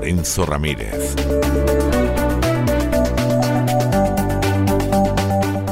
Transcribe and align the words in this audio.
Lorenzo 0.00 0.46
Ramírez. 0.46 1.14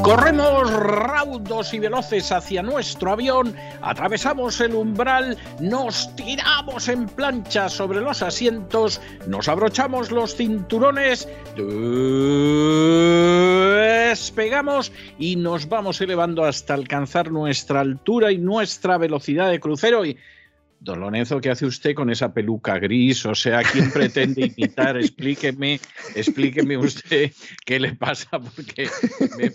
Corremos 0.03 0.71
raudos 0.71 1.73
y 1.73 1.79
veloces 1.79 2.31
hacia 2.31 2.63
nuestro 2.63 3.13
avión, 3.13 3.57
atravesamos 3.81 4.61
el 4.61 4.75
umbral, 4.75 5.39
nos 5.61 6.15
tiramos 6.15 6.89
en 6.89 7.07
plancha 7.07 7.71
sobre 7.71 8.03
los 8.03 8.21
asientos, 8.21 9.01
nos 9.27 9.49
abrochamos 9.49 10.11
los 10.11 10.37
cinturones, 10.37 11.27
despegamos 14.11 14.93
y 15.19 15.37
nos 15.37 15.71
vamos 15.71 16.03
elevando 16.03 16.45
hasta 16.45 16.75
alcanzar 16.75 17.31
nuestra 17.31 17.81
altura 17.81 18.31
y 18.31 18.37
nuestra 18.37 18.99
velocidad 18.99 19.51
de 19.51 19.59
crucero 19.59 20.05
y 20.05 20.19
Don 20.81 21.01
Lorenzo, 21.01 21.41
¿qué 21.41 21.51
hace 21.51 21.67
usted 21.67 21.95
con 21.95 22.09
esa 22.11 22.33
peluca 22.33 22.79
gris? 22.79 23.27
O 23.27 23.35
sea, 23.35 23.63
¿quién 23.63 23.91
pretende 23.91 24.53
imitar? 24.57 24.97
Explíqueme, 24.97 25.81
explíqueme 26.15 26.77
usted 26.77 27.33
qué 27.65 27.81
le 27.81 27.95
pasa, 27.95 28.39
porque 28.39 28.89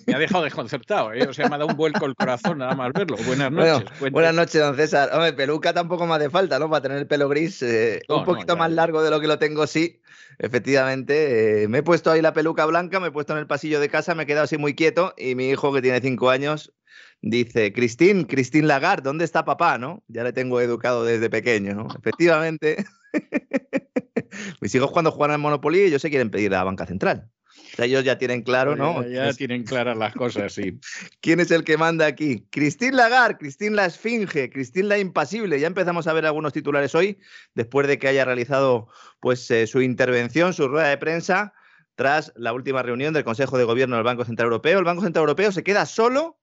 me, 0.06 0.14
ha 0.14 0.20
dejado 0.20 0.44
desconcertado, 0.44 1.14
¿eh? 1.14 1.26
O 1.28 1.34
sea, 1.34 1.48
me 1.48 1.56
ha 1.56 1.60
dado 1.60 1.70
un 1.70 1.78
vuelco 1.78 2.06
el 2.06 2.16
corazón 2.16 2.58
nada 2.58 2.76
más 2.76 2.92
verlo. 2.94 3.16
Buenas 3.26 3.52
noches. 3.52 3.90
buenas 4.12 4.36
noches, 4.36 4.62
don 4.62 4.76
César. 4.76 5.10
Hombre, 5.14 5.34
peluca 5.34 5.74
tampoco 5.74 6.06
me 6.06 6.16
hace 6.16 6.30
falta, 6.30 6.60
¿no? 6.60 6.70
Para 6.70 6.82
tener 6.82 6.98
el 6.98 7.08
pelo 7.08 7.30
gris 7.30 7.62
eh, 7.62 8.02
un 8.10 8.26
poquito 8.26 8.58
más 8.58 8.72
largo 8.72 9.02
de 9.02 9.10
lo 9.10 9.22
que 9.22 9.28
lo 9.28 9.40
tengo, 9.40 9.66
sí. 9.66 10.02
Efectivamente, 10.40 11.64
eh, 11.64 11.68
me 11.68 11.80
he 11.80 11.84
puesto 11.84 12.12
ahí 12.12 12.22
la 12.22 12.34
peluca 12.34 12.66
blanca, 12.66 13.00
me 13.00 13.08
he 13.08 13.12
puesto 13.12 13.34
en 13.34 13.40
el 13.40 13.48
pasillo 13.48 13.80
de 13.80 13.90
casa, 13.90 14.16
me 14.16 14.24
he 14.24 14.26
quedado 14.26 14.46
así 14.46 14.58
muy 14.58 14.76
quieto 14.76 15.14
y 15.18 15.36
mi 15.36 15.50
hijo, 15.50 15.74
que 15.74 15.82
tiene 15.82 16.02
cinco 16.02 16.30
años, 16.30 16.74
Dice, 17.22 17.72
Cristín, 17.72 18.26
Cristín 18.26 18.68
Lagarde, 18.68 19.04
¿dónde 19.04 19.24
está 19.24 19.46
papá? 19.46 19.78
¿no? 19.78 20.04
Ya 20.08 20.24
le 20.24 20.34
tengo 20.34 20.60
educado 20.60 21.06
desde 21.06 21.30
pequeño, 21.30 21.74
¿no? 21.74 21.88
Efectivamente. 22.00 22.86
Mis 24.62 24.76
hijos 24.76 24.92
cuando 24.92 25.12
juegan 25.12 25.36
al 25.36 25.40
Monopoly, 25.40 25.82
ellos 25.82 26.02
se 26.02 26.10
quieren 26.10 26.30
pedir 26.30 26.54
a 26.54 26.58
la 26.58 26.64
banca 26.66 26.86
central. 26.86 27.30
O 27.74 27.76
sea, 27.76 27.86
ellos 27.86 28.04
ya 28.04 28.18
tienen 28.18 28.44
claro, 28.44 28.76
¿no? 28.76 29.08
Ya, 29.08 29.32
tienen 29.34 29.64
claras 29.64 29.98
las 29.98 30.14
cosas, 30.14 30.54
sí. 30.54 30.80
¿Quién 31.22 31.40
es 31.40 31.50
el 31.50 31.64
que 31.64 31.78
manda 31.78 32.06
aquí? 32.06 32.46
Cristín 32.50 32.96
Lagarde, 32.96 33.38
Cristín 33.38 33.76
la 33.76 33.86
Esfinge, 33.86 34.50
Cristín 34.52 34.90
la 34.90 34.98
Impasible. 35.00 35.60
Ya 35.60 35.68
empezamos 35.68 36.08
a 36.08 36.14
ver 36.14 36.26
algunos 36.26 36.54
titulares 36.54 36.94
hoy, 36.94 37.20
después 37.56 37.88
de 37.88 37.98
que 37.98 38.08
haya 38.08 38.26
realizado 38.26 38.90
pues, 39.20 39.50
eh, 39.50 39.66
su 39.66 39.82
intervención, 39.82 40.54
su 40.54 40.68
rueda 40.68 40.90
de 40.90 40.98
prensa, 40.98 41.54
tras 41.96 42.34
la 42.36 42.54
última 42.54 42.84
reunión 42.84 43.14
del 43.14 43.24
Consejo 43.24 43.58
de 43.58 43.64
Gobierno 43.64 43.96
del 43.96 44.04
Banco 44.04 44.26
Central 44.26 44.48
Europeo. 44.48 44.80
El 44.80 44.86
Banco 44.86 45.04
Central 45.04 45.24
Europeo 45.24 45.52
se 45.52 45.64
queda 45.64 45.86
solo 45.86 46.38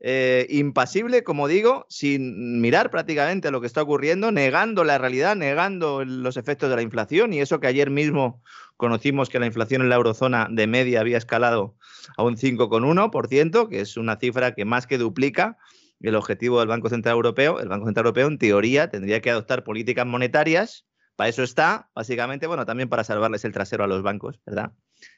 eh, 0.00 0.46
impasible, 0.50 1.24
como 1.24 1.48
digo, 1.48 1.86
sin 1.88 2.60
mirar 2.60 2.90
prácticamente 2.90 3.50
lo 3.50 3.60
que 3.60 3.66
está 3.66 3.82
ocurriendo, 3.82 4.30
negando 4.30 4.84
la 4.84 4.98
realidad, 4.98 5.36
negando 5.36 6.04
los 6.04 6.36
efectos 6.36 6.68
de 6.68 6.76
la 6.76 6.82
inflación 6.82 7.32
y 7.32 7.40
eso 7.40 7.60
que 7.60 7.66
ayer 7.66 7.90
mismo 7.90 8.42
conocimos 8.76 9.30
que 9.30 9.38
la 9.38 9.46
inflación 9.46 9.82
en 9.82 9.88
la 9.88 9.96
eurozona 9.96 10.48
de 10.50 10.66
media 10.66 11.00
había 11.00 11.16
escalado 11.16 11.76
a 12.16 12.22
un 12.24 12.36
5,1%, 12.36 13.68
que 13.68 13.80
es 13.80 13.96
una 13.96 14.16
cifra 14.16 14.54
que 14.54 14.64
más 14.64 14.86
que 14.86 14.98
duplica 14.98 15.56
el 16.00 16.14
objetivo 16.14 16.60
del 16.60 16.68
Banco 16.68 16.88
Central 16.88 17.14
Europeo. 17.14 17.58
El 17.60 17.68
Banco 17.68 17.86
Central 17.86 18.06
Europeo, 18.06 18.28
en 18.28 18.38
teoría, 18.38 18.90
tendría 18.90 19.20
que 19.20 19.30
adoptar 19.30 19.64
políticas 19.64 20.06
monetarias. 20.06 20.86
Para 21.16 21.30
eso 21.30 21.42
está, 21.42 21.90
básicamente, 21.94 22.46
bueno, 22.46 22.66
también 22.66 22.90
para 22.90 23.02
salvarles 23.02 23.44
el 23.44 23.52
trasero 23.52 23.84
a 23.84 23.86
los 23.86 24.02
bancos, 24.02 24.38
¿verdad? 24.44 24.72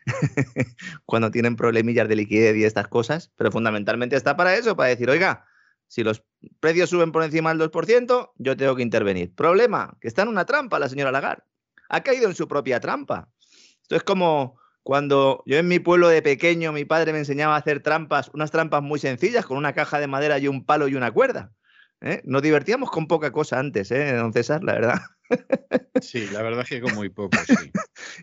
cuando 1.07 1.31
tienen 1.31 1.57
problemillas 1.57 2.09
de 2.09 2.17
liquidez 2.17 2.57
y 2.57 2.65
estas 2.65 2.87
cosas, 2.87 3.33
pero 3.37 3.51
fundamentalmente 3.51 4.17
está 4.17 4.37
para 4.37 4.55
eso, 4.55 4.77
para 4.77 4.91
decir, 4.91 5.11
oiga, 5.11 5.45
si 5.89 6.05
los 6.05 6.23
precios 6.61 6.91
suben 6.91 7.11
por 7.11 7.25
encima 7.25 7.53
del 7.53 7.71
2%, 7.71 8.33
yo 8.37 8.57
tengo 8.57 8.77
que 8.77 8.83
intervenir. 8.83 9.35
Problema, 9.35 9.97
que 10.01 10.07
está 10.07 10.23
en 10.23 10.29
una 10.29 10.45
trampa 10.45 10.79
la 10.79 10.89
señora 10.89 11.11
Lagarde. 11.11 11.43
Ha 11.89 12.03
caído 12.03 12.29
en 12.29 12.35
su 12.35 12.47
propia 12.47 12.79
trampa. 12.79 13.31
Esto 13.83 13.97
es 13.97 14.03
como 14.03 14.61
cuando 14.83 15.43
yo 15.47 15.59
en 15.59 15.67
mi 15.67 15.79
pueblo 15.81 16.09
de 16.09 16.23
pequeño 16.23 16.73
mi 16.73 16.85
padre 16.85 17.13
me 17.13 17.19
enseñaba 17.19 17.55
a 17.55 17.59
hacer 17.59 17.83
trampas, 17.83 18.31
unas 18.35 18.51
trampas 18.51 18.83
muy 18.83 18.99
sencillas, 18.99 19.47
con 19.47 19.57
una 19.57 19.73
caja 19.73 19.99
de 19.99 20.07
madera 20.07 20.39
y 20.39 20.47
un 20.47 20.65
palo 20.65 20.89
y 20.89 20.95
una 20.95 21.11
cuerda. 21.11 21.53
¿Eh? 22.01 22.21
Nos 22.25 22.43
divertíamos 22.43 22.91
con 22.91 23.07
poca 23.07 23.33
cosa 23.33 23.59
antes, 23.59 23.91
¿eh, 23.91 24.15
don 24.15 24.33
César? 24.33 24.63
La 24.65 24.75
verdad. 24.75 25.01
Sí, 26.01 26.27
la 26.33 26.43
verdad 26.43 26.63
es 26.63 26.69
que 26.69 26.81
con 26.81 26.95
muy 26.95 27.09
poco, 27.09 27.37
sí. 27.45 27.73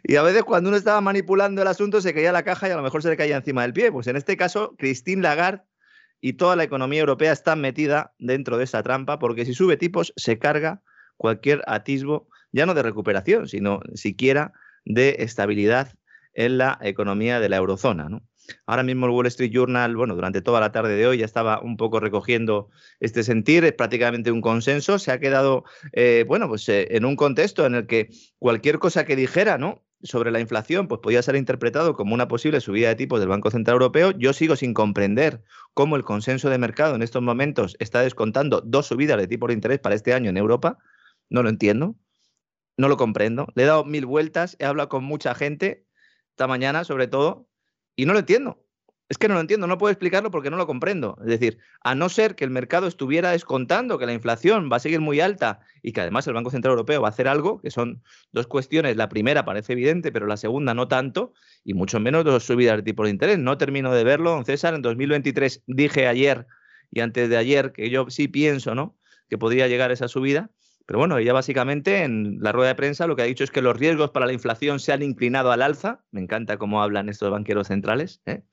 y 0.06 0.16
a 0.16 0.24
veces 0.24 0.44
cuando 0.44 0.70
uno 0.70 0.78
estaba 0.78 1.02
manipulando 1.02 1.62
el 1.62 1.68
asunto 1.68 2.00
se 2.00 2.14
caía 2.14 2.32
la 2.32 2.44
caja 2.44 2.70
y 2.70 2.72
a 2.72 2.78
lo 2.78 2.82
mejor 2.82 3.04
se 3.04 3.10
le 3.10 3.18
caía 3.18 3.36
encima 3.36 3.64
del 3.64 3.74
pie. 3.74 3.92
Pues 3.92 4.08
en 4.08 4.16
este 4.16 4.38
caso, 4.38 4.76
Christine 4.78 5.22
Lagarde 5.22 5.64
y 6.22 6.34
toda 6.34 6.56
la 6.56 6.64
economía 6.64 7.02
europea 7.02 7.34
están 7.34 7.60
metida 7.60 8.14
dentro 8.18 8.58
de 8.58 8.64
esa 8.64 8.82
trampa 8.82 9.20
porque 9.20 9.46
si 9.46 9.54
sube 9.54 9.78
tipos 9.78 10.14
se 10.16 10.40
carga 10.40 10.82
cualquier 11.18 11.64
atisbo, 11.68 12.30
ya 12.52 12.66
no 12.66 12.74
de 12.74 12.84
recuperación, 12.84 13.48
sino 13.48 13.82
siquiera 13.94 14.54
de 14.86 15.18
estabilidad 15.20 15.94
en 16.34 16.58
la 16.58 16.80
economía 16.82 17.40
de 17.40 17.50
la 17.50 17.58
eurozona. 17.58 18.10
¿no? 18.10 18.24
Ahora 18.66 18.84
mismo 18.84 19.06
el 19.06 19.12
Wall 19.12 19.28
Street 19.28 19.52
Journal, 19.52 19.96
bueno, 19.96 20.16
durante 20.16 20.42
toda 20.42 20.60
la 20.60 20.72
tarde 20.72 20.96
de 20.96 21.08
hoy 21.08 21.20
ya 21.20 21.26
estaba 21.26 21.62
un 21.62 21.78
poco 21.78 22.00
recogiendo 22.00 22.70
este 23.00 23.24
sentir, 23.24 23.64
es 23.66 23.74
prácticamente 23.74 24.32
un 24.32 24.42
consenso, 24.42 25.00
se 25.00 25.12
ha 25.12 25.20
quedado, 25.20 25.64
eh, 25.94 26.26
bueno, 26.28 26.48
pues 26.48 26.68
eh, 26.70 26.88
en 26.92 27.06
un 27.06 27.16
contexto 27.16 27.66
en 27.66 27.76
el 27.76 27.88
que 27.88 28.10
cualquier 28.40 28.80
cosa 28.80 29.06
que 29.06 29.16
dijera, 29.16 29.58
¿no? 29.58 29.86
sobre 30.06 30.32
la 30.32 30.40
inflación, 30.40 30.88
pues 30.88 31.02
podía 31.02 31.22
ser 31.22 31.36
interpretado 31.36 31.96
como 31.96 32.14
una 32.14 32.28
posible 32.28 32.62
subida 32.62 32.90
de 32.90 32.96
tipos 32.96 33.20
del 33.20 33.30
Banco 33.30 33.50
Central 33.50 33.76
Europeo. 33.76 34.12
Yo 34.12 34.34
sigo 34.34 34.56
sin 34.56 34.74
comprender 34.74 35.44
cómo 35.74 35.96
el 35.96 36.04
consenso 36.04 36.50
de 36.50 36.58
mercado 36.58 36.96
en 36.96 37.02
estos 37.02 37.22
momentos 37.22 37.76
está 37.80 38.02
descontando 38.02 38.62
dos 38.62 38.88
subidas 38.88 39.18
de 39.18 39.28
tipos 39.28 39.48
de 39.48 39.56
interés 39.56 39.80
para 39.80 39.96
este 39.96 40.14
año 40.14 40.30
en 40.30 40.38
Europa. 40.38 40.78
No 41.30 41.44
lo 41.44 41.50
entiendo, 41.50 41.96
no 42.78 42.88
lo 42.88 42.98
comprendo. 42.98 43.48
Le 43.56 43.64
he 43.64 43.66
dado 43.66 43.84
mil 43.84 44.06
vueltas, 44.06 44.56
he 44.60 44.66
hablado 44.66 44.90
con 44.90 45.04
mucha 45.04 45.34
gente 45.34 45.86
esta 46.30 46.48
mañana, 46.48 46.84
sobre 46.84 47.08
todo, 47.08 47.48
y 47.96 48.06
no 48.06 48.14
lo 48.14 48.20
entiendo. 48.20 48.62
Es 49.08 49.20
que 49.20 49.28
no 49.28 49.36
lo 49.36 49.40
entiendo, 49.40 49.68
no 49.68 49.78
puedo 49.78 49.92
explicarlo 49.92 50.32
porque 50.32 50.50
no 50.50 50.58
lo 50.58 50.66
comprendo. 50.66 51.16
Es 51.22 51.28
decir, 51.28 51.60
a 51.84 51.94
no 51.94 52.10
ser 52.10 52.36
que 52.36 52.44
el 52.44 52.50
mercado 52.50 52.88
estuviera 52.88 53.32
descontando 53.32 54.00
que 54.00 54.08
la 54.08 54.14
inflación 54.14 54.68
va 54.72 54.78
a 54.78 54.80
seguir 54.80 55.00
muy 55.00 55.20
alta 55.20 55.60
y 55.84 55.92
que 55.92 56.02
además 56.02 56.26
el 56.26 56.34
Banco 56.34 56.50
Central 56.50 56.72
Europeo 56.72 57.02
va 57.02 57.10
a 57.10 57.12
hacer 57.12 57.28
algo, 57.28 57.62
que 57.62 57.70
son 57.70 58.02
dos 58.32 58.48
cuestiones. 58.48 58.98
La 58.98 59.08
primera 59.08 59.46
parece 59.46 59.74
evidente, 59.74 60.12
pero 60.12 60.26
la 60.26 60.38
segunda 60.38 60.74
no 60.74 60.88
tanto, 60.88 61.34
y 61.64 61.76
mucho 61.76 62.00
menos 62.00 62.26
dos 62.26 62.46
subidas 62.46 62.78
de 62.78 62.84
tipo 62.84 63.04
de 63.04 63.12
interés. 63.12 63.38
No 63.38 63.60
termino 63.60 63.94
de 63.94 64.04
verlo, 64.04 64.32
don 64.32 64.44
César. 64.44 64.74
En 64.74 64.82
2023 64.82 65.62
dije 65.68 66.08
ayer 66.08 66.48
y 66.90 67.02
antes 67.02 67.30
de 67.30 67.38
ayer 67.38 67.74
que 67.74 67.92
yo 67.92 68.10
sí 68.10 68.28
pienso, 68.28 68.74
¿no? 68.74 68.98
Que 69.30 69.38
podría 69.38 69.68
llegar 69.68 69.92
esa 69.92 70.08
subida. 70.08 70.50
Pero 70.86 71.00
bueno, 71.00 71.18
ella 71.18 71.34
básicamente 71.34 72.04
en 72.04 72.38
la 72.42 72.52
rueda 72.52 72.70
de 72.70 72.76
prensa 72.76 73.08
lo 73.08 73.16
que 73.16 73.24
ha 73.24 73.26
dicho 73.26 73.44
es 73.44 73.52
que 73.52 73.62
los 73.62 73.76
riesgos 73.76 74.12
para 74.12 74.26
la 74.26 74.34
inflación 74.34 74.80
se 74.80 74.94
han 74.94 75.02
inclinado 75.02 75.52
al 75.52 75.62
alza. 75.62 76.04
Me 76.12 76.22
encanta 76.22 76.58
cómo 76.58 76.84
hablan 76.84 77.10
estos 77.10 77.32
banqueros 77.32 77.68
centrales. 77.68 78.22
¿eh? 78.26 78.44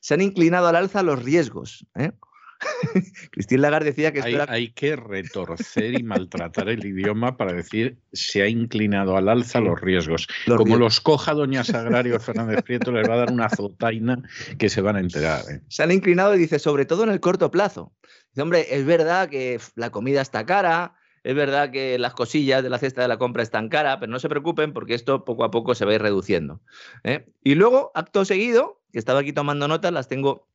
Se 0.00 0.14
han 0.14 0.22
inclinado 0.22 0.68
al 0.68 0.76
alza 0.76 1.02
los 1.02 1.22
riesgos. 1.22 1.86
¿eh? 1.94 2.12
Cristín 3.30 3.60
Lagarde 3.60 3.86
decía 3.86 4.12
que 4.12 4.22
hay, 4.22 4.38
hay, 4.48 4.72
que 4.72 4.96
retorcer 4.96 5.98
y 5.98 6.02
maltratar 6.02 6.68
el 6.68 6.84
idioma 6.84 7.36
para 7.36 7.52
decir 7.52 7.98
se 8.12 8.42
ha 8.42 8.48
inclinado 8.48 9.16
al 9.16 9.28
alza 9.28 9.60
los 9.60 9.80
riesgos. 9.80 10.26
Como 10.46 10.76
los 10.76 11.00
coja 11.00 11.34
doña 11.34 11.64
Sagrario 11.64 12.18
Fernández 12.20 12.62
Prieto, 12.62 12.92
les 12.92 13.08
va 13.08 13.14
a 13.14 13.18
dar 13.18 13.32
una 13.32 13.48
zotaina 13.48 14.22
que 14.58 14.68
se 14.68 14.80
van 14.80 14.96
a 14.96 15.00
enterar. 15.00 15.42
¿eh? 15.50 15.60
Se 15.68 15.82
han 15.82 15.92
inclinado 15.92 16.34
y 16.34 16.38
dice, 16.38 16.58
sobre 16.58 16.86
todo 16.86 17.04
en 17.04 17.10
el 17.10 17.20
corto 17.20 17.50
plazo. 17.50 17.92
Dice, 18.30 18.42
hombre, 18.42 18.66
es 18.70 18.84
verdad 18.84 19.28
que 19.28 19.60
la 19.74 19.90
comida 19.90 20.20
está 20.20 20.46
cara, 20.46 20.94
es 21.24 21.34
verdad 21.34 21.70
que 21.70 21.98
las 21.98 22.12
cosillas 22.12 22.62
de 22.62 22.68
la 22.68 22.78
cesta 22.78 23.00
de 23.00 23.08
la 23.08 23.16
compra 23.16 23.42
están 23.42 23.70
cara, 23.70 23.98
pero 23.98 24.12
no 24.12 24.18
se 24.18 24.28
preocupen 24.28 24.74
porque 24.74 24.92
esto 24.92 25.24
poco 25.24 25.44
a 25.44 25.50
poco 25.50 25.74
se 25.74 25.86
va 25.86 25.92
a 25.92 25.94
ir 25.94 26.02
reduciendo. 26.02 26.60
¿eh? 27.02 27.26
Y 27.42 27.54
luego, 27.54 27.90
acto 27.94 28.26
seguido, 28.26 28.82
que 28.92 28.98
estaba 28.98 29.20
aquí 29.20 29.32
tomando 29.32 29.66
notas, 29.66 29.90
las 29.90 30.06
tengo 30.06 30.46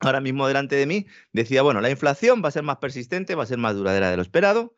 ahora 0.00 0.20
mismo 0.20 0.48
delante 0.48 0.74
de 0.74 0.86
mí, 0.86 1.06
decía, 1.32 1.62
bueno, 1.62 1.80
la 1.80 1.90
inflación 1.90 2.42
va 2.42 2.48
a 2.48 2.52
ser 2.52 2.64
más 2.64 2.78
persistente, 2.78 3.36
va 3.36 3.44
a 3.44 3.46
ser 3.46 3.58
más 3.58 3.76
duradera 3.76 4.10
de 4.10 4.16
lo 4.16 4.22
esperado. 4.22 4.74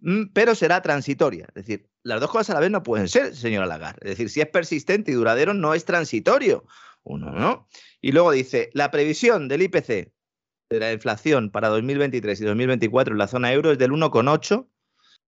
mm, 0.00 0.32
pero 0.32 0.54
será 0.54 0.82
transitoria. 0.82 1.46
Es 1.48 1.66
decir, 1.66 1.88
las 2.02 2.20
dos 2.20 2.30
cosas 2.30 2.50
a 2.50 2.54
la 2.54 2.60
vez 2.60 2.70
no 2.70 2.82
pueden 2.82 3.08
ser, 3.08 3.36
señora 3.36 3.66
Lagarde. 3.66 4.00
Es 4.02 4.10
decir, 4.10 4.30
si 4.30 4.40
es 4.40 4.48
persistente 4.48 5.12
y 5.12 5.14
duradero, 5.14 5.54
no 5.54 5.74
es 5.74 5.84
transitorio. 5.84 6.64
Uno, 7.04 7.30
¿no? 7.30 7.68
Y 8.00 8.12
luego 8.12 8.32
dice, 8.32 8.70
la 8.74 8.90
previsión 8.90 9.48
del 9.48 9.62
IPC 9.62 10.12
de 10.70 10.80
la 10.80 10.92
inflación 10.92 11.50
para 11.50 11.68
2023 11.68 12.40
y 12.40 12.44
2024 12.44 13.14
en 13.14 13.18
la 13.18 13.28
zona 13.28 13.52
euro 13.52 13.72
es 13.72 13.78
del 13.78 13.92
1,8 13.92 14.66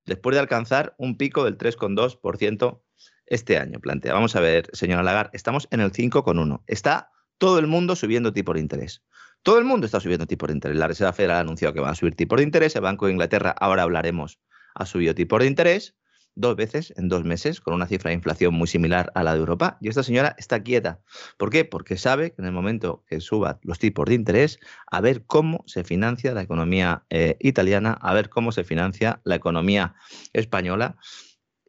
después 0.06 0.34
de 0.34 0.40
alcanzar 0.40 0.94
un 0.98 1.16
pico 1.16 1.44
del 1.44 1.58
3,2% 1.58 2.80
este 3.26 3.58
año. 3.58 3.80
Plantea, 3.80 4.14
vamos 4.14 4.36
a 4.36 4.40
ver, 4.40 4.68
señora 4.72 5.02
Lagarde, 5.02 5.30
estamos 5.34 5.68
en 5.70 5.80
el 5.80 5.92
5,1. 5.92 6.62
Está 6.66 7.10
todo 7.38 7.58
el 7.58 7.66
mundo 7.66 7.96
subiendo 7.96 8.32
tipo 8.32 8.54
de 8.54 8.60
interés. 8.60 9.02
Todo 9.42 9.58
el 9.58 9.64
mundo 9.64 9.86
está 9.86 9.98
subiendo 10.00 10.26
tipo 10.26 10.46
de 10.46 10.52
interés. 10.52 10.76
La 10.76 10.86
Reserva 10.86 11.12
Federal 11.12 11.38
ha 11.38 11.40
anunciado 11.40 11.74
que 11.74 11.80
va 11.80 11.90
a 11.90 11.94
subir 11.94 12.14
tipo 12.14 12.36
de 12.36 12.44
interés. 12.44 12.76
El 12.76 12.82
Banco 12.82 13.06
de 13.06 13.12
Inglaterra, 13.12 13.50
ahora 13.58 13.82
hablaremos, 13.82 14.38
ha 14.74 14.86
subido 14.86 15.14
tipo 15.14 15.38
de 15.38 15.46
interés 15.46 15.96
dos 16.34 16.56
veces 16.56 16.92
en 16.96 17.08
dos 17.08 17.24
meses, 17.24 17.60
con 17.60 17.74
una 17.74 17.86
cifra 17.86 18.10
de 18.10 18.14
inflación 18.14 18.54
muy 18.54 18.66
similar 18.66 19.12
a 19.14 19.22
la 19.22 19.34
de 19.34 19.40
Europa. 19.40 19.78
Y 19.80 19.88
esta 19.88 20.02
señora 20.02 20.34
está 20.38 20.62
quieta. 20.62 21.00
¿Por 21.36 21.50
qué? 21.50 21.64
Porque 21.64 21.96
sabe 21.96 22.32
que 22.32 22.42
en 22.42 22.46
el 22.46 22.52
momento 22.52 23.04
que 23.06 23.20
suba 23.20 23.58
los 23.62 23.78
tipos 23.78 24.06
de 24.06 24.14
interés, 24.14 24.58
a 24.90 25.00
ver 25.00 25.24
cómo 25.26 25.64
se 25.66 25.84
financia 25.84 26.32
la 26.32 26.42
economía 26.42 27.04
eh, 27.10 27.36
italiana, 27.40 27.98
a 28.00 28.14
ver 28.14 28.28
cómo 28.28 28.52
se 28.52 28.64
financia 28.64 29.20
la 29.24 29.36
economía 29.36 29.94
española. 30.32 30.96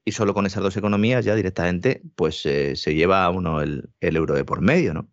Y 0.05 0.11
solo 0.11 0.33
con 0.33 0.45
esas 0.45 0.63
dos 0.63 0.75
economías 0.75 1.23
ya 1.23 1.33
directamente 1.33 2.01
pues 2.15 2.45
eh, 2.45 2.75
se 2.75 2.93
lleva 2.93 3.23
a 3.23 3.29
uno 3.29 3.61
el, 3.61 3.89
el 4.01 4.15
euro 4.17 4.33
de 4.33 4.43
por 4.43 4.61
medio, 4.61 4.93
¿no? 4.93 5.09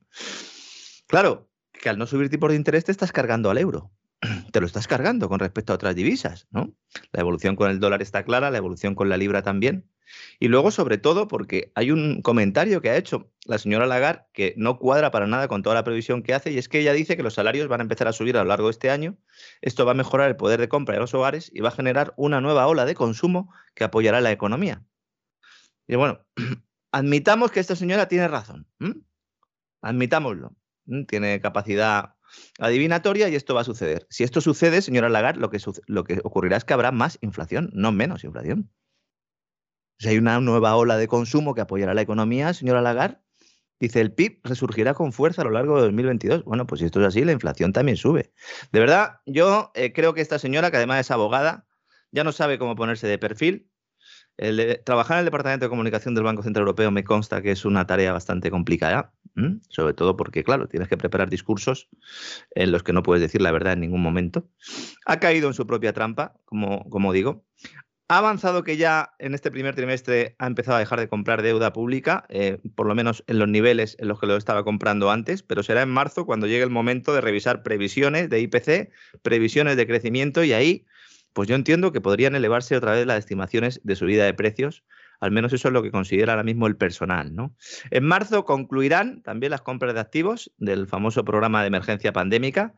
Claro, 1.06 1.49
que 1.73 1.88
al 1.88 1.99
no 1.99 2.06
subir 2.06 2.29
tipos 2.29 2.50
de 2.50 2.56
interés 2.56 2.85
te 2.85 2.93
estás 2.93 3.12
cargando 3.12 3.50
al 3.50 3.58
euro 3.58 3.93
te 4.52 4.61
lo 4.61 4.67
estás 4.67 4.87
cargando 4.87 5.28
con 5.28 5.38
respecto 5.38 5.72
a 5.72 5.76
otras 5.76 5.94
divisas, 5.94 6.46
¿no? 6.50 6.75
La 7.12 7.20
evolución 7.20 7.56
con 7.56 7.70
el 7.70 7.81
dólar 7.81 8.02
está 8.02 8.25
clara, 8.25 8.50
la 8.50 8.58
evolución 8.58 8.94
con 8.94 9.08
la 9.08 9.17
libra 9.17 9.43
también. 9.43 9.90
Y 10.38 10.49
luego, 10.49 10.70
sobre 10.70 10.99
todo, 10.99 11.28
porque 11.28 11.70
hay 11.75 11.90
un 11.90 12.20
comentario 12.20 12.81
que 12.81 12.90
ha 12.90 12.96
hecho 12.96 13.32
la 13.44 13.58
señora 13.58 13.87
Lagarde 13.87 14.25
que 14.32 14.55
no 14.56 14.78
cuadra 14.78 15.11
para 15.11 15.26
nada 15.26 15.49
con 15.49 15.62
toda 15.62 15.75
la 15.75 15.84
previsión 15.84 16.22
que 16.22 16.34
hace, 16.34 16.50
y 16.50 16.58
es 16.58 16.69
que 16.69 16.81
ella 16.81 16.93
dice 16.93 17.17
que 17.17 17.22
los 17.22 17.34
salarios 17.34 17.69
van 17.69 17.81
a 17.81 17.82
empezar 17.82 18.08
a 18.08 18.12
subir 18.12 18.37
a 18.37 18.43
lo 18.43 18.49
largo 18.49 18.67
de 18.67 18.72
este 18.72 18.90
año. 18.90 19.17
Esto 19.61 19.87
va 19.87 19.93
a 19.93 19.94
mejorar 19.94 20.28
el 20.28 20.37
poder 20.37 20.61
de 20.61 20.69
compra 20.69 20.94
de 20.94 21.00
los 21.00 21.14
hogares 21.14 21.50
y 21.55 21.61
va 21.61 21.69
a 21.69 21.73
generar 21.73 22.12
una 22.16 22.40
nueva 22.40 22.66
ola 22.66 22.84
de 22.84 22.94
consumo 22.94 23.52
que 23.75 23.84
apoyará 23.84 24.20
la 24.20 24.32
economía. 24.32 24.84
Y 25.87 25.96
bueno, 25.96 26.26
admitamos 26.93 27.52
que 27.52 27.61
esta 27.61 27.76
señora 27.76 28.08
tiene 28.08 28.28
razón. 28.28 28.66
Admitámoslo. 29.81 30.56
Tiene 31.06 31.40
capacidad 31.40 32.14
adivinatoria 32.58 33.28
y 33.28 33.34
esto 33.34 33.54
va 33.54 33.62
a 33.62 33.64
suceder. 33.64 34.06
Si 34.10 34.24
esto 34.24 34.40
sucede, 34.40 34.82
señora 34.82 35.08
Lagarde, 35.08 35.40
lo 35.40 35.50
que, 35.50 35.58
lo 35.86 36.04
que 36.04 36.20
ocurrirá 36.24 36.56
es 36.56 36.64
que 36.64 36.74
habrá 36.74 36.92
más 36.92 37.18
inflación, 37.20 37.70
no 37.72 37.92
menos 37.92 38.24
inflación. 38.24 38.70
Si 39.98 40.08
hay 40.08 40.18
una 40.18 40.40
nueva 40.40 40.76
ola 40.76 40.96
de 40.96 41.08
consumo 41.08 41.54
que 41.54 41.60
apoyará 41.60 41.94
la 41.94 42.02
economía, 42.02 42.54
señora 42.54 42.80
Lagarde, 42.80 43.18
dice 43.78 44.00
el 44.00 44.12
PIB 44.12 44.40
resurgirá 44.44 44.94
con 44.94 45.12
fuerza 45.12 45.42
a 45.42 45.44
lo 45.44 45.50
largo 45.50 45.76
de 45.76 45.82
2022. 45.82 46.44
Bueno, 46.44 46.66
pues 46.66 46.80
si 46.80 46.86
esto 46.86 47.00
es 47.00 47.06
así, 47.06 47.24
la 47.24 47.32
inflación 47.32 47.72
también 47.72 47.96
sube. 47.96 48.32
De 48.72 48.80
verdad, 48.80 49.20
yo 49.26 49.72
eh, 49.74 49.92
creo 49.92 50.14
que 50.14 50.20
esta 50.20 50.38
señora, 50.38 50.70
que 50.70 50.76
además 50.76 51.00
es 51.00 51.10
abogada, 51.10 51.66
ya 52.12 52.24
no 52.24 52.32
sabe 52.32 52.58
cómo 52.58 52.76
ponerse 52.76 53.06
de 53.06 53.18
perfil, 53.18 53.70
trabajar 54.84 55.16
en 55.16 55.19
el 55.20 55.25
Departamento 55.26 55.66
de 55.66 55.70
Comunicación 55.70 56.14
del 56.14 56.25
Banco 56.25 56.42
Central 56.42 56.62
Europeo 56.62 56.90
me 56.90 57.04
consta 57.04 57.42
que 57.42 57.50
es 57.50 57.64
una 57.64 57.87
tarea 57.87 58.12
bastante 58.12 58.50
complicada, 58.50 59.12
sobre 59.69 59.94
todo 59.94 60.16
porque, 60.16 60.44
claro, 60.44 60.66
tienes 60.66 60.88
que 60.88 60.96
preparar 60.96 61.28
discursos 61.28 61.88
en 62.54 62.72
los 62.72 62.82
que 62.82 62.92
no 62.92 63.02
puedes 63.02 63.20
decir 63.20 63.42
la 63.42 63.52
verdad 63.52 63.75
en 63.75 63.81
ningún 63.81 64.02
momento. 64.02 64.48
Ha 65.06 65.20
caído 65.20 65.48
en 65.48 65.54
su 65.54 65.66
propia 65.66 65.92
trampa, 65.92 66.34
como, 66.44 66.88
como 66.88 67.12
digo. 67.12 67.44
Ha 68.08 68.19
avanzado 68.19 68.64
que 68.64 68.76
ya 68.76 69.12
en 69.20 69.34
este 69.34 69.52
primer 69.52 69.76
trimestre 69.76 70.34
ha 70.38 70.48
empezado 70.48 70.76
a 70.76 70.81
dejar 70.81 70.98
de 70.98 71.08
comprar 71.08 71.42
deuda 71.42 71.72
pública, 71.72 72.25
eh, 72.28 72.58
por 72.75 72.87
lo 72.87 72.94
menos 72.96 73.22
en 73.28 73.38
los 73.38 73.48
niveles 73.48 73.96
en 74.00 74.08
los 74.08 74.19
que 74.19 74.26
lo 74.26 74.37
estaba 74.37 74.64
comprando 74.64 75.12
antes, 75.12 75.44
pero 75.44 75.62
será 75.62 75.82
en 75.82 75.90
marzo 75.90 76.26
cuando 76.26 76.48
llegue 76.48 76.64
el 76.64 76.70
momento 76.70 77.14
de 77.14 77.20
revisar 77.20 77.62
previsiones 77.62 78.28
de 78.28 78.40
IPC, 78.40 78.90
previsiones 79.22 79.76
de 79.76 79.87
crecimiento 79.87 80.42
y 80.42 80.52
ahí 80.52 80.87
pues 81.32 81.48
yo 81.48 81.54
entiendo 81.54 81.92
que 81.92 82.00
podrían 82.00 82.34
elevarse 82.34 82.76
otra 82.76 82.92
vez 82.92 83.06
las 83.06 83.18
estimaciones 83.18 83.80
de 83.84 83.96
subida 83.96 84.24
de 84.24 84.34
precios. 84.34 84.84
Al 85.20 85.30
menos 85.30 85.52
eso 85.52 85.68
es 85.68 85.74
lo 85.74 85.82
que 85.82 85.90
considera 85.90 86.32
ahora 86.32 86.44
mismo 86.44 86.66
el 86.66 86.76
personal. 86.76 87.34
¿no? 87.34 87.54
En 87.90 88.04
marzo 88.04 88.44
concluirán 88.44 89.22
también 89.22 89.50
las 89.50 89.62
compras 89.62 89.94
de 89.94 90.00
activos 90.00 90.50
del 90.58 90.86
famoso 90.86 91.24
programa 91.24 91.60
de 91.60 91.68
emergencia 91.68 92.12
pandémica. 92.12 92.74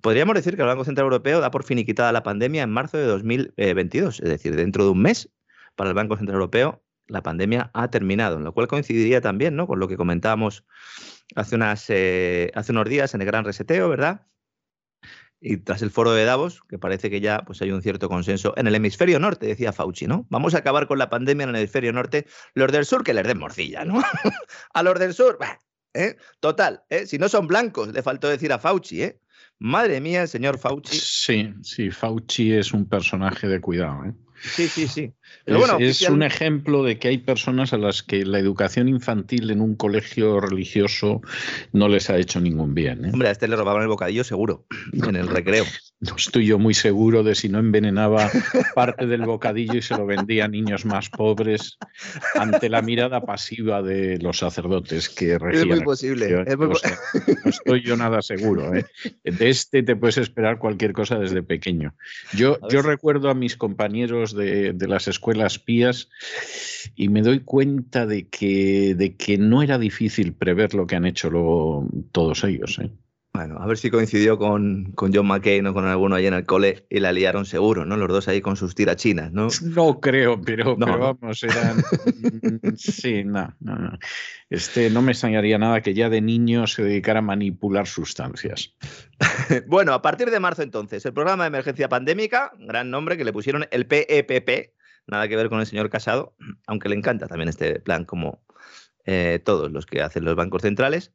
Podríamos 0.00 0.34
decir 0.34 0.56
que 0.56 0.62
el 0.62 0.68
Banco 0.68 0.84
Central 0.84 1.06
Europeo 1.06 1.40
da 1.40 1.50
por 1.50 1.64
finiquitada 1.64 2.12
la 2.12 2.22
pandemia 2.22 2.62
en 2.62 2.70
marzo 2.70 2.98
de 2.98 3.06
2022, 3.06 4.20
es 4.20 4.28
decir, 4.28 4.54
dentro 4.54 4.84
de 4.84 4.90
un 4.90 5.00
mes, 5.00 5.30
para 5.74 5.90
el 5.90 5.94
Banco 5.94 6.16
Central 6.16 6.36
Europeo, 6.36 6.84
la 7.06 7.22
pandemia 7.22 7.70
ha 7.74 7.88
terminado, 7.88 8.36
en 8.36 8.44
lo 8.44 8.52
cual 8.52 8.68
coincidiría 8.68 9.20
también 9.20 9.56
¿no? 9.56 9.66
con 9.66 9.78
lo 9.78 9.88
que 9.88 9.96
comentábamos 9.96 10.64
hace, 11.34 11.56
eh, 11.88 12.50
hace 12.54 12.72
unos 12.72 12.88
días 12.88 13.14
en 13.14 13.20
el 13.20 13.26
gran 13.26 13.44
reseteo, 13.44 13.88
¿verdad? 13.88 14.26
Y 15.46 15.58
tras 15.58 15.82
el 15.82 15.90
foro 15.90 16.12
de 16.12 16.24
Davos, 16.24 16.62
que 16.70 16.78
parece 16.78 17.10
que 17.10 17.20
ya 17.20 17.42
pues, 17.44 17.60
hay 17.60 17.70
un 17.70 17.82
cierto 17.82 18.08
consenso 18.08 18.54
en 18.56 18.66
el 18.66 18.74
hemisferio 18.74 19.20
norte, 19.20 19.46
decía 19.46 19.74
Fauci, 19.74 20.06
¿no? 20.06 20.26
Vamos 20.30 20.54
a 20.54 20.58
acabar 20.58 20.86
con 20.86 20.96
la 20.96 21.10
pandemia 21.10 21.44
en 21.44 21.50
el 21.50 21.56
hemisferio 21.56 21.92
norte. 21.92 22.26
Los 22.54 22.72
del 22.72 22.86
sur 22.86 23.04
que 23.04 23.12
les 23.12 23.26
den 23.26 23.38
morcilla, 23.38 23.84
¿no? 23.84 24.02
a 24.72 24.82
los 24.82 24.98
del 24.98 25.12
sur, 25.12 25.38
¿eh? 25.92 26.16
Total, 26.40 26.84
¿eh? 26.88 27.06
si 27.06 27.18
no 27.18 27.28
son 27.28 27.46
blancos, 27.46 27.88
le 27.88 28.02
faltó 28.02 28.26
decir 28.26 28.54
a 28.54 28.58
Fauci, 28.58 29.02
¿eh? 29.02 29.20
Madre 29.58 30.00
mía, 30.00 30.22
el 30.22 30.28
señor 30.28 30.58
Fauci. 30.58 30.98
Sí, 30.98 31.54
sí, 31.62 31.90
Fauci 31.90 32.52
es 32.52 32.72
un 32.72 32.86
personaje 32.86 33.48
de 33.48 33.60
cuidado, 33.60 34.04
¿eh? 34.04 34.12
Sí, 34.44 34.68
sí, 34.68 34.88
sí. 34.88 35.12
es, 35.46 36.08
un 36.08 36.22
ejemplo 36.22 36.82
de 36.82 36.98
que 36.98 37.08
hay 37.08 37.18
personas 37.18 37.72
a 37.72 37.78
las 37.78 38.02
que 38.02 38.24
la 38.26 38.38
educación 38.38 38.88
infantil 38.88 39.50
en 39.50 39.60
un 39.60 39.74
colegio 39.74 40.38
religioso 40.40 41.22
no 41.72 41.88
les 41.88 42.10
ha 42.10 42.18
hecho 42.18 42.40
ningún 42.40 42.74
bien. 42.74 43.06
¿eh? 43.06 43.10
Hombre, 43.12 43.28
a 43.28 43.30
este 43.30 43.48
le 43.48 43.56
robaban 43.56 43.82
el 43.82 43.88
bocadillo 43.88 44.22
seguro, 44.22 44.66
en 44.92 45.16
el 45.16 45.28
recreo. 45.28 45.64
No 46.00 46.16
estoy 46.16 46.46
yo 46.46 46.58
muy 46.58 46.74
seguro 46.74 47.22
de 47.22 47.34
si 47.34 47.48
no 47.48 47.58
envenenaba 47.58 48.30
parte 48.74 49.06
del 49.06 49.22
bocadillo 49.22 49.74
y 49.74 49.82
se 49.82 49.96
lo 49.96 50.04
vendía 50.04 50.44
a 50.44 50.48
niños 50.48 50.84
más 50.84 51.08
pobres 51.08 51.78
ante 52.34 52.68
la 52.68 52.82
mirada 52.82 53.22
pasiva 53.22 53.82
de 53.82 54.18
los 54.18 54.38
sacerdotes 54.38 55.08
que 55.08 55.38
regían. 55.38 55.70
Es 55.70 55.76
muy 55.76 55.84
posible. 55.84 56.44
no 56.58 57.50
estoy 57.50 57.82
yo 57.82 57.96
nada 57.96 58.20
seguro. 58.20 58.74
¿eh? 58.74 58.84
De 59.24 59.48
este 59.48 59.82
te 59.82 59.96
puedes 59.96 60.18
esperar 60.18 60.58
cualquier 60.58 60.92
cosa 60.92 61.18
desde 61.18 61.42
pequeño. 61.42 61.94
Yo, 62.34 62.58
yo 62.68 62.82
recuerdo 62.82 63.30
a 63.30 63.34
mis 63.34 63.56
compañeros 63.56 64.34
de, 64.34 64.76
las 64.86 65.08
escuelas 65.08 65.58
pías 65.58 66.10
y 66.94 67.08
me 67.08 67.22
doy 67.22 67.40
cuenta 67.40 68.04
de 68.04 68.28
que, 68.28 68.94
de 68.94 69.16
que 69.16 69.38
no 69.38 69.62
era 69.62 69.78
difícil 69.78 70.34
prever 70.34 70.74
lo 70.74 70.86
que 70.86 70.96
han 70.96 71.06
hecho 71.06 71.30
luego 71.30 71.88
todos 72.12 72.44
ellos. 72.44 72.78
¿eh? 72.82 72.90
Bueno, 73.36 73.56
a 73.58 73.66
ver 73.66 73.76
si 73.76 73.90
coincidió 73.90 74.38
con, 74.38 74.92
con, 74.92 75.12
John 75.12 75.26
McCain 75.26 75.66
o 75.66 75.74
con 75.74 75.84
alguno 75.86 76.14
ahí 76.14 76.26
en 76.26 76.34
el 76.34 76.46
cole 76.46 76.86
y 76.88 77.00
la 77.00 77.10
liaron 77.10 77.44
seguro, 77.44 77.84
¿no? 77.84 77.96
Los 77.96 78.06
dos 78.06 78.28
ahí 78.28 78.40
con 78.40 78.54
sus 78.54 78.76
tirachinas, 78.76 79.32
¿no? 79.32 79.48
No 79.60 79.98
creo, 79.98 80.40
pero, 80.40 80.76
vamos, 80.76 81.42
eran. 81.42 81.82
sí, 82.76 83.24
no, 83.24 83.52
no, 83.58 83.98
Este, 84.50 84.88
no 84.88 85.02
me 85.02 85.10
extrañaría 85.10 85.58
nada 85.58 85.80
que 85.80 85.94
ya 85.94 86.08
de 86.10 86.20
niño 86.20 86.68
se 86.68 86.84
dedicara 86.84 87.18
a 87.18 87.22
manipular 87.22 87.88
sustancias. 87.88 88.76
bueno, 89.66 89.94
a 89.94 90.00
partir 90.00 90.30
de 90.30 90.38
marzo 90.38 90.62
entonces, 90.62 91.04
el 91.04 91.12
programa 91.12 91.42
de 91.42 91.48
emergencia 91.48 91.88
pandémica, 91.88 92.52
gran 92.60 92.88
nombre 92.88 93.16
que 93.16 93.24
le 93.24 93.32
pusieron 93.32 93.66
el 93.72 93.86
PEPP, 93.86 94.48
e 94.48 94.74
nada 95.08 95.26
que 95.26 95.34
ver 95.34 95.48
con 95.48 95.58
el 95.58 95.66
señor 95.66 95.90
Casado, 95.90 96.36
aunque 96.68 96.88
le 96.88 96.94
encanta 96.94 97.26
también 97.26 97.48
este 97.48 97.80
plan 97.80 98.04
como 98.04 98.44
eh, 99.06 99.40
todos 99.44 99.72
los 99.72 99.86
que 99.86 100.02
hacen 100.02 100.24
los 100.24 100.36
bancos 100.36 100.62
centrales 100.62 101.12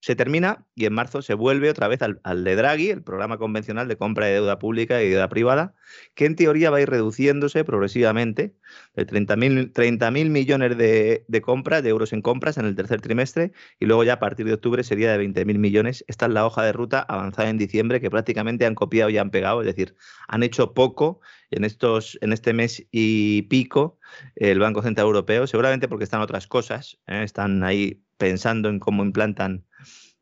se 0.00 0.16
termina 0.16 0.66
y 0.74 0.86
en 0.86 0.94
marzo 0.94 1.20
se 1.20 1.34
vuelve 1.34 1.68
otra 1.68 1.86
vez 1.86 2.00
al, 2.02 2.44
de 2.44 2.56
Draghi, 2.56 2.88
el 2.88 3.02
programa 3.02 3.36
convencional 3.36 3.86
de 3.86 3.96
compra 3.96 4.26
de 4.26 4.32
deuda 4.32 4.58
pública 4.58 5.02
y 5.02 5.10
deuda 5.10 5.28
privada, 5.28 5.74
que 6.14 6.24
en 6.24 6.36
teoría 6.36 6.70
va 6.70 6.78
a 6.78 6.80
ir 6.80 6.88
reduciéndose 6.88 7.64
progresivamente 7.64 8.54
de 8.94 9.06
30.000 9.06 10.10
mil 10.10 10.30
millones 10.30 10.78
de, 10.78 11.42
compras, 11.42 11.82
de 11.82 11.90
euros 11.90 12.14
en 12.14 12.22
compras 12.22 12.56
en 12.56 12.64
el 12.64 12.74
tercer 12.76 13.02
trimestre 13.02 13.52
y 13.78 13.84
luego 13.84 14.02
ya 14.02 14.14
a 14.14 14.18
partir 14.18 14.46
de 14.46 14.54
octubre 14.54 14.82
sería 14.84 15.16
de 15.16 15.22
20.000 15.22 15.58
millones. 15.58 16.02
Esta 16.08 16.26
es 16.26 16.32
la 16.32 16.46
hoja 16.46 16.62
de 16.64 16.72
ruta 16.72 17.00
avanzada 17.00 17.50
en 17.50 17.58
diciembre 17.58 18.00
que 18.00 18.10
prácticamente 18.10 18.64
han 18.64 18.74
copiado 18.74 19.10
y 19.10 19.18
han 19.18 19.30
pegado, 19.30 19.60
es 19.60 19.66
decir, 19.66 19.96
han 20.28 20.42
hecho 20.42 20.72
poco 20.72 21.20
en, 21.50 21.64
estos, 21.64 22.18
en 22.22 22.32
este 22.32 22.54
mes 22.54 22.86
y 22.90 23.42
pico 23.42 23.98
el 24.34 24.58
Banco 24.58 24.82
Central 24.82 25.08
Europeo, 25.08 25.46
seguramente 25.46 25.88
porque 25.88 26.04
están 26.04 26.22
otras 26.22 26.46
cosas, 26.46 26.98
¿eh? 27.06 27.22
están 27.22 27.62
ahí 27.64 28.02
pensando 28.16 28.70
en 28.70 28.78
cómo 28.78 29.02
implantan 29.02 29.66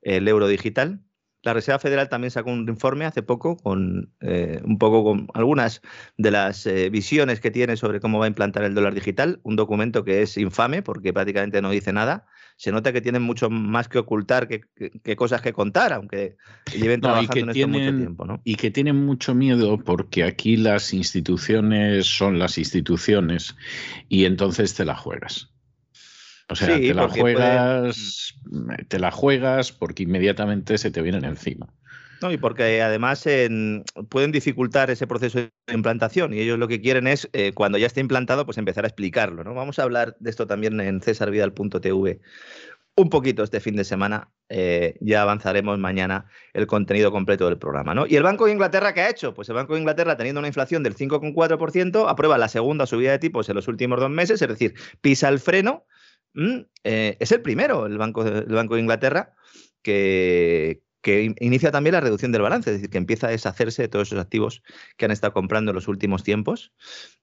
el 0.03 0.29
euro 0.29 0.49
digital. 0.49 1.03
La 1.43 1.55
Reserva 1.55 1.79
Federal 1.79 2.09
también 2.09 2.33
sacó 2.33 2.51
un 2.51 2.69
informe 2.69 3.05
hace 3.05 3.23
poco 3.23 3.57
con 3.57 4.13
eh, 4.21 4.61
un 4.65 4.77
poco 4.77 5.05
con 5.05 5.29
algunas 5.35 5.81
de 6.17 6.33
las 6.33 6.67
eh, 6.67 6.91
visiones 6.91 7.41
que 7.41 7.53
tiene 7.53 7.77
sobre 7.77 8.01
cómo 8.01 8.19
va 8.19 8.25
a 8.25 8.29
implantar 8.29 8.65
el 8.65 8.75
dólar 8.75 8.93
digital, 8.93 9.39
un 9.45 9.55
documento 9.55 10.03
que 10.05 10.23
es 10.23 10.37
infame 10.37 10.83
porque 10.83 11.13
prácticamente 11.13 11.63
no 11.63 11.71
dice 11.71 11.93
nada, 11.93 12.27
se 12.57 12.73
nota 12.73 12.93
que 12.93 13.01
tienen 13.01 13.23
mucho 13.23 13.51
más 13.51 13.89
que 13.89 13.99
ocultar 13.99 14.49
que, 14.49 15.17
cosas 15.17 15.41
que 15.41 15.53
contar, 15.53 15.93
aunque 15.93 16.37
lleven 16.77 17.01
trabajando 17.01 17.53
en 17.53 17.57
esto 17.57 17.69
mucho 17.69 17.97
tiempo. 17.97 18.25
¿no? 18.25 18.41
Y 18.43 18.57
que 18.57 18.73
tienen 18.73 18.97
mucho 18.97 19.33
miedo 19.33 19.79
porque 19.79 20.25
aquí 20.25 20.57
las 20.57 20.93
instituciones 20.93 22.07
son 22.07 22.41
las 22.41 22.59
instituciones 22.59 23.55
y 24.09 24.25
entonces 24.25 24.75
te 24.75 24.85
la 24.85 24.97
juegas. 24.97 25.53
O 26.49 26.57
sea, 26.57 26.77
te 26.77 26.95
la 26.95 27.09
juegas, 27.09 28.35
te 28.89 28.99
la 28.99 29.11
juegas 29.11 29.73
porque 29.73 30.05
inmediatamente 30.05 30.79
se 30.79 30.91
te 30.91 31.03
vienen 31.03 31.25
encima. 31.25 31.69
No, 32.21 32.33
y 32.33 32.37
porque 32.37 32.83
además 32.83 33.25
pueden 34.09 34.33
dificultar 34.33 34.91
ese 34.91 35.07
proceso 35.07 35.39
de 35.39 35.51
implantación 35.73 36.35
y 36.35 36.41
ellos 36.41 36.59
lo 36.59 36.67
que 36.67 36.81
quieren 36.81 37.07
es, 37.07 37.29
eh, 37.33 37.53
cuando 37.55 37.79
ya 37.79 37.87
esté 37.87 38.01
implantado, 38.01 38.45
pues 38.45 38.59
empezar 38.59 38.85
a 38.85 38.89
explicarlo. 38.89 39.45
¿no? 39.45 39.55
Vamos 39.55 39.79
a 39.79 39.85
hablar 39.85 40.17
de 40.19 40.31
esto 40.31 40.47
también 40.47 40.81
en 40.81 41.01
cesarvidal.tv 41.01 42.21
un 42.99 43.11
poquito 43.11 43.45
este 43.45 43.61
fin 43.61 43.77
de 43.77 43.85
semana. 43.85 44.33
Eh, 44.49 44.97
ya 45.01 45.23
avanzaremos 45.23 45.79
mañana 45.79 46.27
el 46.53 46.67
contenido 46.67 47.13
completo 47.13 47.47
del 47.47 47.59
programa. 47.59 47.95
¿no? 47.95 48.07
¿Y 48.07 48.17
el 48.17 48.25
Banco 48.25 48.47
de 48.47 48.53
Inglaterra 48.53 48.93
qué 48.93 49.03
ha 49.03 49.11
hecho? 49.11 49.35
Pues 49.35 49.49
el 49.49 49.55
Banco 49.55 49.75
de 49.75 49.81
Inglaterra, 49.81 50.17
teniendo 50.17 50.41
una 50.41 50.49
inflación 50.49 50.83
del 50.83 50.97
5,4%, 50.97 52.11
aprueba 52.11 52.39
la 52.39 52.49
segunda 52.49 52.87
subida 52.87 53.13
de 53.13 53.21
tipos 53.21 53.49
en 53.49 53.55
los 53.55 53.69
últimos 53.69 54.01
dos 54.01 54.11
meses, 54.11 54.43
es 54.43 54.49
decir, 54.49 54.75
pisa 55.01 55.29
el 55.29 55.39
freno. 55.39 55.85
Mm, 56.39 56.67
eh, 56.85 57.17
es 57.19 57.33
el 57.33 57.43
primero, 57.43 57.87
el 57.87 57.99
Banco, 57.99 58.23
de 58.23 58.81
Inglaterra, 58.81 59.35
que, 59.83 60.83
inicia 61.41 61.73
también 61.73 61.95
la 61.95 62.01
reducción 62.01 62.31
del 62.31 62.43
balance, 62.43 62.71
es 62.71 62.77
decir, 62.77 62.91
que 62.91 62.99
empieza 62.99 63.27
a 63.27 63.31
deshacerse 63.31 63.83
de 63.83 63.89
todos 63.89 64.09
esos 64.09 64.21
activos 64.21 64.63
que 64.97 65.07
han 65.07 65.11
estado 65.11 65.33
comprando 65.33 65.73
en 65.73 65.75
los 65.75 65.89
últimos 65.89 66.23
tiempos. 66.23 66.73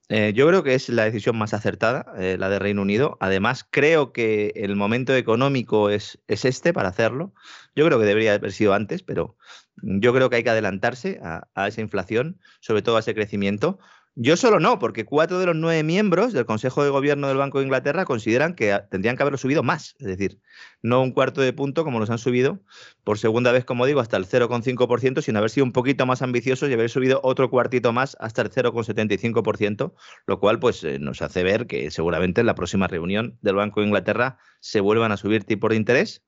Eh, 0.09 0.33
yo 0.35 0.47
creo 0.47 0.63
que 0.63 0.73
es 0.75 0.89
la 0.89 1.05
decisión 1.05 1.37
más 1.37 1.53
acertada, 1.53 2.05
eh, 2.17 2.35
la 2.37 2.49
de 2.49 2.59
Reino 2.59 2.81
Unido. 2.81 3.17
Además, 3.21 3.65
creo 3.69 4.11
que 4.11 4.51
el 4.55 4.75
momento 4.75 5.15
económico 5.15 5.89
es, 5.89 6.19
es, 6.27 6.43
este 6.43 6.73
para 6.73 6.89
hacerlo. 6.89 7.33
Yo 7.73 7.85
creo 7.85 7.99
que 7.99 8.05
debería 8.05 8.33
haber 8.33 8.51
sido 8.51 8.73
antes, 8.73 9.01
pero 9.01 9.37
yo 9.81 10.13
creo 10.13 10.29
que 10.29 10.37
hay 10.37 10.43
que 10.43 10.49
adelantarse 10.49 11.21
a 11.21 11.67
esa 11.67 11.81
inflación, 11.81 12.39
sobre 12.59 12.81
todo 12.81 12.97
a 12.97 13.01
ese 13.01 13.13
crecimiento, 13.13 13.79
yo 14.17 14.37
solo 14.37 14.61
no, 14.61 14.79
porque 14.79 15.03
cuatro 15.03 15.39
de 15.39 15.45
los 15.45 15.55
nueve 15.57 15.83
miembros 15.83 16.31
del 16.31 16.45
Consejo 16.45 16.85
de 16.85 16.89
Gobierno 16.89 17.27
del 17.27 17.35
Banco 17.35 17.59
de 17.59 17.65
Inglaterra 17.65 18.05
consideran 18.05 18.55
que 18.55 18.79
tendrían 18.89 19.17
que 19.17 19.23
haberlo 19.23 19.37
subido 19.37 19.61
más, 19.61 19.95
es 19.99 20.07
decir, 20.07 20.39
no 20.81 21.01
un 21.01 21.11
cuarto 21.11 21.41
de 21.41 21.51
punto 21.51 21.83
como 21.83 21.99
los 21.99 22.09
han 22.09 22.17
subido 22.17 22.61
por 23.03 23.17
segunda 23.17 23.51
vez, 23.51 23.65
como 23.65 23.85
digo, 23.85 23.99
hasta 23.99 24.15
el 24.15 24.25
0,5%, 24.25 25.21
sin 25.21 25.35
haber 25.35 25.49
sido 25.49 25.65
un 25.65 25.73
poquito 25.73 26.05
más 26.05 26.21
ambiciosos 26.21 26.69
y 26.69 26.73
haber 26.73 26.89
subido 26.89 27.19
otro 27.23 27.49
cuartito 27.49 27.91
más 27.91 28.15
hasta 28.21 28.41
el 28.41 28.51
0,75%, 28.51 29.93
lo 30.27 30.39
cual 30.39 30.59
pues 30.59 30.83
eh, 30.85 30.97
nos 30.97 31.21
hace 31.21 31.43
ver 31.43 31.67
que 31.67 31.91
seguramente 31.91 32.39
en 32.39 32.47
la 32.47 32.55
próxima 32.55 32.87
reunión 32.87 33.37
del 33.41 33.55
Banco 33.55 33.81
de 33.81 33.87
Inglaterra 33.87 34.37
se 34.61 34.79
vuelvan 34.79 35.11
a 35.11 35.17
subir 35.17 35.43
tipos 35.43 35.71
de 35.71 35.75
interés 35.75 36.23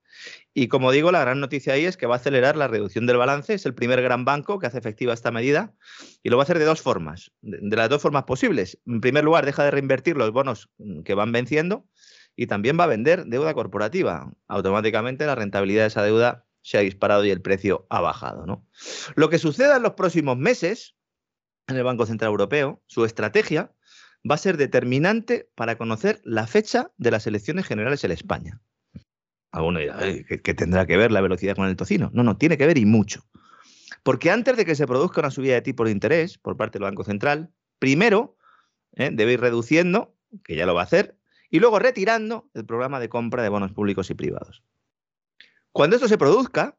y 0.54 0.70
como 0.70 0.92
digo, 0.92 1.12
la 1.12 1.22
gran 1.22 1.40
noticia 1.40 1.74
ahí 1.74 1.86
es 1.86 1.98
que 1.98 2.08
va 2.08 2.16
a 2.16 2.18
acelerar 2.18 2.56
la 2.56 2.68
reducción 2.68 3.06
del 3.06 3.18
balance. 3.18 3.54
Es 3.54 3.66
el 3.66 3.76
primer 3.76 4.02
gran 4.02 4.26
banco 4.26 4.58
que 4.58 4.66
hace 4.66 4.80
efectiva 4.80 5.14
esta 5.14 5.30
medida 5.30 5.74
y 6.24 6.30
lo 6.30 6.38
va 6.38 6.44
a 6.44 6.46
hacer 6.46 6.58
de 6.58 6.66
dos 6.66 6.82
formas, 6.82 7.32
de, 7.42 7.76
las 7.76 7.90
dos 7.90 8.02
formas 8.02 8.24
posibles. 8.24 8.80
En 8.88 9.00
primer 9.00 9.24
lugar, 9.24 9.46
deja 9.46 9.64
de 9.64 9.72
reinvertir 9.72 10.18
los 10.18 10.32
bonos 10.32 10.70
que 11.06 11.14
van 11.14 11.32
venciendo 11.32 11.86
y 12.36 12.48
también 12.48 12.80
va 12.80 12.86
a 12.86 12.88
vender 12.88 13.26
deuda 13.26 13.54
corporativa. 13.54 14.32
Automáticamente 14.48 15.26
la 15.26 15.36
rentabilidad 15.36 15.84
de 15.84 15.88
esa 15.90 16.04
deuda 16.04 16.46
se 16.62 16.78
ha 16.78 16.82
disparado 16.82 17.24
y 17.24 17.30
el 17.30 17.42
precio 17.42 17.86
ha 17.90 18.02
bajado. 18.02 18.46
¿no? 18.46 18.66
Lo 19.16 19.30
que 19.30 19.38
suceda 19.40 19.78
en 19.78 19.84
los 19.84 19.94
próximos 19.94 20.38
meses 20.38 20.96
en 21.68 21.76
el 21.76 21.84
Banco 21.84 22.06
Central 22.06 22.32
Europeo, 22.32 22.82
su 22.88 23.06
estrategia 23.06 23.72
va 24.30 24.36
a 24.36 24.40
ser 24.40 24.58
determinante 24.58 25.50
para 25.56 25.78
conocer 25.78 26.20
la 26.24 26.48
fecha 26.48 26.92
de 26.98 27.12
las 27.12 27.28
elecciones 27.28 27.68
generales 27.68 28.04
en 28.04 28.12
España. 28.12 28.62
Alguno 29.58 29.80
dirá, 29.80 29.98
¿qué, 30.44 30.54
tendrá 30.54 30.86
que 30.86 30.98
ver 30.98 31.12
la 31.12 31.20
velocidad 31.20 31.56
con 31.56 31.68
el 31.68 31.76
tocino? 31.76 32.12
No, 32.14 32.22
no, 32.22 32.38
tiene 32.38 32.60
que 32.60 32.68
ver 32.68 32.78
y 32.78 32.86
mucho. 32.86 33.24
Porque 34.04 34.30
antes 34.30 34.56
de 34.56 34.66
que 34.66 34.76
se 34.76 34.86
produzca 34.86 35.20
una 35.20 35.32
subida 35.32 35.56
de 35.56 35.64
tipo 35.64 35.84
de 35.84 35.90
interés 35.90 36.38
por 36.38 36.58
parte 36.58 36.78
del 36.78 36.84
Banco 36.84 37.04
Central, 37.04 37.50
primero 37.80 38.38
¿eh? 38.94 39.10
debe 39.12 39.34
ir 39.34 39.42
reduciendo, 39.42 40.14
que 40.44 40.56
ya 40.56 40.68
lo 40.68 40.76
va 40.76 40.82
a 40.82 40.84
hacer, 40.84 41.18
y 41.50 41.60
luego 41.60 41.80
retirando 41.80 42.52
el 42.54 42.68
programa 42.68 43.00
de 43.00 43.10
compra 43.10 43.42
de 43.42 43.50
bonos 43.50 43.72
públicos 43.72 44.12
y 44.12 44.14
privados. 44.14 44.62
Cuando 45.72 45.96
esto 45.96 46.08
se 46.08 46.20
produzca, 46.20 46.78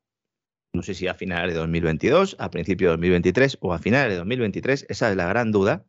no 0.72 0.82
sé 0.82 0.94
si 0.94 1.08
a 1.08 1.14
finales 1.14 1.54
de 1.54 1.58
2022, 1.58 2.36
a 2.38 2.48
principios 2.48 2.90
de 2.90 2.92
2023 2.92 3.58
o 3.60 3.74
a 3.74 3.80
finales 3.80 4.12
de 4.12 4.18
2023, 4.18 4.86
esa 4.88 5.10
es 5.10 5.16
la 5.16 5.26
gran 5.26 5.50
duda, 5.50 5.84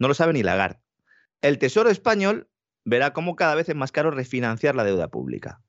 no 0.00 0.08
lo 0.08 0.14
sabe 0.14 0.32
ni 0.32 0.42
Lagarde. 0.42 0.80
El 1.40 1.58
Tesoro 1.58 1.88
español 1.88 2.48
verá 2.84 3.12
cómo 3.12 3.36
cada 3.36 3.54
vez 3.54 3.68
es 3.68 3.76
más 3.76 3.92
caro 3.92 4.10
refinanciar 4.10 4.74
la 4.74 4.82
deuda 4.82 5.06
pública. 5.06 5.62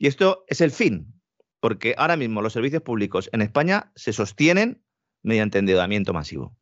Y 0.00 0.06
esto 0.06 0.46
es 0.48 0.62
el 0.62 0.70
fin, 0.70 1.12
porque 1.60 1.94
ahora 1.98 2.16
mismo 2.16 2.40
los 2.40 2.54
servicios 2.54 2.82
públicos 2.82 3.28
en 3.34 3.42
España 3.42 3.92
se 3.94 4.14
sostienen 4.14 4.82
mediante 5.22 5.58
endeudamiento 5.58 6.14
masivo. 6.14 6.56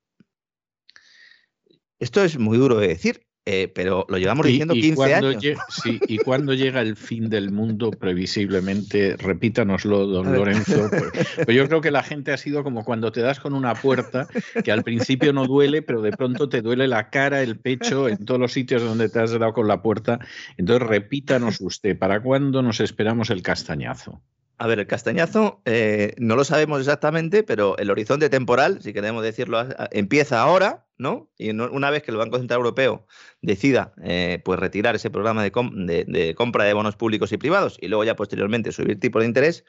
Esto 2.01 2.25
es 2.25 2.37
muy 2.37 2.59
duro 2.59 2.79
de 2.79 2.89
decir, 2.89 3.28
eh, 3.51 3.67
pero 3.75 4.05
lo 4.11 4.19
llevamos 4.19 4.45
diciendo 4.45 4.75
15 4.75 5.15
años. 5.15 5.37
sí, 5.71 5.99
y 6.07 6.19
cuando 6.19 6.53
llega 6.53 6.83
el 6.83 6.97
fin 6.97 7.31
del 7.31 7.51
mundo, 7.51 7.91
previsiblemente, 7.91 9.17
repítanoslo, 9.17 10.07
don 10.07 10.35
Lorenzo. 10.35 10.91
Pues, 10.99 11.29
pues, 11.45 11.57
yo 11.57 11.67
creo 11.67 11.81
que 11.81 11.91
la 11.91 12.03
gente 12.03 12.33
ha 12.33 12.37
sido 12.37 12.63
como 12.63 12.85
cuando 12.85 13.11
te 13.11 13.23
das 13.23 13.41
con 13.41 13.55
una 13.55 13.75
puerta, 13.75 14.27
que 14.63 14.71
al 14.71 14.83
principio 14.83 15.33
no 15.33 15.47
duele, 15.47 15.81
pero 15.81 16.03
de 16.03 16.13
pronto 16.13 16.49
te 16.49 16.61
duele 16.61 16.89
la 16.89 17.09
cara, 17.09 17.41
el 17.41 17.59
pecho, 17.59 18.09
en 18.09 18.25
todos 18.25 18.39
los 18.39 18.53
sitios 18.53 18.83
donde 18.83 19.09
te 19.09 19.19
has 19.21 19.33
dado 19.33 19.55
con 19.55 19.67
la 19.67 19.81
puerta. 19.81 20.19
Entonces, 20.59 20.87
repítanos 20.87 21.61
usted, 21.61 21.99
¿para 21.99 22.21
cuándo 22.21 22.61
nos 22.61 22.81
esperamos 22.81 23.31
el 23.31 23.43
castañazo? 23.43 24.21
A 24.61 24.67
ver, 24.67 24.81
el 24.81 24.89
castañazo 24.89 25.63
eh, 25.65 26.15
no 26.19 26.35
lo 26.35 26.43
sabemos 26.43 26.81
exactamente, 26.81 27.45
pero 27.45 27.79
el 27.79 27.93
horizonte 27.93 28.29
temporal, 28.29 28.83
si 28.83 28.93
queremos 28.93 29.23
decirlo, 29.23 29.65
empieza 29.93 30.41
ahora, 30.41 30.85
¿no? 30.97 31.31
Y 31.39 31.51
una 31.51 31.91
vez 31.91 32.03
que 32.03 32.11
el 32.11 32.17
Banco 32.17 32.39
Central 32.39 32.59
Europeo 32.59 33.07
decida 33.41 33.93
eh, 34.03 34.43
pues 34.45 34.59
retirar 34.59 34.97
ese 34.97 35.11
programa 35.11 35.45
de, 35.45 36.05
de, 36.09 36.35
compra 36.35 36.65
de 36.65 36.73
bonos 36.73 36.97
públicos 36.97 37.31
y 37.31 37.37
privados 37.37 37.79
y 37.81 37.87
luego 37.87 38.03
ya 38.03 38.17
posteriormente 38.17 38.73
subir 38.73 38.99
tipo 38.99 39.21
de 39.21 39.27
interés, 39.27 39.65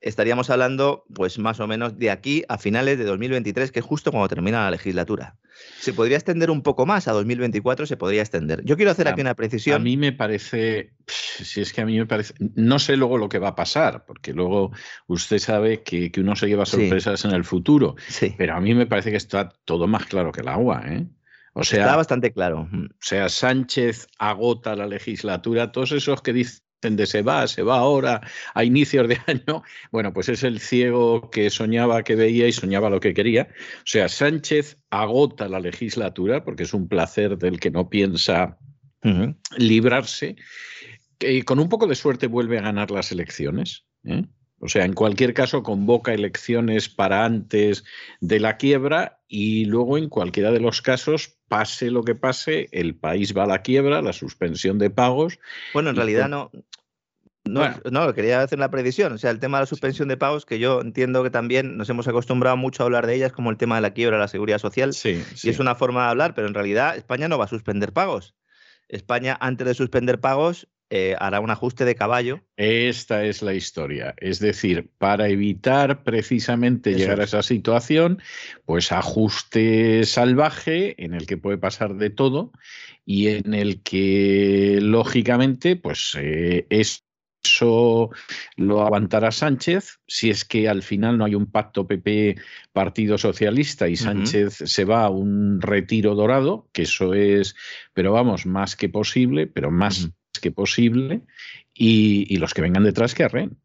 estaríamos 0.00 0.50
hablando, 0.50 1.04
pues 1.14 1.38
más 1.38 1.60
o 1.60 1.66
menos 1.66 1.98
de 1.98 2.10
aquí 2.10 2.42
a 2.48 2.58
finales 2.58 2.98
de 2.98 3.04
2023, 3.04 3.70
que 3.70 3.80
es 3.80 3.84
justo 3.84 4.10
cuando 4.10 4.28
termina 4.28 4.64
la 4.64 4.70
legislatura. 4.70 5.36
Se 5.78 5.92
podría 5.92 6.16
extender 6.16 6.50
un 6.50 6.62
poco 6.62 6.86
más, 6.86 7.06
a 7.06 7.12
2024 7.12 7.86
se 7.86 7.96
podría 7.96 8.22
extender. 8.22 8.64
Yo 8.64 8.76
quiero 8.76 8.90
hacer 8.90 9.08
aquí 9.08 9.20
una 9.20 9.34
precisión. 9.34 9.76
A 9.76 9.78
mí 9.78 9.96
me 9.96 10.12
parece, 10.12 10.94
si 11.06 11.60
es 11.60 11.72
que 11.72 11.82
a 11.82 11.86
mí 11.86 11.98
me 11.98 12.06
parece, 12.06 12.34
no 12.54 12.78
sé 12.78 12.96
luego 12.96 13.18
lo 13.18 13.28
que 13.28 13.38
va 13.38 13.48
a 13.48 13.54
pasar, 13.54 14.04
porque 14.06 14.32
luego 14.32 14.72
usted 15.06 15.38
sabe 15.38 15.82
que, 15.82 16.10
uno 16.16 16.36
se 16.36 16.46
lleva 16.46 16.66
sorpresas 16.66 17.24
en 17.24 17.32
el 17.32 17.44
futuro, 17.44 17.96
sí. 18.08 18.34
pero 18.36 18.54
a 18.54 18.60
mí 18.60 18.74
me 18.74 18.86
parece 18.86 19.10
que 19.10 19.16
está 19.16 19.50
todo 19.64 19.86
más 19.86 20.06
claro 20.06 20.32
que 20.32 20.40
el 20.40 20.48
agua, 20.48 20.82
¿eh? 20.86 21.06
O 21.52 21.64
sea, 21.64 21.80
está 21.80 21.96
bastante 21.96 22.32
claro. 22.32 22.68
O 22.72 22.88
sea, 23.00 23.28
Sánchez 23.28 24.06
agota 24.18 24.76
la 24.76 24.86
legislatura, 24.86 25.72
todos 25.72 25.92
esos 25.92 26.22
que 26.22 26.32
dicen 26.32 26.62
de 26.82 27.06
se 27.06 27.22
va, 27.22 27.46
se 27.46 27.62
va 27.62 27.78
ahora, 27.78 28.20
a 28.54 28.64
inicios 28.64 29.06
de 29.08 29.18
año, 29.26 29.62
bueno, 29.90 30.12
pues 30.12 30.28
es 30.28 30.42
el 30.42 30.60
ciego 30.60 31.30
que 31.30 31.50
soñaba 31.50 32.02
que 32.02 32.16
veía 32.16 32.48
y 32.48 32.52
soñaba 32.52 32.90
lo 32.90 33.00
que 33.00 33.14
quería. 33.14 33.48
O 33.78 33.86
sea, 33.86 34.08
Sánchez 34.08 34.78
agota 34.90 35.48
la 35.48 35.60
legislatura, 35.60 36.44
porque 36.44 36.62
es 36.62 36.74
un 36.74 36.88
placer 36.88 37.36
del 37.36 37.60
que 37.60 37.70
no 37.70 37.88
piensa 37.88 38.58
librarse, 39.56 40.36
y 41.20 41.42
con 41.42 41.58
un 41.58 41.68
poco 41.68 41.86
de 41.86 41.94
suerte 41.94 42.26
vuelve 42.26 42.58
a 42.58 42.62
ganar 42.62 42.90
las 42.90 43.12
elecciones. 43.12 43.84
¿eh? 44.04 44.24
O 44.60 44.68
sea, 44.68 44.84
en 44.84 44.92
cualquier 44.92 45.32
caso, 45.32 45.62
convoca 45.62 46.12
elecciones 46.12 46.88
para 46.88 47.24
antes 47.24 47.82
de 48.20 48.40
la 48.40 48.58
quiebra 48.58 49.20
y 49.26 49.64
luego, 49.64 49.96
en 49.96 50.08
cualquiera 50.08 50.52
de 50.52 50.60
los 50.60 50.82
casos, 50.82 51.38
pase 51.48 51.90
lo 51.90 52.04
que 52.04 52.14
pase, 52.14 52.68
el 52.72 52.94
país 52.94 53.36
va 53.36 53.44
a 53.44 53.46
la 53.46 53.62
quiebra, 53.62 54.02
la 54.02 54.12
suspensión 54.12 54.78
de 54.78 54.90
pagos. 54.90 55.38
Bueno, 55.72 55.90
en 55.90 55.96
realidad 55.96 56.28
no. 56.28 56.50
No, 57.44 57.74
no, 57.90 58.14
quería 58.14 58.42
hacer 58.42 58.58
una 58.58 58.70
predicción. 58.70 59.14
O 59.14 59.18
sea, 59.18 59.30
el 59.30 59.40
tema 59.40 59.58
de 59.58 59.62
la 59.62 59.66
suspensión 59.66 60.08
de 60.08 60.18
pagos, 60.18 60.44
que 60.44 60.58
yo 60.58 60.82
entiendo 60.82 61.22
que 61.22 61.30
también 61.30 61.78
nos 61.78 61.88
hemos 61.88 62.06
acostumbrado 62.06 62.56
mucho 62.58 62.82
a 62.82 62.86
hablar 62.86 63.06
de 63.06 63.14
ellas, 63.14 63.32
como 63.32 63.50
el 63.50 63.56
tema 63.56 63.76
de 63.76 63.80
la 63.80 63.94
quiebra, 63.94 64.18
la 64.18 64.28
seguridad 64.28 64.58
social. 64.58 64.92
Sí, 64.92 65.24
Y 65.42 65.48
es 65.48 65.58
una 65.58 65.74
forma 65.74 66.04
de 66.04 66.10
hablar, 66.10 66.34
pero 66.34 66.46
en 66.46 66.54
realidad 66.54 66.96
España 66.96 67.28
no 67.28 67.38
va 67.38 67.46
a 67.46 67.48
suspender 67.48 67.92
pagos. 67.92 68.34
España, 68.88 69.38
antes 69.40 69.66
de 69.66 69.74
suspender 69.74 70.20
pagos, 70.20 70.68
eh, 70.92 71.14
hará 71.20 71.38
un 71.38 71.50
ajuste 71.50 71.84
de 71.84 71.94
caballo. 71.94 72.40
Esta 72.56 73.24
es 73.24 73.42
la 73.42 73.54
historia. 73.54 74.14
Es 74.18 74.40
decir, 74.40 74.90
para 74.98 75.28
evitar 75.28 76.02
precisamente 76.02 76.94
llegar 76.94 77.20
a 77.20 77.24
esa 77.24 77.44
situación, 77.44 78.20
pues 78.64 78.90
ajuste 78.90 80.02
salvaje 80.04 81.02
en 81.02 81.14
el 81.14 81.26
que 81.26 81.36
puede 81.36 81.58
pasar 81.58 81.94
de 81.94 82.10
todo 82.10 82.50
y 83.06 83.28
en 83.28 83.54
el 83.54 83.82
que, 83.82 84.80
lógicamente, 84.82 85.76
pues 85.76 86.16
eh, 86.18 86.66
eso 86.70 88.10
lo 88.56 88.82
aguantará 88.82 89.30
Sánchez 89.30 90.00
si 90.08 90.28
es 90.30 90.44
que 90.44 90.68
al 90.68 90.82
final 90.82 91.18
no 91.18 91.24
hay 91.24 91.36
un 91.36 91.46
pacto 91.46 91.86
PP 91.86 92.36
Partido 92.72 93.16
Socialista 93.16 93.88
y 93.88 93.94
Sánchez 93.94 94.54
se 94.64 94.84
va 94.84 95.04
a 95.04 95.10
un 95.10 95.60
retiro 95.60 96.16
dorado, 96.16 96.68
que 96.72 96.82
eso 96.82 97.14
es, 97.14 97.54
pero 97.94 98.12
vamos, 98.12 98.44
más 98.44 98.74
que 98.74 98.88
posible, 98.88 99.46
pero 99.46 99.70
más 99.70 100.10
que 100.40 100.50
posible 100.50 101.22
y, 101.74 102.36
los 102.38 102.54
que 102.54 102.62
vengan 102.62 102.84
detrás 102.84 103.14
que 103.14 103.24
arren. 103.24 103.58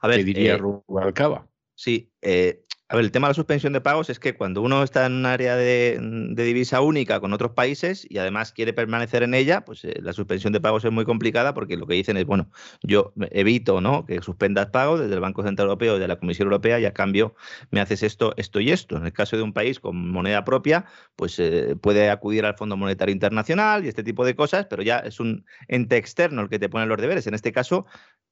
A 0.00 0.08
ver, 0.08 0.24
diría 0.24 0.54
eh, 0.54 0.58
Rubalcaba. 0.58 1.46
Sí, 1.74 2.10
eh, 2.22 2.64
a 2.90 2.96
ver, 2.96 3.04
el 3.04 3.12
tema 3.12 3.26
de 3.26 3.32
la 3.32 3.34
suspensión 3.34 3.74
de 3.74 3.82
pagos 3.82 4.08
es 4.08 4.18
que 4.18 4.34
cuando 4.34 4.62
uno 4.62 4.82
está 4.82 5.04
en 5.04 5.12
un 5.12 5.26
área 5.26 5.56
de, 5.56 6.00
divisa 6.34 6.80
única 6.80 7.20
con 7.20 7.34
otros 7.34 7.52
países 7.52 8.06
y 8.08 8.16
además 8.16 8.52
quiere 8.52 8.72
permanecer 8.72 9.22
en 9.22 9.34
ella, 9.34 9.62
pues 9.62 9.84
eh, 9.84 9.98
la 10.00 10.14
suspensión 10.14 10.54
de 10.54 10.60
pagos 10.60 10.86
es 10.86 10.90
muy 10.90 11.04
complicada 11.04 11.52
porque 11.52 11.76
lo 11.76 11.86
que 11.86 11.94
dicen 11.94 12.16
es, 12.16 12.24
bueno, 12.24 12.50
yo 12.82 13.12
evito 13.30 13.82
¿no? 13.82 14.06
que 14.06 14.22
suspendas 14.22 14.68
pagos 14.68 15.00
desde 15.00 15.12
el 15.12 15.20
Banco 15.20 15.42
Central 15.42 15.66
Europeo 15.66 15.98
y 15.98 16.00
de 16.00 16.08
la 16.08 16.16
Comisión 16.16 16.46
Europea 16.46 16.80
y 16.80 16.86
a 16.86 16.94
cambio 16.94 17.34
me 17.70 17.82
haces 17.82 18.02
esto, 18.02 18.32
esto 18.38 18.58
y 18.58 18.70
esto. 18.70 18.96
En 18.96 19.04
el 19.04 19.12
caso 19.12 19.36
de 19.36 19.42
un 19.42 19.52
país 19.52 19.80
con 19.80 20.10
moneda 20.10 20.46
propia, 20.46 20.86
pues 21.14 21.38
eh, 21.40 21.76
puede 21.78 22.08
acudir 22.08 22.46
al 22.46 22.56
Fondo 22.56 22.78
Monetario 22.78 23.12
Internacional 23.12 23.84
y 23.84 23.88
este 23.88 24.02
tipo 24.02 24.24
de 24.24 24.34
cosas, 24.34 24.64
pero 24.64 24.82
ya 24.82 25.00
es 25.00 25.20
un 25.20 25.44
ente 25.66 25.98
externo 25.98 26.40
el 26.40 26.48
que 26.48 26.58
te 26.58 26.70
pone 26.70 26.86
los 26.86 26.98
deberes. 26.98 27.26
En 27.26 27.34
este 27.34 27.52
caso, 27.52 27.84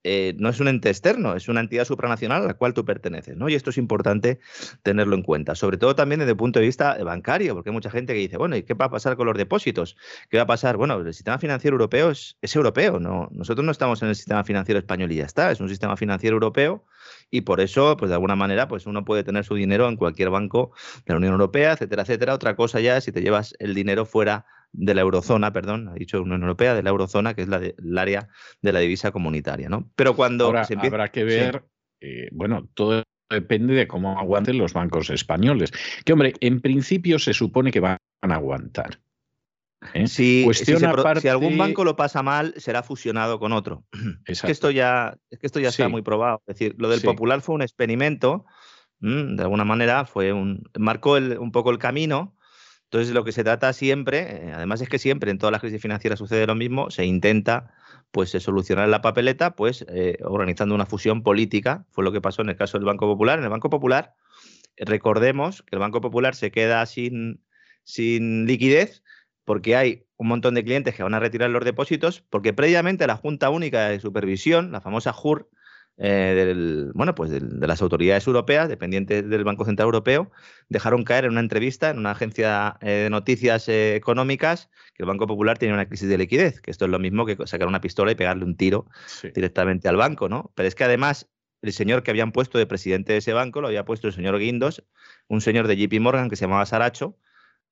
eh, 0.02 0.34
no 0.38 0.48
es 0.48 0.60
un 0.60 0.68
ente 0.68 0.88
externo, 0.88 1.34
es 1.34 1.48
una 1.48 1.60
entidad 1.60 1.84
supranacional 1.84 2.44
a 2.44 2.46
la 2.46 2.54
cual 2.54 2.72
tú 2.72 2.84
perteneces, 2.84 3.36
¿no? 3.36 3.48
Y 3.48 3.54
esto 3.54 3.70
es 3.70 3.76
importante 3.76 4.38
tenerlo 4.82 5.16
en 5.16 5.22
cuenta, 5.22 5.54
sobre 5.54 5.78
todo 5.78 5.94
también 5.94 6.20
desde 6.20 6.32
el 6.32 6.36
punto 6.36 6.58
de 6.58 6.66
vista 6.66 6.96
bancario, 7.02 7.54
porque 7.54 7.70
hay 7.70 7.74
mucha 7.74 7.90
gente 7.90 8.12
que 8.14 8.20
dice, 8.20 8.36
bueno, 8.36 8.56
¿y 8.56 8.62
qué 8.62 8.74
va 8.74 8.86
a 8.86 8.90
pasar 8.90 9.16
con 9.16 9.26
los 9.26 9.36
depósitos? 9.36 9.96
¿Qué 10.30 10.36
va 10.36 10.44
a 10.44 10.46
pasar? 10.46 10.76
Bueno, 10.76 10.96
el 10.96 11.14
sistema 11.14 11.38
financiero 11.38 11.74
europeo 11.74 12.10
es, 12.10 12.36
europeo, 12.54 13.00
¿no? 13.00 13.28
Nosotros 13.32 13.64
no 13.64 13.72
estamos 13.72 14.02
en 14.02 14.08
el 14.08 14.16
sistema 14.16 14.44
financiero 14.44 14.78
español 14.78 15.12
y 15.12 15.16
ya 15.16 15.24
está, 15.24 15.50
es 15.50 15.60
un 15.60 15.68
sistema 15.68 15.96
financiero 15.96 16.34
europeo 16.34 16.84
y 17.30 17.42
por 17.42 17.60
eso, 17.60 17.96
pues 17.96 18.08
de 18.08 18.14
alguna 18.14 18.36
manera, 18.36 18.68
pues 18.68 18.86
uno 18.86 19.04
puede 19.04 19.24
tener 19.24 19.44
su 19.44 19.54
dinero 19.54 19.88
en 19.88 19.96
cualquier 19.96 20.30
banco 20.30 20.72
de 21.04 21.12
la 21.12 21.18
Unión 21.18 21.32
Europea, 21.32 21.72
etcétera, 21.72 22.02
etcétera. 22.02 22.34
Otra 22.34 22.56
cosa 22.56 22.80
ya 22.80 22.96
es 22.96 23.04
si 23.04 23.12
te 23.12 23.20
llevas 23.20 23.54
el 23.58 23.74
dinero 23.74 24.06
fuera 24.06 24.46
de 24.72 24.94
la 24.94 25.00
eurozona, 25.00 25.52
perdón, 25.52 25.88
ha 25.88 25.94
dicho 25.94 26.22
Unión 26.22 26.42
Europea, 26.42 26.74
de 26.74 26.82
la 26.82 26.90
eurozona, 26.90 27.34
que 27.34 27.42
es 27.42 27.48
la 27.48 27.56
el 27.58 27.98
área 27.98 28.28
de 28.62 28.72
la 28.72 28.80
divisa 28.80 29.10
comunitaria, 29.10 29.68
¿no? 29.68 29.90
Pero 29.96 30.14
cuando 30.14 30.52
se 30.64 30.74
empieza... 30.74 30.94
habrá 30.94 31.08
que 31.08 31.24
ver, 31.24 31.64
eh, 32.00 32.28
bueno, 32.32 32.68
todo 32.74 33.02
depende 33.30 33.74
de 33.74 33.86
cómo 33.86 34.18
aguanten 34.18 34.58
los 34.58 34.72
bancos 34.72 35.10
españoles. 35.10 35.72
Que 36.04 36.12
hombre, 36.12 36.34
en 36.40 36.60
principio 36.60 37.18
se 37.18 37.32
supone 37.32 37.70
que 37.70 37.80
van 37.80 37.98
a 38.22 38.34
aguantar. 38.34 39.00
¿eh? 39.94 40.06
Si, 40.06 40.46
algún 41.28 41.58
banco 41.58 41.84
lo 41.84 41.96
pasa 41.96 42.22
mal, 42.22 42.54
será 42.56 42.82
fusionado 42.82 43.38
con 43.38 43.52
otro. 43.52 43.84
Es 44.26 44.42
que 44.42 44.52
esto 44.52 44.70
ya, 44.70 45.16
es 45.30 45.38
que 45.38 45.46
esto 45.46 45.60
ya 45.60 45.68
está 45.68 45.88
muy 45.88 46.02
probado. 46.02 46.42
Es 46.46 46.58
decir, 46.58 46.74
lo 46.78 46.88
del 46.88 47.02
Popular 47.02 47.40
fue 47.40 47.54
un 47.54 47.62
experimento, 47.62 48.46
de 48.98 49.42
alguna 49.42 49.64
manera, 49.64 50.04
fue 50.04 50.32
un, 50.32 50.62
marcó 50.78 51.12
un 51.14 51.52
poco 51.52 51.70
el 51.70 51.78
camino 51.78 52.36
entonces, 52.86 53.12
lo 53.12 53.24
que 53.24 53.32
se 53.32 53.42
trata 53.42 53.72
siempre, 53.72 54.20
eh, 54.20 54.52
además 54.54 54.80
es 54.80 54.88
que 54.88 54.98
siempre 54.98 55.30
en 55.30 55.38
todas 55.38 55.50
las 55.52 55.60
crisis 55.60 55.82
financieras 55.82 56.18
sucede 56.18 56.46
lo 56.46 56.54
mismo, 56.54 56.88
se 56.90 57.04
intenta 57.04 57.74
pues 58.16 58.30
solucionar 58.30 58.88
la 58.88 59.02
papeleta, 59.02 59.56
pues 59.56 59.84
eh, 59.90 60.16
organizando 60.22 60.74
una 60.74 60.86
fusión 60.86 61.22
política, 61.22 61.84
fue 61.90 62.02
lo 62.02 62.12
que 62.12 62.22
pasó 62.22 62.40
en 62.40 62.48
el 62.48 62.56
caso 62.56 62.78
del 62.78 62.86
Banco 62.86 63.06
Popular. 63.06 63.38
En 63.38 63.44
el 63.44 63.50
Banco 63.50 63.68
Popular, 63.68 64.14
recordemos 64.78 65.62
que 65.64 65.76
el 65.76 65.80
Banco 65.80 66.00
Popular 66.00 66.34
se 66.34 66.50
queda 66.50 66.86
sin, 66.86 67.44
sin 67.84 68.46
liquidez 68.46 69.02
porque 69.44 69.76
hay 69.76 70.06
un 70.16 70.28
montón 70.28 70.54
de 70.54 70.64
clientes 70.64 70.94
que 70.94 71.02
van 71.02 71.12
a 71.12 71.20
retirar 71.20 71.50
los 71.50 71.62
depósitos, 71.62 72.22
porque 72.30 72.54
previamente 72.54 73.06
la 73.06 73.18
Junta 73.18 73.50
Única 73.50 73.90
de 73.90 74.00
Supervisión, 74.00 74.72
la 74.72 74.80
famosa 74.80 75.12
JUR, 75.12 75.50
eh, 75.98 76.34
del, 76.36 76.92
bueno, 76.94 77.14
pues 77.14 77.30
de, 77.30 77.40
las 77.66 77.80
autoridades 77.80 78.26
europeas, 78.26 78.68
dependientes 78.68 79.28
del 79.28 79.44
Banco 79.44 79.64
Central 79.64 79.86
Europeo, 79.86 80.30
dejaron 80.68 81.04
caer 81.04 81.24
en 81.24 81.32
una 81.32 81.40
entrevista 81.40 81.90
en 81.90 81.98
una 81.98 82.10
agencia 82.10 82.76
eh, 82.82 82.90
de 83.04 83.10
noticias 83.10 83.68
eh, 83.68 83.96
económicas 83.96 84.68
que 84.94 85.02
el 85.02 85.06
Banco 85.06 85.26
Popular 85.26 85.58
tiene 85.58 85.74
una 85.74 85.86
crisis 85.86 86.08
de 86.08 86.18
liquidez, 86.18 86.60
que 86.60 86.70
esto 86.70 86.84
es 86.84 86.90
lo 86.90 86.98
mismo 86.98 87.24
que 87.24 87.36
sacar 87.46 87.66
una 87.66 87.80
pistola 87.80 88.12
y 88.12 88.14
pegarle 88.14 88.44
un 88.44 88.56
tiro 88.56 88.86
directamente 89.34 89.88
al 89.88 89.96
banco, 89.96 90.28
¿no? 90.28 90.52
Pero 90.54 90.68
es 90.68 90.74
que 90.74 90.84
además 90.84 91.28
el 91.62 91.72
señor 91.72 92.02
que 92.02 92.10
habían 92.10 92.32
puesto 92.32 92.58
de 92.58 92.66
presidente 92.66 93.12
de 93.12 93.18
ese 93.18 93.32
banco 93.32 93.60
lo 93.60 93.68
había 93.68 93.84
puesto 93.84 94.06
el 94.06 94.12
señor 94.12 94.38
Guindos, 94.38 94.84
un 95.28 95.40
señor 95.40 95.66
de 95.66 95.76
JP 95.76 96.00
Morgan 96.00 96.28
que 96.28 96.36
se 96.36 96.44
llamaba 96.44 96.66
Saracho, 96.66 97.16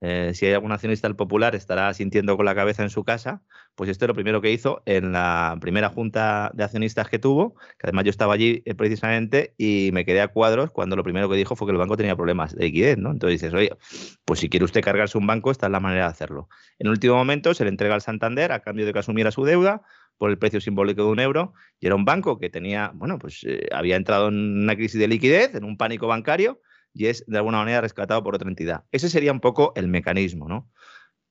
eh, 0.00 0.32
si 0.34 0.46
hay 0.46 0.52
algún 0.52 0.72
accionista 0.72 1.08
del 1.08 1.16
Popular 1.16 1.54
estará 1.54 1.92
sintiendo 1.94 2.36
con 2.36 2.44
la 2.44 2.54
cabeza 2.54 2.82
en 2.82 2.90
su 2.90 3.04
casa, 3.04 3.42
pues 3.74 3.88
esto 3.88 4.04
es 4.04 4.08
lo 4.08 4.14
primero 4.14 4.40
que 4.40 4.52
hizo 4.52 4.82
en 4.86 5.12
la 5.12 5.56
primera 5.60 5.88
junta 5.88 6.50
de 6.54 6.64
accionistas 6.64 7.08
que 7.08 7.18
tuvo, 7.18 7.54
que 7.78 7.86
además 7.86 8.04
yo 8.04 8.10
estaba 8.10 8.34
allí 8.34 8.62
eh, 8.66 8.74
precisamente 8.74 9.54
y 9.56 9.90
me 9.92 10.04
quedé 10.04 10.20
a 10.20 10.28
cuadros 10.28 10.70
cuando 10.70 10.96
lo 10.96 11.04
primero 11.04 11.28
que 11.28 11.36
dijo 11.36 11.56
fue 11.56 11.66
que 11.66 11.72
el 11.72 11.78
banco 11.78 11.96
tenía 11.96 12.16
problemas 12.16 12.54
de 12.54 12.64
liquidez, 12.64 12.98
¿no? 12.98 13.12
Entonces 13.12 13.40
dices, 13.40 13.54
oye, 13.54 13.70
pues 14.24 14.40
si 14.40 14.48
quiere 14.48 14.64
usted 14.64 14.82
cargarse 14.82 15.16
un 15.16 15.26
banco, 15.26 15.50
esta 15.50 15.66
es 15.66 15.72
la 15.72 15.80
manera 15.80 16.04
de 16.04 16.10
hacerlo. 16.10 16.48
En 16.78 16.88
último 16.88 17.14
momento 17.14 17.54
se 17.54 17.64
le 17.64 17.70
entrega 17.70 17.94
al 17.94 18.02
Santander 18.02 18.52
a 18.52 18.60
cambio 18.60 18.84
de 18.84 18.92
que 18.92 18.98
asumiera 18.98 19.30
su 19.30 19.44
deuda 19.44 19.82
por 20.18 20.30
el 20.30 20.38
precio 20.38 20.60
simbólico 20.60 21.02
de 21.04 21.08
un 21.08 21.20
euro 21.20 21.54
y 21.80 21.86
era 21.86 21.94
un 21.94 22.04
banco 22.04 22.38
que 22.38 22.50
tenía, 22.50 22.92
bueno, 22.94 23.18
pues 23.18 23.40
eh, 23.44 23.68
había 23.72 23.96
entrado 23.96 24.28
en 24.28 24.62
una 24.62 24.76
crisis 24.76 25.00
de 25.00 25.08
liquidez, 25.08 25.54
en 25.54 25.64
un 25.64 25.76
pánico 25.76 26.06
bancario 26.06 26.60
y 26.94 27.06
es 27.06 27.24
de 27.26 27.36
alguna 27.36 27.58
manera 27.58 27.80
rescatado 27.80 28.22
por 28.22 28.34
otra 28.34 28.48
entidad. 28.48 28.84
Ese 28.92 29.10
sería 29.10 29.32
un 29.32 29.40
poco 29.40 29.72
el 29.76 29.88
mecanismo, 29.88 30.48
¿no? 30.48 30.70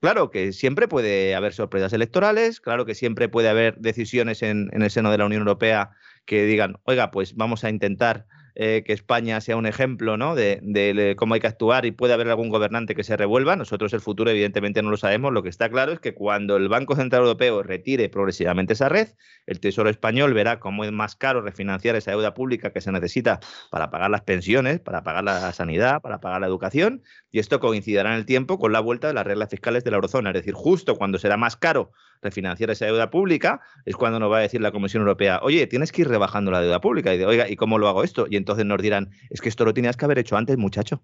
Claro 0.01 0.29
que 0.29 0.51
siempre 0.51 0.89
puede 0.89 1.33
haber 1.33 1.53
sorpresas 1.53 1.93
electorales, 1.93 2.59
claro 2.59 2.85
que 2.85 2.93
siempre 2.93 3.29
puede 3.29 3.47
haber 3.47 3.77
decisiones 3.77 4.43
en, 4.43 4.69
en 4.73 4.81
el 4.81 4.91
seno 4.91 5.09
de 5.09 5.17
la 5.17 5.25
Unión 5.25 5.39
Europea 5.39 5.91
que 6.25 6.43
digan, 6.43 6.75
oiga, 6.83 7.09
pues 7.09 7.35
vamos 7.35 7.63
a 7.63 7.69
intentar 7.69 8.27
eh, 8.55 8.83
que 8.85 8.93
España 8.93 9.41
sea 9.41 9.57
un 9.57 9.65
ejemplo 9.65 10.15
¿no? 10.17 10.35
de, 10.35 11.15
cómo 11.17 11.33
hay 11.33 11.39
que 11.39 11.47
actuar 11.47 11.85
y 11.85 11.91
puede 11.91 12.13
haber 12.13 12.29
algún 12.29 12.49
gobernante 12.49 12.95
que 12.95 13.03
se 13.03 13.17
revuelva. 13.17 13.55
Nosotros 13.55 13.93
el 13.93 14.01
futuro 14.01 14.29
evidentemente 14.29 14.81
no 14.81 14.91
lo 14.91 14.97
sabemos. 14.97 15.33
Lo 15.33 15.41
que 15.41 15.49
está 15.49 15.69
claro 15.69 15.91
es 15.91 15.99
que 15.99 16.13
cuando 16.13 16.57
el 16.57 16.69
Banco 16.69 16.95
Central 16.95 17.23
Europeo 17.23 17.63
retire 17.63 18.09
progresivamente 18.09 18.73
esa 18.73 18.89
red, 18.89 19.09
el 19.47 19.59
Tesoro 19.59 19.89
español 19.89 20.33
verá 20.33 20.59
cómo 20.59 20.83
es 20.83 20.91
más 20.91 21.15
caro 21.15 21.41
refinanciar 21.41 21.95
esa 21.95 22.11
deuda 22.11 22.33
pública 22.33 22.71
que 22.71 22.81
se 22.81 22.91
necesita 22.91 23.39
para 23.71 23.89
pagar 23.89 24.09
las 24.09 24.21
pensiones, 24.21 24.79
para 24.79 25.03
pagar 25.03 25.23
la 25.23 25.51
sanidad, 25.53 26.01
para 26.01 26.19
pagar 26.19 26.41
la 26.41 26.47
educación, 26.47 27.03
y 27.33 27.39
esto 27.39 27.59
coincidirá 27.59 28.11
en 28.11 28.17
el 28.17 28.25
tiempo 28.27 28.59
con 28.59 28.71
la 28.71 28.79
vuelta 28.79 29.07
de 29.07 29.15
las 29.15 29.25
reglas 29.25 29.49
fiscales 29.49 29.83
de 29.83 29.89
la 29.89 29.95
eurozona. 29.95 30.29
Es 30.29 30.35
decir, 30.35 30.53
justo 30.53 30.95
cuando 30.95 31.17
será 31.17 31.35
más 31.35 31.57
caro 31.57 31.91
refinanciar 32.21 32.69
esa 32.69 32.85
deuda 32.85 33.09
pública, 33.09 33.59
es 33.85 33.95
cuando 33.95 34.19
nos 34.19 34.31
va 34.31 34.37
a 34.37 34.41
decir 34.41 34.61
la 34.61 34.71
Comisión 34.71 35.01
Europea, 35.01 35.39
oye, 35.41 35.65
tienes 35.65 35.91
que 35.91 36.03
ir 36.03 36.09
rebajando 36.09 36.51
la 36.51 36.61
deuda 36.61 36.79
pública. 36.79 37.11
Y 37.11 37.17
de, 37.17 37.25
oiga, 37.25 37.49
¿y 37.49 37.55
cómo 37.55 37.79
lo 37.79 37.87
hago 37.87 38.03
esto? 38.03 38.27
Y 38.29 38.35
entonces 38.35 38.65
nos 38.65 38.79
dirán, 38.79 39.09
es 39.31 39.41
que 39.41 39.49
esto 39.49 39.65
lo 39.65 39.73
tenías 39.73 39.97
que 39.97 40.05
haber 40.05 40.19
hecho 40.19 40.37
antes, 40.37 40.57
muchacho. 40.57 41.03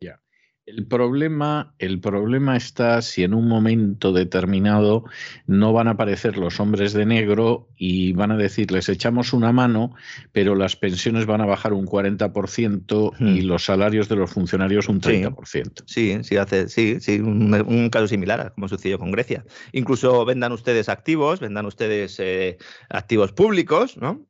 Ya. 0.00 0.20
El 0.66 0.84
problema, 0.84 1.74
el 1.78 2.00
problema 2.00 2.56
está 2.56 3.00
si 3.00 3.22
en 3.22 3.34
un 3.34 3.46
momento 3.46 4.12
determinado 4.12 5.04
no 5.46 5.72
van 5.72 5.86
a 5.86 5.92
aparecer 5.92 6.36
los 6.36 6.58
hombres 6.58 6.92
de 6.92 7.06
negro 7.06 7.68
y 7.76 8.12
van 8.14 8.32
a 8.32 8.36
decir, 8.36 8.72
les 8.72 8.88
echamos 8.88 9.32
una 9.32 9.52
mano, 9.52 9.94
pero 10.32 10.56
las 10.56 10.74
pensiones 10.74 11.24
van 11.24 11.40
a 11.40 11.46
bajar 11.46 11.72
un 11.72 11.86
40% 11.86 13.12
y 13.20 13.42
hmm. 13.42 13.46
los 13.46 13.64
salarios 13.64 14.08
de 14.08 14.16
los 14.16 14.32
funcionarios 14.32 14.88
un 14.88 15.00
30%. 15.00 15.84
Sí, 15.86 16.18
sí, 16.24 16.36
hace, 16.36 16.68
sí, 16.68 16.96
sí 16.98 17.20
un, 17.20 17.88
caso 17.90 18.08
similar 18.08 18.52
como 18.54 18.66
sucedió 18.66 18.98
con 18.98 19.12
Grecia. 19.12 19.44
Incluso 19.70 20.24
vendan 20.24 20.50
ustedes 20.50 20.88
activos, 20.88 21.38
vendan 21.38 21.66
ustedes 21.66 22.18
eh, 22.18 22.58
activos 22.88 23.30
públicos, 23.30 23.96
¿no? 23.98 24.26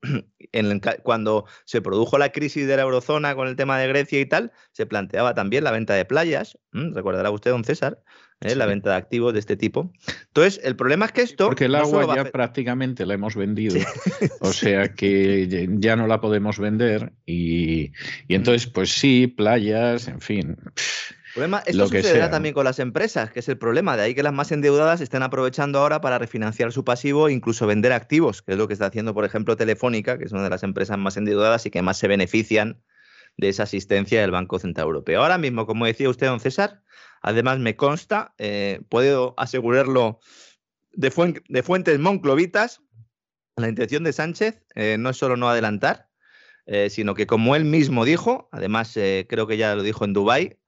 En 0.52 0.80
cuando 1.02 1.46
se 1.64 1.80
produjo 1.80 2.18
la 2.18 2.30
crisis 2.30 2.66
de 2.66 2.76
la 2.76 2.82
eurozona 2.82 3.34
con 3.34 3.48
el 3.48 3.56
tema 3.56 3.78
de 3.78 3.88
Grecia 3.88 4.20
y 4.20 4.26
tal, 4.26 4.52
se 4.72 4.86
planteaba 4.86 5.34
también 5.34 5.64
la 5.64 5.70
venta 5.70 5.94
de 5.94 6.04
playas, 6.04 6.58
recordará 6.72 7.30
usted, 7.30 7.50
don 7.50 7.64
César, 7.64 8.02
¿eh? 8.40 8.54
la 8.54 8.66
venta 8.66 8.90
de 8.90 8.96
activos 8.96 9.32
de 9.32 9.40
este 9.40 9.56
tipo. 9.56 9.92
Entonces, 10.28 10.60
el 10.64 10.76
problema 10.76 11.06
es 11.06 11.12
que 11.12 11.22
esto... 11.22 11.46
Porque 11.46 11.66
el 11.66 11.74
agua 11.74 12.14
ya 12.14 12.30
prácticamente 12.30 13.06
la 13.06 13.14
hemos 13.14 13.36
vendido, 13.36 13.80
o 14.40 14.52
sea 14.52 14.94
que 14.94 15.68
ya 15.78 15.96
no 15.96 16.06
la 16.06 16.20
podemos 16.20 16.58
vender 16.58 17.12
y, 17.24 17.92
y 18.28 18.34
entonces, 18.34 18.66
pues 18.66 18.90
sí, 18.90 19.26
playas, 19.26 20.08
en 20.08 20.20
fin 20.20 20.56
problema, 21.36 21.62
esto 21.66 21.82
lo 21.82 21.86
sucederá 21.88 22.30
también 22.30 22.54
con 22.54 22.64
las 22.64 22.78
empresas, 22.78 23.30
que 23.30 23.40
es 23.40 23.48
el 23.48 23.58
problema. 23.58 23.94
De 23.96 24.04
ahí 24.04 24.14
que 24.14 24.22
las 24.22 24.32
más 24.32 24.50
endeudadas 24.52 25.02
estén 25.02 25.22
aprovechando 25.22 25.78
ahora 25.78 26.00
para 26.00 26.18
refinanciar 26.18 26.72
su 26.72 26.82
pasivo 26.82 27.28
e 27.28 27.32
incluso 27.32 27.66
vender 27.66 27.92
activos, 27.92 28.40
que 28.40 28.52
es 28.52 28.58
lo 28.58 28.66
que 28.66 28.72
está 28.72 28.86
haciendo, 28.86 29.12
por 29.12 29.26
ejemplo, 29.26 29.54
Telefónica, 29.54 30.16
que 30.16 30.24
es 30.24 30.32
una 30.32 30.42
de 30.42 30.50
las 30.50 30.62
empresas 30.62 30.96
más 30.96 31.18
endeudadas 31.18 31.66
y 31.66 31.70
que 31.70 31.82
más 31.82 31.98
se 31.98 32.08
benefician 32.08 32.82
de 33.36 33.50
esa 33.50 33.64
asistencia 33.64 34.22
del 34.22 34.30
Banco 34.30 34.58
Central 34.58 34.86
Europeo. 34.86 35.20
Ahora 35.20 35.36
mismo, 35.36 35.66
como 35.66 35.84
decía 35.84 36.08
usted, 36.08 36.26
don 36.26 36.40
César, 36.40 36.82
además 37.20 37.58
me 37.58 37.76
consta, 37.76 38.34
eh, 38.38 38.80
puedo 38.88 39.34
asegurarlo 39.36 40.20
de, 40.92 41.10
fuentes 41.10 41.98
monclovitas, 41.98 42.80
la 43.56 43.68
intención 43.68 44.04
de 44.04 44.14
Sánchez 44.14 44.62
eh, 44.74 44.96
no 44.98 45.10
es 45.10 45.18
solo 45.18 45.36
no 45.36 45.50
adelantar, 45.50 46.08
eh, 46.64 46.88
sino 46.88 47.14
que 47.14 47.26
como 47.26 47.54
él 47.56 47.66
mismo 47.66 48.06
dijo, 48.06 48.48
además 48.52 48.94
creo 48.94 49.46
que 49.46 49.58
ya 49.58 49.74
lo 49.74 49.82
dijo 49.82 50.06
en 50.06 50.14
Dubái, 50.14 50.58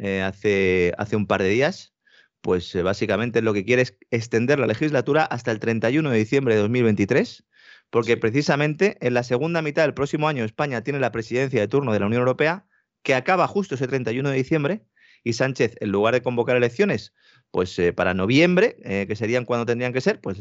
eh, 0.00 0.22
hace, 0.22 0.92
hace 0.96 1.16
un 1.16 1.26
par 1.26 1.42
de 1.42 1.48
días, 1.48 1.92
pues 2.40 2.72
eh, 2.76 2.82
básicamente 2.82 3.42
lo 3.42 3.52
que 3.52 3.64
quiere 3.64 3.82
es 3.82 3.98
extender 4.12 4.60
la 4.60 4.68
legislatura 4.68 5.24
hasta 5.24 5.50
el 5.50 5.58
31 5.58 6.10
de 6.10 6.18
diciembre 6.18 6.54
de 6.54 6.60
2023, 6.60 7.44
porque 7.90 8.16
precisamente 8.16 8.96
en 9.00 9.14
la 9.14 9.24
segunda 9.24 9.60
mitad 9.60 9.82
del 9.82 9.94
próximo 9.94 10.28
año 10.28 10.44
España 10.44 10.82
tiene 10.82 11.00
la 11.00 11.10
presidencia 11.10 11.60
de 11.60 11.66
turno 11.66 11.92
de 11.92 11.98
la 11.98 12.06
Unión 12.06 12.20
Europea, 12.20 12.64
que 13.02 13.16
acaba 13.16 13.48
justo 13.48 13.74
ese 13.74 13.88
31 13.88 14.30
de 14.30 14.36
diciembre, 14.36 14.84
y 15.24 15.32
Sánchez, 15.32 15.74
en 15.80 15.90
lugar 15.90 16.14
de 16.14 16.22
convocar 16.22 16.56
elecciones, 16.56 17.12
pues 17.50 17.76
eh, 17.80 17.92
para 17.92 18.14
noviembre, 18.14 18.76
que 19.08 19.16
serían 19.16 19.44
cuando 19.44 19.66
tendrían 19.66 19.92
que 19.92 20.00
ser, 20.00 20.20
pues 20.20 20.38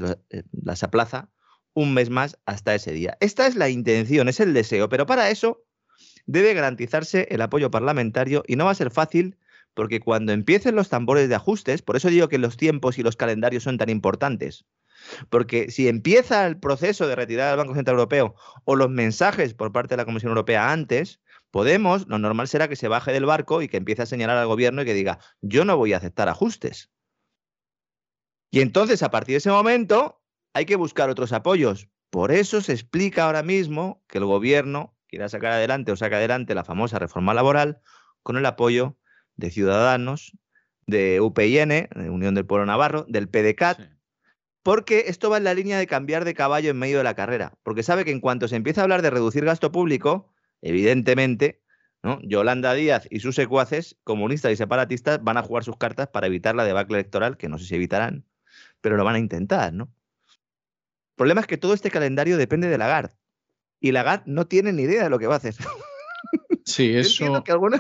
las 0.52 0.84
aplaza 0.84 1.32
un 1.74 1.96
mes 1.96 2.12
más 2.12 2.38
hasta 2.46 2.76
ese 2.76 2.92
día. 2.92 3.18
Esta 3.22 3.48
es 3.48 3.56
la 3.56 3.70
intención, 3.70 4.28
es 4.30 4.40
el 4.40 4.54
deseo, 4.54 4.88
pero 4.88 5.08
para 5.08 5.32
eso 5.32 5.66
debe 6.28 6.54
garantizarse 6.54 7.28
el 7.32 7.42
apoyo 7.42 7.72
parlamentario 7.72 8.44
y 8.46 8.56
no 8.56 8.66
va 8.66 8.72
a 8.72 8.76
ser 8.76 8.92
fácil 8.92 9.38
porque 9.78 10.00
cuando 10.00 10.34
empiecen 10.34 10.76
los 10.76 10.90
tambores 10.90 11.30
de 11.30 11.36
ajustes, 11.36 11.84
por 11.84 11.96
eso 11.96 12.10
digo 12.10 12.30
que 12.30 12.40
los 12.40 12.58
tiempos 12.58 12.98
y 12.98 13.04
los 13.04 13.16
calendarios 13.16 13.62
son 13.62 13.78
tan 13.78 13.90
importantes, 13.90 14.66
porque 15.30 15.70
si 15.70 15.88
empieza 15.88 16.48
el 16.48 16.58
proceso 16.60 17.08
de 17.08 17.16
retirada 17.16 17.52
del 17.52 17.60
Banco 17.60 17.76
Central 17.76 17.98
Europeo 17.98 18.34
o 18.66 18.76
los 18.76 18.90
mensajes 18.90 19.54
por 19.54 19.72
parte 19.72 19.94
de 19.94 19.98
la 19.98 20.06
Comisión 20.06 20.32
Europea 20.32 20.72
antes, 20.72 21.22
Podemos, 21.52 22.08
lo 22.08 22.20
normal 22.20 22.48
será 22.48 22.68
que 22.68 22.76
se 22.76 22.90
baje 22.90 23.14
del 23.14 23.26
barco 23.26 23.62
y 23.62 23.70
que 23.70 23.78
empiece 23.78 24.02
a 24.02 24.06
señalar 24.06 24.38
al 24.38 24.48
gobierno 24.48 24.82
y 24.82 24.86
que 24.86 24.94
diga, 24.94 25.20
yo 25.42 25.64
no 25.64 25.78
voy 25.78 25.94
a 25.94 25.98
aceptar 25.98 26.28
ajustes. 26.28 26.92
Y 28.52 28.60
entonces, 28.60 29.02
a 29.02 29.12
partir 29.12 29.34
de 29.34 29.38
ese 29.38 29.50
momento, 29.50 30.22
hay 30.54 30.66
que 30.66 30.76
buscar 30.76 31.10
otros 31.10 31.32
apoyos. 31.32 31.88
Por 32.10 32.32
eso 32.32 32.62
se 32.62 32.74
explica 32.74 33.26
ahora 33.26 33.44
mismo 33.44 34.04
que 34.08 34.18
el 34.18 34.26
gobierno 34.26 34.96
quiera 35.08 35.30
sacar 35.30 35.54
adelante 35.54 35.92
o 35.92 35.96
saca 35.96 36.18
adelante 36.18 36.54
la 36.54 36.66
famosa 36.66 37.00
reforma 37.00 37.34
laboral 37.34 37.82
con 38.24 38.36
el 38.36 38.46
apoyo 38.46 38.98
de 39.38 39.52
Ciudadanos, 39.52 40.38
de 40.88 41.22
UPIN, 41.22 41.70
de 41.70 42.10
Unión 42.10 42.36
del 42.36 42.46
Pueblo 42.46 42.66
Navarro, 42.66 43.06
del 43.08 43.30
PDCAT, 43.30 43.80
porque 44.64 45.06
esto 45.08 45.30
va 45.30 45.38
en 45.38 45.44
la 45.44 45.54
línea 45.54 45.78
de 45.78 45.88
cambiar 45.88 46.26
de 46.26 46.34
caballo 46.34 46.72
en 46.72 46.78
medio 46.78 46.98
de 46.98 47.04
la 47.04 47.16
carrera, 47.16 47.54
porque 47.64 47.84
sabe 47.84 48.04
que 48.04 48.12
en 48.12 48.20
cuanto 48.20 48.48
se 48.48 48.56
empieza 48.56 48.82
a 48.82 48.84
hablar 48.84 49.02
de 49.02 49.10
reducir 49.10 49.46
gasto 49.46 49.72
público, 49.72 50.34
evidentemente, 50.62 51.62
¿no? 52.04 52.20
Yolanda 52.22 52.74
Díaz 52.74 53.08
y 53.10 53.20
sus 53.20 53.36
secuaces, 53.36 53.98
comunistas 54.04 54.52
y 54.52 54.56
separatistas, 54.56 55.24
van 55.24 55.38
a 55.38 55.44
jugar 55.44 55.64
sus 55.64 55.78
cartas 55.78 56.08
para 56.08 56.28
evitar 56.28 56.56
la 56.56 56.66
debacle 56.66 56.98
electoral, 56.98 57.38
que 57.38 57.50
no 57.50 57.58
sé 57.58 57.66
si 57.66 57.76
evitarán, 57.76 58.26
pero 58.82 58.98
lo 58.98 59.04
van 59.04 59.16
a 59.16 59.20
intentar, 59.20 59.74
¿no? 59.74 59.86
El 59.86 61.16
problema 61.16 61.42
es 61.42 61.48
que 61.48 61.58
todo 61.58 61.74
este 61.74 61.90
calendario 61.90 62.38
depende 62.38 62.68
de 62.68 62.78
Lagarde. 62.78 63.14
Y 63.80 63.92
Lagarde 63.92 64.24
no 64.28 64.48
tiene 64.48 64.72
ni 64.72 64.84
idea 64.84 65.04
de 65.04 65.10
lo 65.10 65.18
que 65.18 65.28
va 65.28 65.36
a 65.36 65.38
hacer. 65.38 65.56
Sí, 66.64 66.94
eso. 66.96 67.44
Que 67.44 67.52
algunos, 67.52 67.80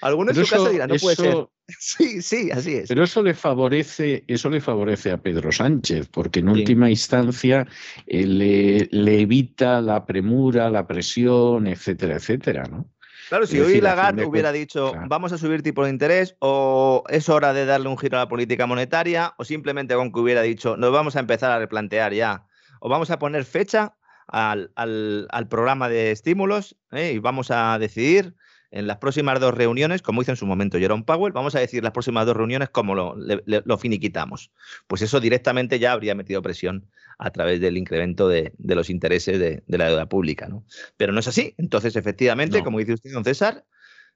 algunos 0.00 0.36
en 0.36 0.44
su 0.44 0.50
casa 0.50 0.68
dirán, 0.70 0.88
no 0.88 0.96
puede 0.96 1.16
ser. 1.16 1.36
Sí, 1.78 2.20
sí, 2.20 2.50
así 2.50 2.74
es. 2.74 2.88
Pero 2.88 3.04
eso 3.04 3.22
le 3.22 3.32
favorece, 3.32 4.24
eso 4.26 4.50
le 4.50 4.60
favorece 4.60 5.12
a 5.12 5.18
Pedro 5.18 5.52
Sánchez, 5.52 6.08
porque 6.08 6.40
en 6.40 6.48
última 6.48 6.90
instancia 6.90 7.64
eh, 8.08 8.26
le, 8.26 8.88
le, 8.90 9.20
evita 9.20 9.80
la 9.80 10.04
premura, 10.04 10.68
la 10.68 10.88
presión, 10.88 11.68
etcétera, 11.68 12.16
etcétera, 12.16 12.64
¿no? 12.64 12.90
Claro, 13.28 13.46
si 13.46 13.60
hoy 13.60 13.80
Lagarde 13.80 14.24
hubiera 14.24 14.50
dicho 14.50 14.92
vamos 15.06 15.30
a 15.30 15.38
subir 15.38 15.62
tipo 15.62 15.84
de 15.84 15.90
interés, 15.90 16.34
o 16.40 17.04
es 17.08 17.28
hora 17.28 17.52
de 17.52 17.64
darle 17.64 17.88
un 17.88 17.96
giro 17.96 18.16
a 18.16 18.22
la 18.22 18.28
política 18.28 18.66
monetaria, 18.66 19.34
o 19.38 19.44
simplemente 19.44 19.94
con 19.94 20.10
que 20.10 20.18
hubiera 20.18 20.42
dicho 20.42 20.76
nos 20.76 20.90
vamos 20.90 21.14
a 21.14 21.20
empezar 21.20 21.52
a 21.52 21.60
replantear 21.60 22.12
ya, 22.12 22.48
o 22.80 22.88
vamos 22.88 23.12
a 23.12 23.20
poner 23.20 23.44
fecha 23.44 23.94
al, 24.26 24.72
al, 24.74 25.28
al 25.30 25.46
programa 25.46 25.88
de 25.88 26.10
estímulos 26.10 26.76
¿eh? 26.90 27.12
y 27.14 27.18
vamos 27.20 27.52
a 27.52 27.78
decidir 27.78 28.34
en 28.70 28.86
las 28.86 28.98
próximas 28.98 29.40
dos 29.40 29.54
reuniones, 29.54 30.02
como 30.02 30.22
hizo 30.22 30.30
en 30.30 30.36
su 30.36 30.46
momento 30.46 30.78
Jerome 30.78 31.02
Powell, 31.04 31.32
vamos 31.32 31.54
a 31.54 31.60
decir 31.60 31.82
las 31.82 31.92
próximas 31.92 32.26
dos 32.26 32.36
reuniones 32.36 32.70
cómo 32.70 32.94
lo, 32.94 33.16
lo 33.16 33.78
finiquitamos. 33.78 34.52
Pues 34.86 35.02
eso 35.02 35.20
directamente 35.20 35.78
ya 35.78 35.92
habría 35.92 36.14
metido 36.14 36.40
presión 36.42 36.88
a 37.18 37.30
través 37.30 37.60
del 37.60 37.76
incremento 37.76 38.28
de, 38.28 38.52
de 38.56 38.74
los 38.74 38.88
intereses 38.88 39.38
de, 39.38 39.62
de, 39.66 39.78
la 39.78 39.88
deuda 39.88 40.08
pública. 40.08 40.48
¿no? 40.48 40.64
Pero 40.96 41.12
no 41.12 41.20
es 41.20 41.28
así. 41.28 41.54
Entonces, 41.58 41.96
efectivamente, 41.96 42.58
no. 42.58 42.64
como 42.64 42.78
dice 42.78 42.94
usted, 42.94 43.12
don 43.12 43.24
César, 43.24 43.64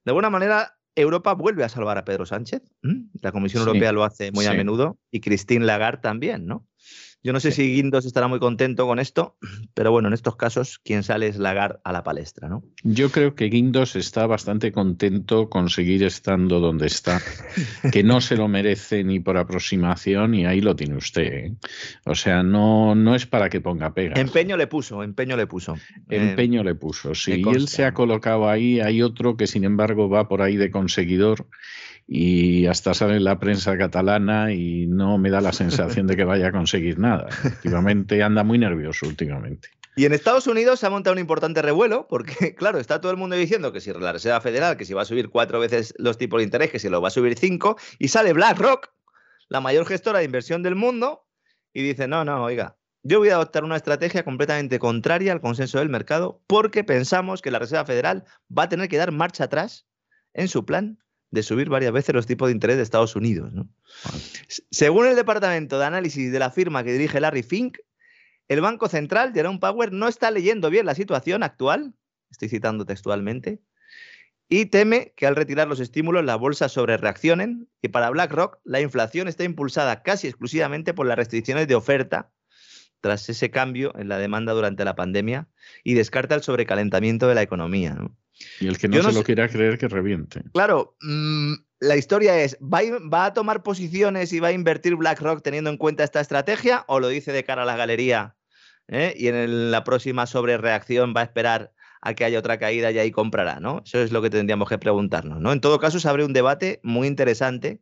de 0.04 0.10
alguna 0.10 0.30
manera 0.30 0.76
Europa 0.94 1.34
vuelve 1.34 1.64
a 1.64 1.68
salvar 1.68 1.98
a 1.98 2.04
Pedro 2.04 2.24
Sánchez. 2.24 2.62
La 3.20 3.32
Comisión 3.32 3.64
sí, 3.64 3.68
Europea 3.68 3.92
lo 3.92 4.04
hace 4.04 4.30
muy 4.30 4.44
sí. 4.44 4.50
a 4.50 4.54
menudo 4.54 4.98
y 5.10 5.20
Christine 5.20 5.64
Lagarde 5.64 6.00
también, 6.00 6.46
¿no? 6.46 6.66
Yo 7.24 7.32
no 7.32 7.40
sé 7.40 7.52
sí. 7.52 7.62
si 7.62 7.74
Guindos 7.74 8.04
estará 8.04 8.28
muy 8.28 8.38
contento 8.38 8.86
con 8.86 8.98
esto, 8.98 9.36
pero 9.72 9.90
bueno, 9.90 10.08
en 10.08 10.14
estos 10.14 10.36
casos 10.36 10.78
quien 10.78 11.02
sale 11.02 11.26
es 11.26 11.38
Lagarde 11.38 11.78
a 11.82 11.90
la 11.90 12.04
palestra, 12.04 12.50
¿no? 12.50 12.62
Yo 12.82 13.10
creo 13.10 13.34
que 13.34 13.46
Guindos 13.46 13.96
está 13.96 14.26
bastante 14.26 14.72
contento 14.72 15.48
con 15.48 15.70
seguir 15.70 16.04
estando 16.04 16.60
donde 16.60 16.86
está, 16.86 17.22
que 17.92 18.02
no 18.02 18.20
se 18.20 18.36
lo 18.36 18.46
merece 18.46 19.04
ni 19.04 19.20
por 19.20 19.38
aproximación 19.38 20.34
y 20.34 20.44
ahí 20.44 20.60
lo 20.60 20.76
tiene 20.76 20.96
usted. 20.96 21.32
¿eh? 21.32 21.54
O 22.04 22.14
sea, 22.14 22.42
no, 22.42 22.94
no 22.94 23.14
es 23.14 23.24
para 23.24 23.48
que 23.48 23.62
ponga 23.62 23.94
pega. 23.94 24.20
Empeño 24.20 24.58
le 24.58 24.66
puso, 24.66 25.02
empeño 25.02 25.34
le 25.36 25.46
puso. 25.46 25.76
Empeño 26.10 26.60
eh, 26.60 26.64
le 26.64 26.74
puso, 26.74 27.14
sí. 27.14 27.42
Y 27.42 27.48
él 27.48 27.68
se 27.68 27.86
ha 27.86 27.94
colocado 27.94 28.50
ahí, 28.50 28.80
hay 28.80 29.00
otro 29.00 29.38
que 29.38 29.46
sin 29.46 29.64
embargo 29.64 30.10
va 30.10 30.28
por 30.28 30.42
ahí 30.42 30.56
de 30.56 30.70
conseguidor 30.70 31.46
y 32.06 32.66
hasta 32.66 32.92
sale 32.94 33.16
en 33.16 33.24
la 33.24 33.38
prensa 33.38 33.76
catalana 33.78 34.52
y 34.52 34.86
no 34.86 35.16
me 35.18 35.30
da 35.30 35.40
la 35.40 35.52
sensación 35.52 36.06
de 36.06 36.16
que 36.16 36.24
vaya 36.24 36.48
a 36.48 36.52
conseguir 36.52 36.98
nada. 36.98 37.28
Efectivamente, 37.44 38.22
anda 38.22 38.44
muy 38.44 38.58
nervioso 38.58 39.06
últimamente. 39.06 39.68
Y 39.96 40.06
en 40.06 40.12
Estados 40.12 40.46
Unidos 40.46 40.80
se 40.80 40.86
ha 40.86 40.90
montado 40.90 41.14
un 41.14 41.20
importante 41.20 41.62
revuelo 41.62 42.06
porque, 42.08 42.54
claro, 42.56 42.78
está 42.78 43.00
todo 43.00 43.12
el 43.12 43.18
mundo 43.18 43.36
diciendo 43.36 43.72
que 43.72 43.80
si 43.80 43.92
la 43.92 44.12
Reserva 44.12 44.40
Federal, 44.40 44.76
que 44.76 44.84
si 44.84 44.92
va 44.92 45.02
a 45.02 45.06
subir 45.06 45.30
cuatro 45.30 45.60
veces 45.60 45.94
los 45.98 46.18
tipos 46.18 46.38
de 46.38 46.44
interés, 46.44 46.70
que 46.70 46.78
si 46.78 46.88
lo 46.88 47.00
va 47.00 47.08
a 47.08 47.12
subir 47.12 47.38
cinco, 47.38 47.76
y 47.98 48.08
sale 48.08 48.32
BlackRock, 48.32 48.92
la 49.48 49.60
mayor 49.60 49.86
gestora 49.86 50.18
de 50.18 50.24
inversión 50.24 50.62
del 50.62 50.74
mundo, 50.74 51.26
y 51.72 51.82
dice, 51.82 52.08
no, 52.08 52.24
no, 52.24 52.42
oiga, 52.42 52.76
yo 53.02 53.18
voy 53.18 53.28
a 53.28 53.34
adoptar 53.34 53.64
una 53.64 53.76
estrategia 53.76 54.24
completamente 54.24 54.78
contraria 54.78 55.32
al 55.32 55.40
consenso 55.40 55.78
del 55.78 55.90
mercado 55.90 56.42
porque 56.46 56.84
pensamos 56.84 57.42
que 57.42 57.50
la 57.50 57.58
Reserva 57.58 57.84
Federal 57.84 58.24
va 58.56 58.64
a 58.64 58.68
tener 58.68 58.88
que 58.88 58.96
dar 58.96 59.12
marcha 59.12 59.44
atrás 59.44 59.86
en 60.32 60.48
su 60.48 60.64
plan 60.64 60.98
de 61.34 61.42
subir 61.42 61.68
varias 61.68 61.92
veces 61.92 62.14
los 62.14 62.26
tipos 62.26 62.48
de 62.48 62.52
interés 62.52 62.76
de 62.76 62.82
Estados 62.82 63.16
Unidos. 63.16 63.52
¿no? 63.52 63.68
Según 64.70 65.06
el 65.06 65.16
departamento 65.16 65.78
de 65.78 65.84
análisis 65.84 66.32
de 66.32 66.38
la 66.38 66.50
firma 66.50 66.84
que 66.84 66.92
dirige 66.92 67.20
Larry 67.20 67.42
Fink, 67.42 67.78
el 68.48 68.60
Banco 68.60 68.88
Central, 68.88 69.32
Jerome 69.34 69.58
Powell, 69.58 69.90
no 69.92 70.08
está 70.08 70.30
leyendo 70.30 70.70
bien 70.70 70.86
la 70.86 70.94
situación 70.94 71.42
actual, 71.42 71.94
estoy 72.30 72.48
citando 72.48 72.86
textualmente, 72.86 73.60
y 74.48 74.66
teme 74.66 75.12
que 75.16 75.26
al 75.26 75.36
retirar 75.36 75.68
los 75.68 75.80
estímulos 75.80 76.24
las 76.24 76.38
bolsas 76.38 76.70
sobre 76.70 76.96
reaccionen 76.96 77.68
y 77.80 77.88
para 77.88 78.10
BlackRock 78.10 78.58
la 78.64 78.80
inflación 78.80 79.26
está 79.26 79.44
impulsada 79.44 80.02
casi 80.02 80.28
exclusivamente 80.28 80.92
por 80.92 81.06
las 81.06 81.16
restricciones 81.16 81.66
de 81.66 81.74
oferta 81.74 82.30
tras 83.00 83.28
ese 83.28 83.50
cambio 83.50 83.92
en 83.98 84.08
la 84.08 84.18
demanda 84.18 84.52
durante 84.52 84.84
la 84.84 84.94
pandemia 84.94 85.48
y 85.82 85.94
descarta 85.94 86.34
el 86.34 86.42
sobrecalentamiento 86.42 87.26
de 87.26 87.34
la 87.34 87.42
economía. 87.42 87.94
¿no? 87.94 88.16
Y 88.60 88.66
el 88.66 88.78
que 88.78 88.88
no, 88.88 89.02
no 89.02 89.10
se 89.10 89.18
lo 89.18 89.24
quiera 89.24 89.48
creer 89.48 89.78
que 89.78 89.88
reviente. 89.88 90.42
Claro, 90.52 90.96
mmm, 91.00 91.54
la 91.80 91.96
historia 91.96 92.40
es, 92.40 92.56
¿va, 92.60 92.80
¿va, 93.12 93.26
a 93.26 93.34
tomar 93.34 93.62
posiciones 93.62 94.32
y 94.32 94.40
va 94.40 94.48
a 94.48 94.52
invertir 94.52 94.96
BlackRock 94.96 95.42
teniendo 95.42 95.70
en 95.70 95.76
cuenta 95.76 96.04
esta 96.04 96.20
estrategia 96.20 96.84
o 96.88 97.00
lo 97.00 97.08
dice 97.08 97.32
de 97.32 97.44
cara 97.44 97.62
a 97.62 97.66
la 97.66 97.76
galería? 97.76 98.36
¿eh? 98.88 99.14
Y 99.16 99.28
en 99.28 99.34
el, 99.34 99.70
la 99.70 99.84
próxima 99.84 100.26
sobrereacción 100.26 101.14
va 101.16 101.20
a 101.20 101.24
esperar 101.24 101.72
a 102.00 102.14
que 102.14 102.24
haya 102.24 102.38
otra 102.38 102.58
caída 102.58 102.90
y 102.90 102.98
ahí 102.98 103.10
comprará, 103.10 103.60
¿no? 103.60 103.82
Eso 103.84 104.02
es 104.02 104.12
lo 104.12 104.20
que 104.20 104.28
tendríamos 104.28 104.68
que 104.68 104.78
preguntarnos, 104.78 105.40
¿no? 105.40 105.52
En 105.52 105.60
todo 105.60 105.78
caso, 105.78 105.98
se 105.98 106.08
abre 106.08 106.24
un 106.24 106.34
debate 106.34 106.80
muy 106.82 107.06
interesante 107.06 107.80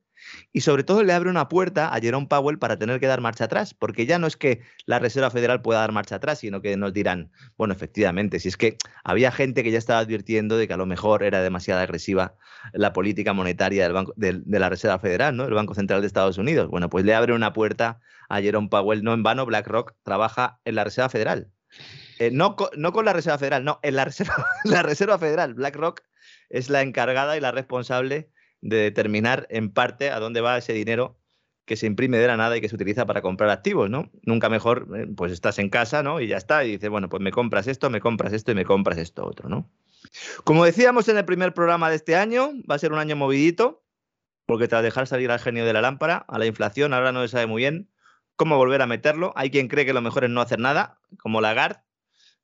y 0.52 0.60
sobre 0.60 0.84
todo 0.84 1.02
le 1.02 1.12
abre 1.12 1.30
una 1.30 1.48
puerta 1.48 1.94
a 1.94 2.00
Jerome 2.00 2.26
Powell 2.26 2.58
para 2.58 2.78
tener 2.78 3.00
que 3.00 3.06
dar 3.06 3.20
marcha 3.20 3.44
atrás, 3.44 3.74
porque 3.74 4.06
ya 4.06 4.18
no 4.18 4.26
es 4.26 4.36
que 4.36 4.62
la 4.86 4.98
Reserva 4.98 5.30
Federal 5.30 5.62
pueda 5.62 5.80
dar 5.80 5.92
marcha 5.92 6.16
atrás, 6.16 6.40
sino 6.40 6.60
que 6.60 6.76
nos 6.76 6.92
dirán, 6.92 7.30
bueno, 7.56 7.74
efectivamente, 7.74 8.40
si 8.40 8.48
es 8.48 8.56
que 8.56 8.76
había 9.04 9.32
gente 9.32 9.62
que 9.62 9.70
ya 9.70 9.78
estaba 9.78 10.00
advirtiendo 10.00 10.56
de 10.56 10.66
que 10.66 10.74
a 10.74 10.76
lo 10.76 10.86
mejor 10.86 11.22
era 11.22 11.42
demasiado 11.42 11.80
agresiva 11.80 12.34
la 12.72 12.92
política 12.92 13.32
monetaria 13.32 13.84
del 13.84 13.92
banco, 13.92 14.12
de, 14.16 14.42
la 14.46 14.68
Reserva 14.68 14.98
Federal, 14.98 15.36
¿no? 15.36 15.44
El 15.44 15.54
Banco 15.54 15.74
Central 15.74 16.00
de 16.00 16.06
Estados 16.06 16.38
Unidos. 16.38 16.68
Bueno, 16.68 16.88
pues 16.90 17.04
le 17.04 17.14
abre 17.14 17.32
una 17.32 17.52
puerta 17.52 18.00
a 18.28 18.40
Jerome 18.40 18.68
Powell, 18.68 19.02
no 19.02 19.14
en 19.14 19.22
vano, 19.22 19.46
BlackRock 19.46 19.94
trabaja 20.02 20.60
en 20.64 20.74
la 20.74 20.84
Reserva 20.84 21.08
Federal. 21.08 21.48
Eh, 22.18 22.30
no, 22.30 22.56
con, 22.56 22.68
no, 22.76 22.92
con 22.92 23.04
la 23.04 23.12
Reserva 23.12 23.38
Federal, 23.38 23.64
no, 23.64 23.80
en 23.82 23.96
la 23.96 24.04
Reserva, 24.04 24.46
la 24.64 24.82
Reserva 24.82 25.18
Federal. 25.18 25.54
BlackRock 25.54 26.02
es 26.50 26.68
la 26.70 26.82
encargada 26.82 27.36
y 27.36 27.40
la 27.40 27.50
responsable 27.50 28.30
de 28.62 28.76
determinar 28.78 29.46
en 29.50 29.70
parte 29.70 30.10
a 30.10 30.18
dónde 30.18 30.40
va 30.40 30.56
ese 30.56 30.72
dinero 30.72 31.18
que 31.64 31.76
se 31.76 31.86
imprime 31.86 32.18
de 32.18 32.26
la 32.26 32.36
nada 32.36 32.56
y 32.56 32.60
que 32.60 32.68
se 32.68 32.74
utiliza 32.74 33.06
para 33.06 33.22
comprar 33.22 33.50
activos, 33.50 33.88
¿no? 33.88 34.10
Nunca 34.22 34.48
mejor, 34.48 34.88
eh, 34.96 35.06
pues 35.16 35.30
estás 35.32 35.58
en 35.58 35.68
casa, 35.68 36.02
¿no? 36.02 36.20
Y 36.20 36.26
ya 36.26 36.36
está, 36.36 36.64
y 36.64 36.72
dices, 36.72 36.90
bueno, 36.90 37.08
pues 37.08 37.22
me 37.22 37.30
compras 37.30 37.66
esto, 37.66 37.90
me 37.90 38.00
compras 38.00 38.32
esto 38.32 38.50
y 38.52 38.54
me 38.54 38.64
compras 38.64 38.98
esto 38.98 39.24
otro, 39.24 39.48
¿no? 39.48 39.70
Como 40.44 40.64
decíamos 40.64 41.08
en 41.08 41.18
el 41.18 41.24
primer 41.24 41.54
programa 41.54 41.88
de 41.88 41.96
este 41.96 42.16
año, 42.16 42.50
va 42.68 42.74
a 42.74 42.78
ser 42.78 42.92
un 42.92 42.98
año 42.98 43.14
movidito, 43.14 43.84
porque 44.46 44.66
tras 44.66 44.82
dejar 44.82 45.06
salir 45.06 45.30
al 45.30 45.38
genio 45.38 45.64
de 45.64 45.72
la 45.72 45.80
lámpara, 45.80 46.24
a 46.28 46.38
la 46.38 46.46
inflación, 46.46 46.94
ahora 46.94 47.12
no 47.12 47.22
se 47.22 47.28
sabe 47.28 47.46
muy 47.46 47.62
bien 47.62 47.88
cómo 48.34 48.56
volver 48.56 48.82
a 48.82 48.86
meterlo. 48.86 49.32
Hay 49.36 49.50
quien 49.50 49.68
cree 49.68 49.86
que 49.86 49.92
lo 49.92 50.02
mejor 50.02 50.24
es 50.24 50.30
no 50.30 50.40
hacer 50.40 50.58
nada, 50.58 50.98
como 51.18 51.40
Lagarde, 51.40 51.80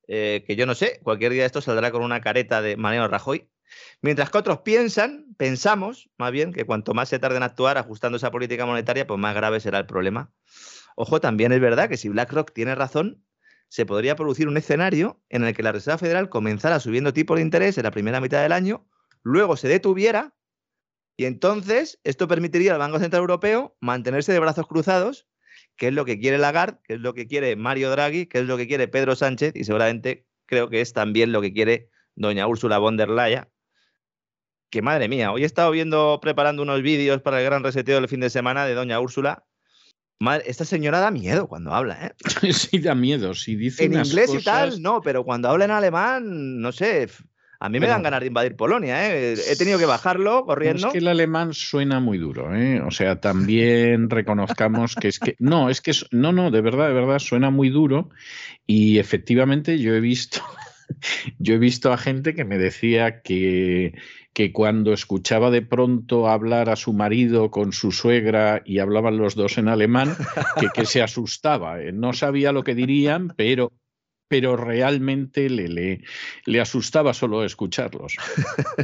eh, 0.07 0.43
que 0.47 0.55
yo 0.55 0.65
no 0.65 0.75
sé, 0.75 1.01
cualquier 1.03 1.33
día 1.33 1.45
esto 1.45 1.61
saldrá 1.61 1.91
con 1.91 2.03
una 2.03 2.21
careta 2.21 2.61
de 2.61 2.77
Mariano 2.77 3.09
Rajoy, 3.09 3.49
Mientras 4.01 4.29
que 4.29 4.37
otros 4.37 4.59
piensan, 4.59 5.33
pensamos 5.37 6.09
más 6.17 6.31
bien, 6.31 6.53
que 6.53 6.65
cuanto 6.65 6.93
más 6.93 7.09
se 7.09 7.19
tarde 7.19 7.37
en 7.37 7.43
actuar 7.43 7.77
ajustando 7.77 8.17
esa 8.17 8.31
política 8.31 8.65
monetaria, 8.65 9.07
pues 9.07 9.19
más 9.19 9.35
grave 9.35 9.59
será 9.59 9.79
el 9.79 9.85
problema. 9.85 10.31
Ojo, 10.95 11.21
también 11.21 11.51
es 11.51 11.61
verdad 11.61 11.89
que 11.89 11.97
si 11.97 12.09
BlackRock 12.09 12.51
tiene 12.53 12.75
razón, 12.75 13.23
se 13.69 13.85
podría 13.85 14.15
producir 14.15 14.47
un 14.47 14.57
escenario 14.57 15.21
en 15.29 15.43
el 15.43 15.55
que 15.55 15.63
la 15.63 15.71
Reserva 15.71 15.97
Federal 15.97 16.29
comenzara 16.29 16.79
subiendo 16.79 17.13
tipos 17.13 17.37
de 17.37 17.43
interés 17.43 17.77
en 17.77 17.83
la 17.83 17.91
primera 17.91 18.19
mitad 18.19 18.41
del 18.41 18.51
año, 18.51 18.87
luego 19.23 19.55
se 19.55 19.67
detuviera 19.67 20.33
y 21.15 21.25
entonces 21.25 21.99
esto 22.03 22.27
permitiría 22.27 22.73
al 22.73 22.79
Banco 22.79 22.99
Central 22.99 23.21
Europeo 23.21 23.77
mantenerse 23.81 24.33
de 24.33 24.39
brazos 24.39 24.67
cruzados, 24.67 25.27
qué 25.75 25.89
es 25.89 25.93
lo 25.93 26.05
que 26.05 26.19
quiere 26.19 26.37
Lagarde, 26.37 26.79
qué 26.83 26.95
es 26.95 26.99
lo 26.99 27.13
que 27.13 27.27
quiere 27.27 27.55
Mario 27.55 27.91
Draghi, 27.91 28.25
qué 28.25 28.39
es 28.39 28.45
lo 28.45 28.57
que 28.57 28.67
quiere 28.67 28.87
Pedro 28.87 29.15
Sánchez 29.15 29.53
y 29.55 29.65
seguramente 29.65 30.25
creo 30.45 30.69
que 30.69 30.81
es 30.81 30.93
también 30.93 31.31
lo 31.31 31.41
que 31.41 31.53
quiere 31.53 31.89
doña 32.15 32.47
Úrsula 32.47 32.79
von 32.79 32.97
der 32.97 33.09
Leyen. 33.09 33.47
Que 34.69 34.81
madre 34.81 35.07
mía, 35.07 35.31
hoy 35.31 35.43
he 35.43 35.45
estado 35.45 35.71
viendo, 35.71 36.19
preparando 36.21 36.61
unos 36.61 36.81
vídeos 36.81 37.21
para 37.21 37.39
el 37.39 37.45
gran 37.45 37.63
reseteo 37.63 37.95
del 37.95 38.07
fin 38.07 38.19
de 38.19 38.29
semana 38.29 38.65
de 38.65 38.75
doña 38.75 38.99
Úrsula. 38.99 39.43
esta 40.45 40.65
señora 40.65 40.99
da 40.99 41.09
miedo 41.09 41.47
cuando 41.47 41.73
habla, 41.73 42.05
¿eh? 42.05 42.13
Sí, 42.53 42.79
da 42.79 42.93
miedo. 42.93 43.33
Si 43.33 43.55
dice 43.55 43.85
en 43.85 43.93
inglés 43.93 44.33
y 44.33 44.43
tal, 44.43 44.81
no, 44.81 45.01
pero 45.01 45.23
cuando 45.23 45.49
habla 45.49 45.65
en 45.65 45.71
alemán, 45.71 46.61
no 46.61 46.71
sé, 46.71 47.07
a 47.61 47.67
mí 47.67 47.77
me 47.81 47.87
dan 47.87 48.03
ganas 48.03 48.21
de 48.21 48.27
invadir 48.27 48.55
Polonia, 48.55 49.09
¿eh? 49.09 49.33
He 49.33 49.55
tenido 49.57 49.77
que 49.77 49.85
bajarlo 49.85 50.45
corriendo. 50.45 50.87
Es 50.87 50.93
que 50.93 50.99
el 50.99 51.09
alemán 51.09 51.53
suena 51.53 51.99
muy 51.99 52.17
duro, 52.17 52.55
¿eh? 52.55 52.79
O 52.81 52.89
sea, 52.89 53.19
también 53.19 54.09
reconozcamos 54.09 54.95
que 54.95 55.09
es 55.09 55.19
que. 55.19 55.35
No, 55.39 55.69
es 55.69 55.81
que. 55.81 55.91
No, 56.11 56.31
no, 56.31 56.51
de 56.51 56.61
verdad, 56.61 56.87
de 56.87 56.93
verdad, 56.93 57.19
suena 57.19 57.49
muy 57.49 57.69
duro. 57.69 58.11
Y 58.65 58.97
efectivamente, 58.97 59.77
yo 59.77 59.93
he 59.93 59.99
visto. 59.99 60.41
Yo 61.37 61.55
he 61.55 61.57
visto 61.57 61.91
a 61.91 61.97
gente 61.97 62.33
que 62.35 62.45
me 62.45 62.57
decía 62.57 63.21
que, 63.21 63.93
que 64.33 64.51
cuando 64.51 64.93
escuchaba 64.93 65.51
de 65.51 65.61
pronto 65.61 66.27
hablar 66.27 66.69
a 66.69 66.75
su 66.75 66.93
marido 66.93 67.51
con 67.51 67.73
su 67.73 67.91
suegra 67.91 68.61
y 68.65 68.79
hablaban 68.79 69.17
los 69.17 69.35
dos 69.35 69.57
en 69.57 69.67
alemán, 69.67 70.15
que, 70.73 70.85
se 70.85 71.01
asustaba. 71.01 71.81
¿eh? 71.81 71.91
No 71.91 72.13
sabía 72.13 72.51
lo 72.51 72.63
que 72.63 72.75
dirían, 72.75 73.33
pero 73.35 73.71
pero 74.29 74.55
realmente 74.55 75.49
le, 75.49 75.67
le, 75.67 76.03
le, 76.45 76.61
asustaba 76.61 77.15
solo 77.15 77.43
escucharlos. 77.43 78.15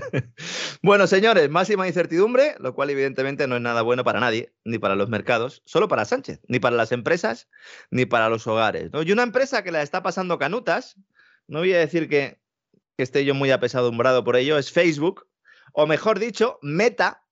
bueno, 0.81 1.05
señores, 1.05 1.51
máxima 1.51 1.87
incertidumbre, 1.87 2.55
lo 2.59 2.73
cual 2.73 2.89
evidentemente 2.89 3.47
no 3.47 3.55
es 3.55 3.61
nada 3.61 3.83
bueno 3.83 4.03
para 4.03 4.19
nadie, 4.19 4.53
ni 4.65 4.79
para 4.79 4.95
los 4.95 5.07
mercados, 5.07 5.61
solo 5.65 5.87
para 5.87 6.03
Sánchez, 6.03 6.41
ni 6.47 6.59
para 6.59 6.75
las 6.75 6.91
empresas, 6.91 7.47
ni 7.91 8.07
para 8.07 8.27
los 8.27 8.47
hogares. 8.47 8.89
Y 9.05 9.11
una 9.11 9.21
empresa 9.21 9.63
que 9.63 9.71
la 9.71 9.83
está 9.83 10.01
pasando 10.01 10.39
canutas, 10.39 10.97
no 11.47 11.59
voy 11.59 11.73
a 11.73 11.79
decir 11.79 12.09
que, 12.09 12.39
esté 12.97 13.25
yo 13.25 13.35
muy 13.35 13.51
apesadumbrado 13.51 14.23
por 14.23 14.37
ello, 14.37 14.57
es 14.57 14.71
Facebook, 14.71 15.27
o 15.73 15.85
mejor 15.85 16.19
dicho, 16.19 16.59
Meta, 16.61 17.23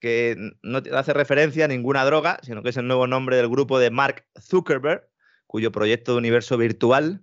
que 0.00 0.36
no 0.62 0.82
hace 0.96 1.12
referencia 1.12 1.66
a 1.66 1.68
ninguna 1.68 2.04
droga, 2.04 2.40
sino 2.42 2.62
que 2.62 2.70
es 2.70 2.76
el 2.78 2.86
nuevo 2.86 3.06
nombre 3.06 3.36
del 3.36 3.48
grupo 3.48 3.78
de 3.78 3.90
Mark 3.90 4.26
Zuckerberg, 4.40 5.06
cuyo 5.46 5.70
proyecto 5.70 6.12
de 6.12 6.18
universo 6.18 6.56
virtual 6.56 7.22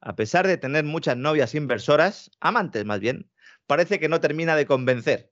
a 0.00 0.16
pesar 0.16 0.46
de 0.46 0.56
tener 0.56 0.84
muchas 0.84 1.16
novias 1.16 1.54
inversoras, 1.54 2.30
amantes 2.40 2.84
más 2.84 3.00
bien, 3.00 3.30
parece 3.66 4.00
que 4.00 4.08
no 4.08 4.20
termina 4.20 4.56
de 4.56 4.66
convencer. 4.66 5.30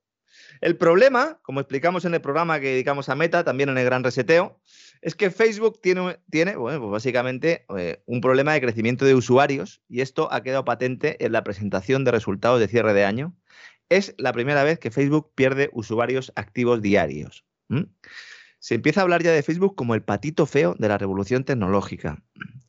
El 0.61 0.77
problema, 0.77 1.41
como 1.43 1.61
explicamos 1.61 2.05
en 2.05 2.15
el 2.15 2.21
programa 2.21 2.61
que 2.61 2.69
dedicamos 2.69 3.09
a 3.09 3.15
Meta, 3.15 3.45
también 3.45 3.71
en 3.71 3.79
el 3.79 3.85
Gran 3.85 4.05
Reseteo, 4.05 4.61
es 5.03 5.15
que 5.15 5.31
Facebook 5.31 5.81
tiene, 5.81 6.19
tiene 6.31 6.57
bueno, 6.57 6.81
pues 6.81 6.91
básicamente 6.91 7.65
eh, 7.77 8.03
un 8.07 8.21
problema 8.21 8.53
de 8.53 8.61
crecimiento 8.61 9.05
de 9.05 9.15
usuarios 9.15 9.83
y 9.89 10.01
esto 10.01 10.33
ha 10.33 10.43
quedado 10.43 10.65
patente 10.65 11.25
en 11.25 11.33
la 11.33 11.45
presentación 11.45 12.05
de 12.05 12.11
resultados 12.11 12.61
de 12.61 12.69
cierre 12.69 12.95
de 12.95 13.05
año. 13.05 13.35
Es 13.89 14.15
la 14.19 14.33
primera 14.33 14.65
vez 14.65 14.79
que 14.79 14.91
Facebook 14.91 15.33
pierde 15.35 15.71
usuarios 15.73 16.33
activos 16.37 16.83
diarios 16.83 17.45
se 18.61 18.75
empieza 18.75 19.01
a 19.01 19.05
hablar 19.05 19.23
ya 19.23 19.33
de 19.33 19.43
Facebook 19.43 19.75
como 19.75 19.95
el 19.95 20.03
patito 20.03 20.47
feo 20.47 20.75
de 20.79 20.89
la 20.89 20.99
revolución 20.99 21.45
tecnológica. 21.45 22.23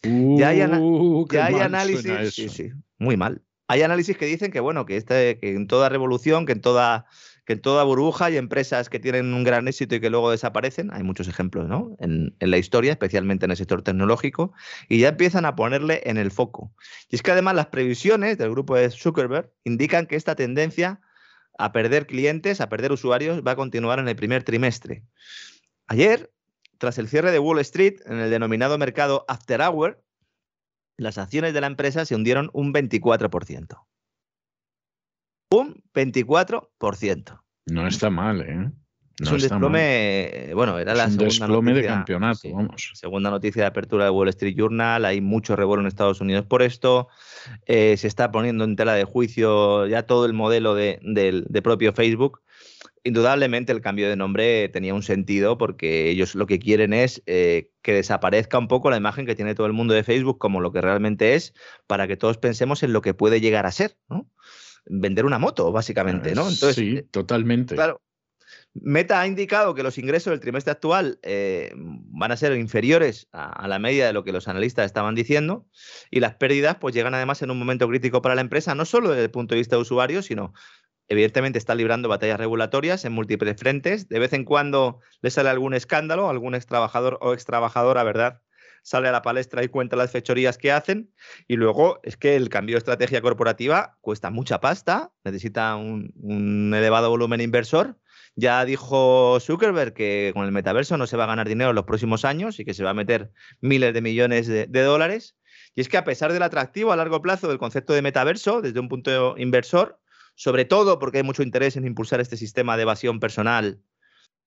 ya 0.04 0.50
hay, 0.50 0.62
análisis, 0.62 2.34
sí, 2.34 2.50
sí, 2.50 2.72
muy 2.98 3.18
mal. 3.18 3.42
Hay 3.68 3.82
análisis 3.82 4.18
que 4.18 4.26
dicen 4.26 4.52
que 4.52 4.60
bueno, 4.60 4.86
que, 4.86 4.98
este, 4.98 5.38
que 5.40 5.52
en 5.52 5.68
toda 5.68 5.90
revolución, 5.90 6.46
que 6.46 6.54
en 6.54 6.62
toda, 6.62 7.06
que 7.50 7.54
en 7.54 7.62
toda 7.62 7.84
burbuja 7.84 8.26
hay 8.26 8.38
empresas 8.38 8.92
que 8.92 9.00
tienen 9.00 9.34
un 9.34 9.44
gran 9.44 9.68
éxito 9.68 9.96
y 9.96 10.00
que 10.00 10.12
luego 10.12 10.30
desaparecen. 10.30 10.94
Hay 10.94 11.02
muchos 11.02 11.28
ejemplos, 11.28 11.68
¿no? 11.68 11.96
En, 11.98 12.36
en 12.40 12.52
la 12.52 12.60
historia, 12.60 12.92
especialmente 12.92 13.46
en 13.46 13.50
el 13.50 13.58
sector 13.58 13.82
tecnológico, 13.82 14.54
y 14.88 15.00
ya 15.00 15.08
empiezan 15.08 15.46
a 15.46 15.56
ponerle 15.56 16.04
en 16.06 16.18
el 16.18 16.30
foco. 16.30 16.72
Y 17.10 17.16
es 17.16 17.24
que 17.24 17.32
además 17.32 17.56
las 17.56 17.66
previsiones 17.66 18.38
del 18.38 18.52
grupo 18.52 18.76
de 18.76 18.92
Zuckerberg 18.92 19.52
indican 19.64 20.06
que 20.06 20.16
esta 20.16 20.36
tendencia 20.36 21.02
a 21.58 21.72
perder 21.72 22.06
clientes, 22.06 22.62
a 22.62 22.70
perder 22.70 22.92
usuarios, 22.92 23.42
va 23.42 23.54
a 23.54 23.56
continuar 23.56 23.98
en 23.98 24.08
el 24.08 24.16
primer 24.16 24.44
trimestre. 24.44 25.02
Ayer, 25.88 26.32
tras 26.78 27.00
el 27.00 27.08
cierre 27.08 27.32
de 27.32 27.40
Wall 27.40 27.58
Street 27.62 27.96
en 28.06 28.20
el 28.20 28.30
denominado 28.30 28.78
mercado 28.78 29.26
After 29.28 29.60
Hour, 29.60 30.04
las 30.98 31.18
acciones 31.18 31.56
de 31.56 31.62
la 31.62 31.68
empresa 31.68 32.06
se 32.06 32.14
hundieron 32.14 32.52
un 32.54 32.76
24%. 32.76 33.89
Un 35.52 35.84
24%. 35.94 37.42
No 37.68 37.88
está 37.88 38.10
mal, 38.10 38.42
¿eh? 38.42 38.72
es 39.20 39.32
un 39.32 39.40
desplome, 39.40 40.52
bueno, 40.54 40.80
era 40.80 40.94
la 40.96 41.06
un 41.06 41.12
segunda 41.12 41.26
desplome 41.26 41.72
noticia, 41.72 41.92
de 41.92 41.96
campeonato, 41.98 42.54
vamos. 42.54 42.92
Segunda 42.94 43.30
noticia 43.30 43.64
de 43.64 43.68
apertura 43.68 44.06
de 44.06 44.12
Wall 44.12 44.30
Street 44.30 44.56
Journal, 44.56 45.04
hay 45.04 45.20
mucho 45.20 45.58
revuelo 45.58 45.82
en 45.82 45.88
Estados 45.88 46.22
Unidos 46.22 46.46
por 46.46 46.62
esto, 46.62 47.10
eh, 47.66 47.98
se 47.98 48.08
está 48.08 48.32
poniendo 48.32 48.64
en 48.64 48.78
tela 48.78 48.94
de 48.94 49.04
juicio 49.04 49.88
ya 49.88 50.04
todo 50.04 50.26
el 50.26 50.34
modelo 50.34 50.74
de, 50.74 51.00
de 51.02 51.62
propio 51.62 51.92
Facebook 51.92 52.42
indudablemente 53.04 53.72
el 53.72 53.82
cambio 53.82 54.10
de 54.10 54.16
nombre 54.16 54.70
tenía 54.70 54.94
un 54.94 55.04
sentido 55.04 55.58
porque 55.58 56.10
ellos 56.10 56.36
lo 56.36 56.46
que 56.48 56.60
quieren 56.60 56.94
es 56.94 57.24
eh, 57.26 57.72
que 57.82 57.94
desaparezca 57.94 58.58
un 58.58 58.68
poco 58.68 58.90
la 58.90 58.98
imagen 58.98 59.26
que 59.26 59.36
tiene 59.36 59.56
todo 59.56 59.68
el 59.68 59.74
mundo 59.74 59.94
de 59.94 60.04
Facebook 60.04 60.38
como 60.38 60.62
lo 60.62 60.72
que 60.72 60.82
realmente 60.82 61.36
es 61.36 61.54
para 61.88 62.08
que 62.08 62.18
todos 62.18 62.38
pensemos 62.38 62.84
en 62.84 62.94
lo 62.94 63.02
que 63.02 63.14
puede 63.14 63.42
llegar 63.42 63.66
a 63.66 63.72
ser, 63.72 63.98
¿no? 64.10 64.30
Vender 64.90 65.26
una 65.26 65.40
moto, 65.40 65.72
básicamente, 65.72 66.36
¿no? 66.36 66.42
Entonces, 66.42 66.76
sí, 66.76 66.98
eh, 66.98 67.08
totalmente. 67.10 67.76
Claro. 67.76 68.02
Meta 68.74 69.22
ha 69.22 69.28
indicado 69.28 69.76
que 69.76 69.84
los 69.84 69.98
ingresos 69.98 70.32
del 70.32 70.40
trimestre 70.40 70.72
actual 70.72 71.20
eh, 71.22 71.72
van 71.76 72.32
a 72.32 72.38
ser 72.38 72.56
inferiores 72.58 73.28
a, 73.32 73.52
a, 73.52 73.68
la 73.68 73.80
media 73.80 74.08
de 74.08 74.14
lo 74.14 74.24
que 74.24 74.32
los 74.32 74.48
analistas 74.48 74.86
estaban 74.86 75.16
diciendo 75.16 75.68
y 76.10 76.20
las 76.20 76.36
pérdidas 76.36 76.78
pues 76.78 76.96
llegan 76.96 77.14
además 77.14 77.42
en 77.42 77.52
un 77.52 77.60
momento 77.60 77.88
crítico 77.88 78.22
para 78.22 78.36
la 78.36 78.42
empresa, 78.42 78.76
no 78.76 78.86
solo 78.86 79.10
desde 79.10 79.26
el 79.26 79.32
punto 79.32 79.54
de 79.54 79.60
vista 79.60 79.76
de 79.76 79.84
usuarios, 79.84 80.26
sino 80.26 80.54
evidentemente 81.10 81.60
está 81.60 81.76
librando 81.76 82.08
batallas 82.08 82.40
regulatorias 82.40 83.04
en 83.04 83.12
múltiples 83.14 83.58
frentes. 83.58 84.08
De 84.08 84.20
vez 84.20 84.32
en 84.34 84.46
cuando 84.46 85.00
le 85.22 85.32
sale 85.32 85.50
algún 85.50 85.74
escándalo, 85.74 86.30
algún 86.30 86.56
ex 86.56 86.68
trabajador 86.68 87.18
o 87.22 87.34
ex 87.34 87.46
trabajadora, 87.46 88.04
¿verdad? 88.04 88.42
Sale 88.90 89.08
a 89.08 89.12
la 89.12 89.22
palestra 89.22 89.64
y 89.64 89.68
cuenta 89.68 89.96
las 89.96 90.10
fechorías 90.10 90.58
que 90.58 90.72
hacen. 90.72 91.14
Y 91.48 91.58
luego 91.58 92.00
es 92.02 92.18
que 92.18 92.36
el 92.36 92.50
cambio 92.50 92.74
de 92.74 92.80
estrategia 92.80 93.22
corporativa 93.22 94.00
cuesta 94.02 94.32
mucha 94.32 94.62
pasta, 94.62 95.12
necesita 95.24 95.76
un, 95.76 96.74
elevado 96.76 97.12
volumen 97.12 97.40
inversor. 97.40 98.00
Ya 98.34 98.66
dijo 98.66 99.38
Zuckerberg 99.42 99.94
que 99.94 100.32
con 100.34 100.44
el 100.44 100.52
metaverso 100.52 100.98
no 100.98 101.06
se 101.06 101.18
va 101.18 101.26
a 101.26 101.28
ganar 101.28 101.48
dinero 101.48 101.70
en 101.70 101.76
los 101.76 101.86
próximos 101.86 102.26
años 102.26 102.60
y 102.60 102.66
que 102.66 102.74
se 102.74 102.84
va 102.84 102.90
a 102.90 102.96
meter 102.96 103.32
miles 103.62 103.94
de 103.94 104.02
millones 104.02 104.48
de, 104.48 104.66
de 104.66 104.82
dólares. 104.82 105.38
Y 105.76 105.82
es 105.82 105.88
que 105.88 105.98
a 105.98 106.04
pesar 106.04 106.34
del 106.34 106.42
atractivo 106.42 106.92
a 106.92 106.96
largo 106.96 107.22
plazo 107.22 107.48
del 107.48 107.60
concepto 107.60 107.94
de 107.94 108.02
metaverso, 108.02 108.60
desde 108.60 108.80
un 108.80 108.90
punto 108.90 109.38
inversor, 109.38 110.00
sobre 110.34 110.66
todo 110.66 110.98
porque 110.98 111.20
hay 111.20 111.24
mucho 111.24 111.44
interés 111.44 111.78
en 111.78 111.86
impulsar 111.86 112.22
este 112.22 112.38
sistema 112.38 112.76
de 112.76 112.82
evasión 112.82 113.20
personal 113.20 113.84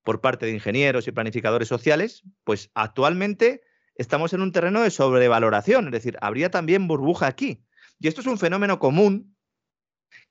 por 0.03 0.19
parte 0.19 0.47
de 0.47 0.51
ingenieros 0.51 1.07
y 1.07 1.13
planificadores 1.13 1.69
sociales, 1.69 2.23
pues 2.43 2.71
actualmente 2.73 3.61
estamos 3.95 4.33
en 4.33 4.41
un 4.41 4.51
terreno 4.51 4.81
de 4.81 4.91
sobrevaloración, 4.91 5.85
es 5.87 5.91
decir, 5.91 6.17
habría 6.21 6.49
también 6.51 6.87
burbuja 6.87 7.27
aquí. 7.27 7.63
Y 7.99 8.07
esto 8.07 8.21
es 8.21 8.27
un 8.27 8.37
fenómeno 8.37 8.79
común 8.79 9.35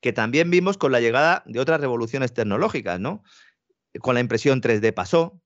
que 0.01 0.12
también 0.12 0.51
vimos 0.51 0.79
con 0.79 0.92
la 0.92 1.01
llegada 1.01 1.42
de 1.46 1.61
otras 1.61 1.81
revoluciones 1.81 2.33
tecnológicas, 2.33 3.01
¿no? 3.01 3.22
Con 4.01 4.14
la 4.14 4.20
impresión 4.20 4.61
3D 4.61 4.92
pasó, 4.92 5.40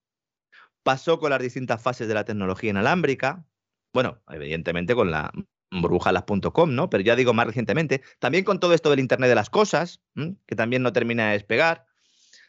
pasó 0.82 1.18
con 1.18 1.30
las 1.30 1.40
distintas 1.40 1.82
fases 1.82 2.08
de 2.08 2.14
la 2.14 2.24
tecnología 2.24 2.70
inalámbrica, 2.70 3.44
bueno, 3.92 4.22
evidentemente 4.28 4.94
con 4.94 5.10
la 5.10 5.32
burbujalas.com, 5.70 6.74
¿no? 6.74 6.90
Pero 6.90 7.02
ya 7.02 7.16
digo 7.16 7.34
más 7.34 7.46
recientemente, 7.46 8.02
también 8.18 8.44
con 8.44 8.60
todo 8.60 8.72
esto 8.72 8.90
del 8.90 9.00
Internet 9.00 9.28
de 9.28 9.34
las 9.34 9.50
Cosas, 9.50 10.02
que 10.46 10.56
también 10.56 10.82
no 10.82 10.92
termina 10.92 11.26
de 11.26 11.32
despegar. 11.32 11.86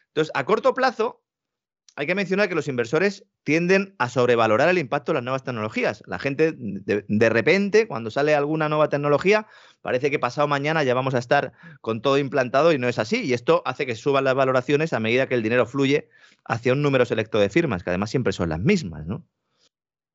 Entonces, 0.08 0.30
a 0.34 0.44
corto 0.44 0.74
plazo, 0.74 1.24
hay 1.98 2.06
que 2.06 2.14
mencionar 2.14 2.48
que 2.48 2.54
los 2.54 2.68
inversores 2.68 3.24
tienden 3.42 3.96
a 3.98 4.08
sobrevalorar 4.08 4.68
el 4.68 4.78
impacto 4.78 5.10
de 5.10 5.14
las 5.14 5.24
nuevas 5.24 5.42
tecnologías. 5.42 6.04
La 6.06 6.20
gente, 6.20 6.52
de, 6.56 7.04
de, 7.08 7.28
repente, 7.28 7.88
cuando 7.88 8.12
sale 8.12 8.36
alguna 8.36 8.68
nueva 8.68 8.88
tecnología, 8.88 9.48
parece 9.82 10.08
que 10.08 10.20
pasado 10.20 10.46
mañana 10.46 10.84
ya 10.84 10.94
vamos 10.94 11.14
a 11.14 11.18
estar 11.18 11.54
con 11.80 12.00
todo 12.00 12.16
implantado 12.16 12.72
y 12.72 12.78
no 12.78 12.86
es 12.86 13.00
así. 13.00 13.24
Y 13.24 13.32
esto 13.32 13.62
hace 13.66 13.84
que 13.84 13.96
suban 13.96 14.22
las 14.22 14.36
valoraciones 14.36 14.92
a 14.92 15.00
medida 15.00 15.26
que 15.26 15.34
el 15.34 15.42
dinero 15.42 15.66
fluye 15.66 16.08
hacia 16.44 16.72
un 16.72 16.82
número 16.82 17.04
selecto 17.04 17.40
de 17.40 17.48
firmas, 17.48 17.82
que 17.82 17.90
además 17.90 18.10
siempre 18.10 18.32
son 18.32 18.50
las 18.50 18.60
mismas, 18.60 19.04
¿no? 19.04 19.24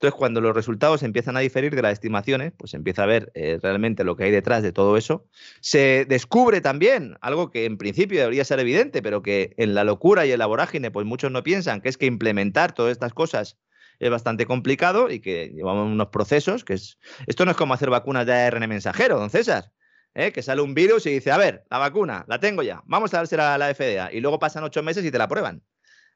Entonces, 0.03 0.19
cuando 0.19 0.41
los 0.41 0.53
resultados 0.53 1.01
empiezan 1.01 1.37
a 1.37 1.39
diferir 1.39 1.73
de 1.73 1.81
las 1.81 1.93
estimaciones, 1.93 2.51
pues 2.57 2.73
empieza 2.73 3.03
a 3.03 3.05
ver 3.05 3.31
eh, 3.35 3.57
realmente 3.63 4.03
lo 4.03 4.17
que 4.17 4.25
hay 4.25 4.31
detrás 4.31 4.61
de 4.61 4.73
todo 4.73 4.97
eso. 4.97 5.25
Se 5.61 6.03
descubre 6.03 6.59
también 6.59 7.15
algo 7.21 7.51
que 7.51 7.63
en 7.63 7.77
principio 7.77 8.19
debería 8.19 8.43
ser 8.43 8.59
evidente, 8.59 9.01
pero 9.01 9.21
que 9.23 9.53
en 9.55 9.73
la 9.73 9.85
locura 9.85 10.25
y 10.25 10.33
en 10.33 10.39
la 10.39 10.45
vorágine, 10.45 10.91
pues 10.91 11.05
muchos 11.05 11.31
no 11.31 11.41
piensan, 11.41 11.79
que 11.79 11.87
es 11.87 11.97
que 11.97 12.05
implementar 12.05 12.73
todas 12.73 12.91
estas 12.91 13.13
cosas 13.13 13.57
es 13.99 14.09
bastante 14.09 14.45
complicado 14.45 15.09
y 15.09 15.21
que 15.21 15.53
llevamos 15.55 15.89
unos 15.89 16.09
procesos 16.09 16.65
que 16.65 16.73
es... 16.73 16.99
Esto 17.25 17.45
no 17.45 17.51
es 17.51 17.57
como 17.57 17.73
hacer 17.73 17.89
vacunas 17.89 18.25
de 18.25 18.33
ARN 18.33 18.67
mensajero, 18.67 19.17
don 19.17 19.29
César. 19.29 19.71
¿eh? 20.15 20.33
Que 20.33 20.41
sale 20.41 20.61
un 20.61 20.73
virus 20.73 21.05
y 21.05 21.11
dice, 21.11 21.31
a 21.31 21.37
ver, 21.37 21.63
la 21.71 21.77
vacuna, 21.77 22.25
la 22.27 22.41
tengo 22.41 22.61
ya, 22.61 22.83
vamos 22.87 23.13
a 23.13 23.19
dársela 23.19 23.53
a 23.53 23.57
la 23.57 23.73
FDA. 23.73 24.11
Y 24.11 24.19
luego 24.19 24.37
pasan 24.37 24.65
ocho 24.65 24.83
meses 24.83 25.05
y 25.05 25.11
te 25.11 25.17
la 25.17 25.29
prueban. 25.29 25.63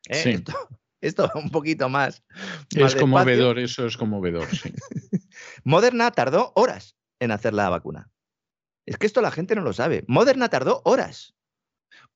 ¿eh? 0.10 0.16
Sí. 0.16 0.30
Esto, 0.32 0.52
Esto 1.02 1.24
va 1.28 1.32
un 1.40 1.50
poquito 1.50 1.90
más. 1.90 2.24
Es 2.76 2.96
conmovedor, 2.96 3.60
eso 3.60 3.86
es 3.86 3.98
conmovedor, 3.98 4.48
sí. 4.48 4.74
Moderna 5.64 6.12
tardó 6.12 6.52
horas 6.56 6.96
en 7.20 7.32
hacer 7.32 7.54
la 7.54 7.70
vacuna. 7.70 8.10
Es 8.86 8.98
que 8.98 9.06
esto 9.06 9.22
la 9.22 9.32
gente 9.32 9.56
no 9.56 9.62
lo 9.62 9.74
sabe. 9.74 10.04
Moderna 10.08 10.50
tardó 10.50 10.82
horas. 10.86 11.36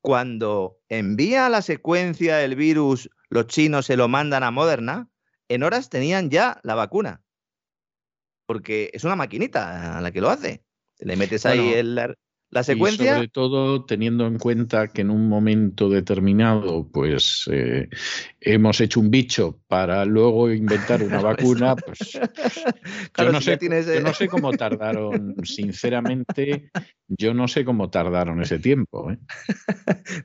Cuando 0.02 0.80
envía 0.90 1.50
la 1.50 1.62
secuencia 1.62 2.38
del 2.38 2.56
virus, 2.56 3.10
los 3.30 3.48
chinos 3.48 3.86
se 3.86 3.98
lo 3.98 4.08
mandan 4.08 4.44
a 4.44 4.52
Moderna, 4.52 5.10
en 5.48 5.64
horas 5.64 5.90
tenían 5.90 6.30
ya 6.30 6.60
la 6.64 6.76
vacuna. 6.76 7.22
Porque 8.48 8.90
es 8.94 9.04
una 9.04 9.16
maquinita 9.16 9.98
a 9.98 10.02
la 10.02 10.12
que 10.12 10.22
lo 10.22 10.30
hace. 10.30 10.64
Le 11.00 11.16
metes 11.16 11.46
ahí 11.46 11.74
el, 11.74 12.16
la 12.52 12.64
secuencia. 12.64 13.12
Y 13.12 13.16
sobre 13.16 13.28
todo 13.30 13.86
teniendo 13.86 14.28
en 14.28 14.38
cuenta 14.38 14.90
que 14.90 15.02
en 15.02 15.10
un 15.10 15.28
momento 15.28 15.90
determinado, 15.90 16.88
pues 16.92 17.50
eh, 17.52 17.90
hemos 18.42 18.82
hecho 18.82 19.00
un 19.00 19.10
bicho 19.10 19.60
para 19.68 20.06
luego 20.06 20.52
inventar 20.52 21.02
una 21.02 21.22
vacuna, 21.22 21.76
pues, 21.76 22.00
yo, 23.18 23.32
no 23.32 23.42
sé, 23.42 23.58
yo 23.62 24.02
no 24.02 24.14
sé 24.14 24.28
cómo 24.28 24.52
tardaron, 24.58 25.36
sinceramente, 25.44 26.70
yo 27.08 27.34
no 27.34 27.48
sé 27.48 27.64
cómo 27.64 27.90
tardaron 27.90 28.42
ese 28.42 28.60
tiempo. 28.60 29.12
¿eh? 29.12 29.18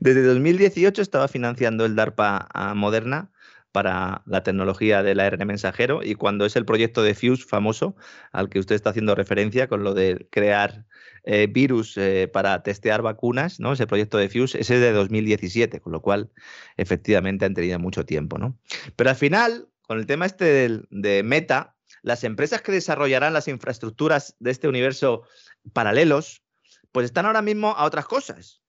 Desde 0.01 0.23
2018 0.23 1.01
estaba 1.01 1.29
financiando 1.29 1.87
el 1.87 1.95
DARPA 1.95 2.49
a 2.53 2.75
Moderna 2.75 3.31
para 3.77 4.23
la 4.25 4.43
tecnología 4.43 5.03
del 5.03 5.21
ARN 5.21 5.47
mensajero 5.47 6.01
y 6.03 6.15
cuando 6.15 6.47
es 6.47 6.57
el 6.57 6.65
proyecto 6.65 7.03
de 7.03 7.15
Fuse 7.15 7.45
famoso 7.45 7.95
al 8.33 8.49
que 8.49 8.59
usted 8.59 8.75
está 8.75 8.89
haciendo 8.89 9.15
referencia 9.15 9.69
con 9.69 9.85
lo 9.85 9.93
de 9.93 10.27
crear 10.31 10.87
eh, 11.29 11.49
virus 11.49 11.97
eh, 11.97 12.29
para 12.33 12.62
testear 12.62 13.03
vacunas, 13.03 13.59
¿no? 13.59 13.73
Ese 13.73 13.89
proyecto 13.89 14.17
de 14.17 14.29
Fuse, 14.29 14.61
ese 14.61 14.77
es 14.77 14.81
de 14.81 14.93
2017, 14.93 15.81
con 15.81 15.93
lo 15.93 16.01
cual 16.01 16.31
efectivamente 16.77 17.45
han 17.45 17.53
tenido 17.53 17.81
mucho 17.81 18.07
tiempo, 18.07 18.39
¿no? 18.39 18.57
Pero 18.95 19.11
al 19.11 19.17
final, 19.17 19.69
con 19.83 19.99
el 19.99 20.07
tema 20.07 20.27
este 20.27 20.85
de, 20.89 21.23
Meta, 21.25 21.75
las 22.03 22.23
empresas 22.23 22.62
que 22.62 22.71
desarrollarán 22.71 23.33
las 23.33 23.49
infraestructuras 23.49 24.37
de 24.39 24.53
este 24.53 24.69
universo 24.69 25.25
paralelos, 25.73 26.45
pues 26.93 27.07
están 27.07 27.27
ahora 27.27 27.43
mismo 27.43 27.73
a 27.73 27.87
otras 27.87 28.07
cosas. 28.07 28.62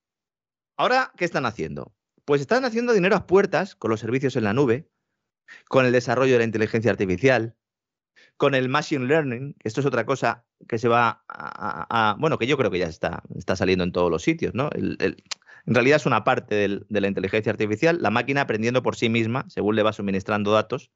Ahora, 0.77 1.11
¿qué 1.15 1.25
están 1.25 1.45
haciendo? 1.45 1.93
Pues 2.25 2.41
están 2.41 2.65
haciendo 2.65 2.93
dinero 2.93 3.15
a 3.15 3.27
puertas 3.27 3.75
con 3.75 3.91
los 3.91 3.99
servicios 3.99 4.35
en 4.35 4.45
la 4.45 4.53
nube, 4.53 4.89
con 5.67 5.85
el 5.85 5.91
desarrollo 5.91 6.33
de 6.33 6.39
la 6.39 6.45
inteligencia 6.45 6.89
artificial, 6.89 7.55
con 8.37 8.55
el 8.55 8.69
machine 8.69 9.05
learning, 9.05 9.55
esto 9.63 9.81
es 9.81 9.85
otra 9.85 10.05
cosa 10.05 10.45
que 10.67 10.77
se 10.77 10.87
va 10.87 11.23
a, 11.27 12.15
bueno, 12.19 12.37
que 12.37 12.47
yo 12.47 12.57
creo 12.57 12.71
que 12.71 12.79
ya 12.79 12.87
está, 12.87 13.23
está 13.35 13.55
saliendo 13.55 13.83
en 13.83 13.91
todos 13.91 14.11
los 14.11 14.21
sitios, 14.21 14.53
¿no? 14.53 14.69
en 15.67 15.73
realidad 15.73 15.97
es 15.97 16.05
una 16.05 16.23
parte 16.23 16.55
de 16.55 17.01
la 17.01 17.07
inteligencia 17.07 17.51
artificial, 17.51 17.97
la 18.01 18.09
máquina 18.09 18.41
aprendiendo 18.41 18.81
por 18.81 18.95
sí 18.95 19.09
misma, 19.09 19.45
según 19.49 19.75
le 19.75 19.83
va 19.83 19.91
suministrando 19.91 20.53
datos. 20.53 20.91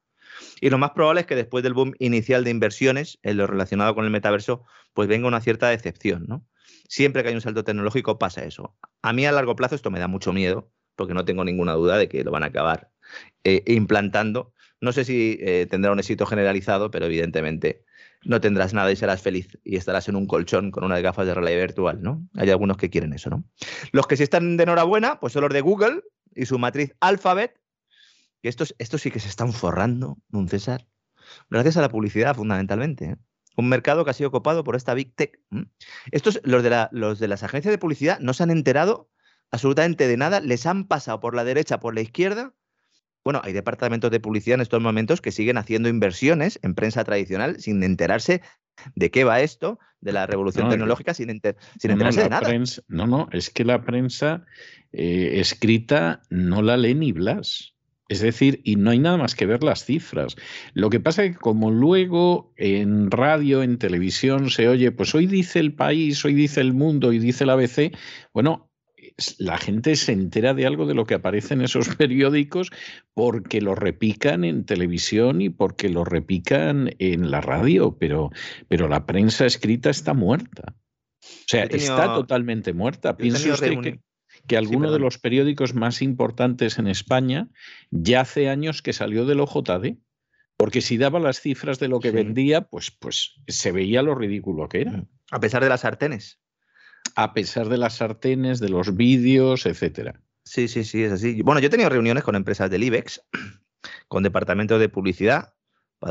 Y 0.62 0.70
lo 0.70 0.78
más 0.78 0.92
probable 0.92 1.20
es 1.20 1.26
que 1.26 1.36
después 1.36 1.62
del 1.62 1.74
boom 1.74 1.92
inicial 1.98 2.42
de 2.42 2.50
inversiones, 2.50 3.18
en 3.22 3.36
lo 3.36 3.46
relacionado 3.46 3.94
con 3.94 4.06
el 4.06 4.10
metaverso, 4.10 4.64
pues 4.94 5.08
venga 5.08 5.28
una 5.28 5.42
cierta 5.42 5.68
decepción, 5.68 6.24
¿no? 6.26 6.46
Siempre 6.88 7.22
que 7.22 7.28
hay 7.28 7.34
un 7.34 7.42
salto 7.42 7.64
tecnológico 7.64 8.18
pasa 8.18 8.44
eso. 8.44 8.74
A 9.02 9.12
mí 9.12 9.26
a 9.26 9.32
largo 9.32 9.56
plazo 9.56 9.74
esto 9.74 9.90
me 9.90 10.00
da 10.00 10.08
mucho 10.08 10.32
miedo, 10.32 10.70
porque 10.96 11.14
no 11.14 11.24
tengo 11.24 11.44
ninguna 11.44 11.74
duda 11.74 11.98
de 11.98 12.08
que 12.08 12.24
lo 12.24 12.30
van 12.30 12.42
a 12.42 12.46
acabar 12.46 12.90
eh, 13.44 13.62
implantando. 13.66 14.54
No 14.82 14.90
sé 14.92 15.04
si 15.04 15.38
eh, 15.40 15.66
tendrá 15.70 15.92
un 15.92 16.00
éxito 16.00 16.26
generalizado, 16.26 16.90
pero 16.90 17.06
evidentemente 17.06 17.84
no 18.24 18.40
tendrás 18.40 18.74
nada 18.74 18.90
y 18.90 18.96
serás 18.96 19.22
feliz 19.22 19.56
y 19.62 19.76
estarás 19.76 20.08
en 20.08 20.16
un 20.16 20.26
colchón 20.26 20.72
con 20.72 20.82
unas 20.82 21.00
gafas 21.02 21.24
de 21.24 21.34
realidad 21.34 21.60
virtual, 21.60 22.02
¿no? 22.02 22.26
Hay 22.34 22.50
algunos 22.50 22.76
que 22.76 22.90
quieren 22.90 23.12
eso, 23.12 23.30
¿no? 23.30 23.44
Los 23.92 24.08
que 24.08 24.16
sí 24.16 24.24
están 24.24 24.56
de 24.56 24.64
enhorabuena, 24.64 25.20
pues 25.20 25.34
son 25.34 25.42
los 25.42 25.52
de 25.52 25.60
Google 25.60 26.02
y 26.34 26.46
su 26.46 26.58
matriz 26.58 26.96
Alphabet, 26.98 27.60
que 28.42 28.48
estos, 28.48 28.74
estos 28.78 29.00
sí 29.00 29.12
que 29.12 29.20
se 29.20 29.28
están 29.28 29.52
forrando, 29.52 30.18
un 30.32 30.48
César, 30.48 30.84
gracias 31.48 31.76
a 31.76 31.80
la 31.80 31.88
publicidad 31.88 32.34
fundamentalmente. 32.34 33.04
¿eh? 33.04 33.16
Un 33.56 33.68
mercado 33.68 34.04
que 34.04 34.10
ha 34.10 34.14
sido 34.14 34.32
copado 34.32 34.64
por 34.64 34.74
esta 34.74 34.94
Big 34.94 35.14
Tech. 35.14 35.38
Estos, 36.10 36.40
los 36.42 36.64
de, 36.64 36.70
la, 36.70 36.88
los 36.90 37.20
de 37.20 37.28
las 37.28 37.44
agencias 37.44 37.70
de 37.70 37.78
publicidad, 37.78 38.18
no 38.18 38.34
se 38.34 38.42
han 38.42 38.50
enterado 38.50 39.10
absolutamente 39.52 40.08
de 40.08 40.16
nada, 40.16 40.40
les 40.40 40.66
han 40.66 40.88
pasado 40.88 41.20
por 41.20 41.36
la 41.36 41.44
derecha, 41.44 41.78
por 41.78 41.94
la 41.94 42.00
izquierda. 42.00 42.52
Bueno, 43.24 43.40
hay 43.44 43.52
departamentos 43.52 44.10
de 44.10 44.20
publicidad 44.20 44.56
en 44.56 44.62
estos 44.62 44.82
momentos 44.82 45.20
que 45.20 45.32
siguen 45.32 45.58
haciendo 45.58 45.88
inversiones 45.88 46.58
en 46.62 46.74
prensa 46.74 47.04
tradicional 47.04 47.60
sin 47.60 47.82
enterarse 47.82 48.42
de 48.94 49.10
qué 49.10 49.24
va 49.24 49.40
esto, 49.40 49.78
de 50.00 50.12
la 50.12 50.26
revolución 50.26 50.68
tecnológica, 50.68 51.14
sin, 51.14 51.30
enterarse 51.30 52.22
de 52.22 52.28
nada. 52.28 52.52
no, 52.88 53.06
no, 53.06 53.28
es 53.32 53.50
que 53.50 53.64
la 53.64 53.82
prensa 53.82 54.44
eh, 54.92 55.34
escrita 55.40 56.22
no 56.30 56.62
la 56.62 56.76
lee 56.76 56.94
ni 56.94 57.12
Blas. 57.12 57.74
Es 58.08 58.20
decir, 58.20 58.60
y 58.64 58.76
no 58.76 58.90
hay 58.90 58.98
nada 58.98 59.16
más 59.16 59.34
que 59.34 59.46
ver 59.46 59.62
las 59.62 59.86
cifras. 59.86 60.36
Lo 60.74 60.90
que 60.90 61.00
pasa 61.00 61.24
es 61.24 61.32
que 61.32 61.38
como 61.38 61.70
luego 61.70 62.52
en 62.56 63.10
radio, 63.10 63.62
en 63.62 63.78
televisión 63.78 64.50
se 64.50 64.68
oye, 64.68 64.90
pues 64.92 65.14
hoy 65.14 65.26
dice 65.26 65.60
el 65.60 65.72
país, 65.74 66.22
hoy 66.24 66.34
dice 66.34 66.60
el 66.60 66.74
mundo, 66.74 67.08
hoy 67.08 67.18
dice 67.18 67.46
la 67.46 67.54
ABC, 67.54 67.96
bueno, 68.34 68.70
la 69.38 69.58
gente 69.58 69.96
se 69.96 70.12
entera 70.12 70.54
de 70.54 70.66
algo 70.66 70.86
de 70.86 70.94
lo 70.94 71.06
que 71.06 71.14
aparece 71.14 71.54
en 71.54 71.62
esos 71.62 71.88
periódicos 71.96 72.70
porque 73.14 73.60
lo 73.60 73.74
repican 73.74 74.44
en 74.44 74.64
televisión 74.64 75.40
y 75.40 75.50
porque 75.50 75.88
lo 75.88 76.04
repican 76.04 76.94
en 76.98 77.30
la 77.30 77.40
radio, 77.40 77.96
pero, 77.98 78.30
pero 78.68 78.88
la 78.88 79.06
prensa 79.06 79.46
escrita 79.46 79.90
está 79.90 80.14
muerta. 80.14 80.74
O 81.22 81.46
sea, 81.46 81.64
está 81.64 82.14
totalmente 82.14 82.72
muerta. 82.72 83.16
Piense 83.16 83.52
usted 83.52 83.78
que, 83.80 84.00
que 84.46 84.56
alguno 84.56 84.90
de 84.90 84.98
los 84.98 85.18
periódicos 85.18 85.74
más 85.74 86.02
importantes 86.02 86.78
en 86.78 86.88
España 86.88 87.48
ya 87.90 88.22
hace 88.22 88.48
años 88.48 88.82
que 88.82 88.92
salió 88.92 89.24
del 89.24 89.40
OJD. 89.40 89.98
Porque 90.56 90.80
si 90.80 90.96
daba 90.96 91.18
las 91.18 91.40
cifras 91.40 91.78
de 91.80 91.88
lo 91.88 91.98
que 91.98 92.10
vendía, 92.10 92.62
pues, 92.62 92.90
pues 92.90 93.34
se 93.48 93.72
veía 93.72 94.02
lo 94.02 94.14
ridículo 94.14 94.68
que 94.68 94.82
era. 94.82 95.04
A 95.30 95.40
pesar 95.40 95.62
de 95.62 95.68
las 95.68 95.80
sartenes 95.80 96.41
a 97.14 97.34
pesar 97.34 97.68
de 97.68 97.78
las 97.78 97.94
sartenes, 97.96 98.60
de 98.60 98.68
los 98.68 98.96
vídeos, 98.96 99.66
etcétera. 99.66 100.20
Sí, 100.44 100.68
sí, 100.68 100.84
sí, 100.84 101.04
es 101.04 101.12
así. 101.12 101.42
Bueno, 101.42 101.60
yo 101.60 101.68
he 101.68 101.70
tenido 101.70 101.88
reuniones 101.88 102.24
con 102.24 102.34
empresas 102.34 102.70
del 102.70 102.84
IBEX, 102.84 103.22
con 104.08 104.22
departamentos 104.22 104.80
de 104.80 104.88
publicidad, 104.88 105.54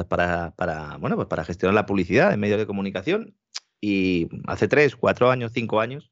para, 0.07 0.51
para, 0.55 0.97
bueno, 0.97 1.15
pues 1.15 1.27
para 1.27 1.43
gestionar 1.43 1.75
la 1.75 1.85
publicidad 1.85 2.33
en 2.33 2.39
medios 2.39 2.59
de 2.59 2.65
comunicación. 2.65 3.35
Y 3.81 4.29
hace 4.45 4.67
tres, 4.67 4.95
cuatro 4.95 5.31
años, 5.31 5.51
cinco 5.53 5.81
años, 5.81 6.10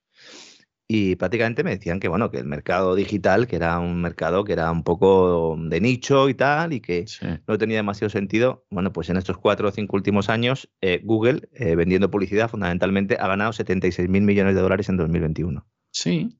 y 0.91 1.15
prácticamente 1.17 1.63
me 1.63 1.69
decían 1.69 1.99
que 1.99 2.07
bueno, 2.07 2.31
que 2.31 2.39
el 2.39 2.45
mercado 2.45 2.95
digital, 2.95 3.45
que 3.45 3.57
era 3.57 3.77
un 3.77 4.01
mercado 4.01 4.43
que 4.43 4.53
era 4.53 4.71
un 4.71 4.83
poco 4.83 5.55
de 5.55 5.79
nicho 5.79 6.29
y 6.29 6.33
tal, 6.33 6.73
y 6.73 6.81
que 6.81 7.05
no 7.47 7.59
tenía 7.59 7.77
demasiado 7.77 8.09
sentido. 8.09 8.65
Bueno, 8.71 8.91
pues 8.91 9.07
en 9.11 9.17
estos 9.17 9.37
cuatro 9.37 9.67
o 9.67 9.71
cinco 9.71 9.95
últimos 9.95 10.29
años, 10.29 10.67
eh, 10.81 10.99
Google, 11.03 11.47
eh, 11.53 11.75
vendiendo 11.75 12.09
publicidad, 12.09 12.49
fundamentalmente, 12.49 13.17
ha 13.19 13.27
ganado 13.27 13.53
76 13.53 14.09
mil 14.09 14.23
millones 14.23 14.55
de 14.55 14.61
dólares 14.61 14.89
en 14.89 14.97
2021. 14.97 15.63
Sí. 15.91 16.35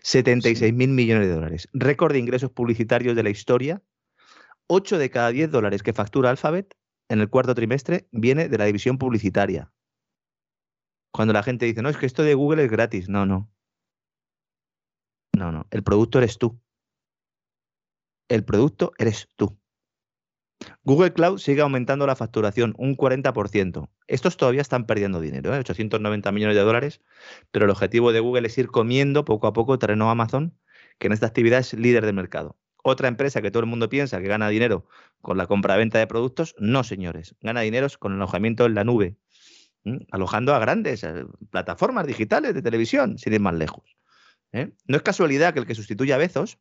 76 0.00 0.72
mil 0.72 0.88
millones 0.88 1.28
de 1.28 1.34
dólares. 1.34 1.68
Récord 1.74 2.14
de 2.14 2.18
ingresos 2.18 2.50
publicitarios 2.50 3.14
de 3.14 3.22
la 3.24 3.30
historia. 3.30 3.82
8 4.68 4.96
de 4.96 5.10
cada 5.10 5.32
10 5.32 5.50
dólares 5.50 5.82
que 5.82 5.92
factura 5.92 6.30
Alphabet 6.30 6.74
en 7.10 7.20
el 7.20 7.28
cuarto 7.28 7.54
trimestre 7.54 8.08
viene 8.10 8.48
de 8.48 8.56
la 8.56 8.64
división 8.64 8.96
publicitaria. 8.96 9.70
Cuando 11.12 11.34
la 11.34 11.42
gente 11.42 11.66
dice, 11.66 11.82
no, 11.82 11.90
es 11.90 11.98
que 11.98 12.06
esto 12.06 12.22
de 12.22 12.32
Google 12.32 12.64
es 12.64 12.70
gratis. 12.70 13.10
No, 13.10 13.26
no. 13.26 13.52
No, 15.36 15.52
no. 15.52 15.66
El 15.70 15.82
producto 15.82 16.18
eres 16.18 16.38
tú. 16.38 16.60
El 18.28 18.44
producto 18.44 18.92
eres 18.98 19.28
tú. 19.36 19.58
Google 20.84 21.12
Cloud 21.12 21.38
sigue 21.38 21.62
aumentando 21.62 22.06
la 22.06 22.16
facturación 22.16 22.74
un 22.78 22.96
40%. 22.96 23.88
Estos 24.06 24.36
todavía 24.36 24.60
están 24.60 24.86
perdiendo 24.86 25.20
dinero, 25.20 25.54
¿eh? 25.54 25.58
890 25.58 26.32
millones 26.32 26.56
de 26.56 26.62
dólares, 26.62 27.00
pero 27.50 27.64
el 27.64 27.70
objetivo 27.70 28.12
de 28.12 28.20
Google 28.20 28.46
es 28.46 28.58
ir 28.58 28.68
comiendo 28.68 29.24
poco 29.24 29.46
a 29.46 29.52
poco 29.52 29.78
terreno 29.78 30.08
a 30.08 30.12
Amazon, 30.12 30.56
que 30.98 31.08
en 31.08 31.12
esta 31.12 31.26
actividad 31.26 31.60
es 31.60 31.74
líder 31.74 32.06
del 32.06 32.14
mercado. 32.14 32.56
Otra 32.84 33.08
empresa 33.08 33.42
que 33.42 33.50
todo 33.50 33.60
el 33.60 33.68
mundo 33.68 33.88
piensa 33.88 34.20
que 34.20 34.28
gana 34.28 34.48
dinero 34.48 34.86
con 35.20 35.36
la 35.36 35.46
compra-venta 35.46 35.98
de 35.98 36.06
productos, 36.06 36.54
no, 36.58 36.82
señores. 36.82 37.36
Gana 37.40 37.60
dinero 37.60 37.86
con 37.98 38.12
el 38.12 38.18
alojamiento 38.18 38.66
en 38.66 38.74
la 38.74 38.84
nube, 38.84 39.16
alojando 40.10 40.54
a 40.54 40.58
grandes 40.58 41.04
eh, 41.04 41.24
plataformas 41.50 42.06
digitales 42.06 42.54
de 42.54 42.62
televisión, 42.62 43.18
sin 43.18 43.32
ir 43.34 43.40
más 43.40 43.54
lejos. 43.54 43.96
¿Eh? 44.52 44.72
No 44.86 44.96
es 44.96 45.02
casualidad 45.02 45.52
que 45.52 45.60
el 45.60 45.66
que 45.66 45.74
sustituye 45.74 46.12
a 46.12 46.18
Bezos 46.18 46.58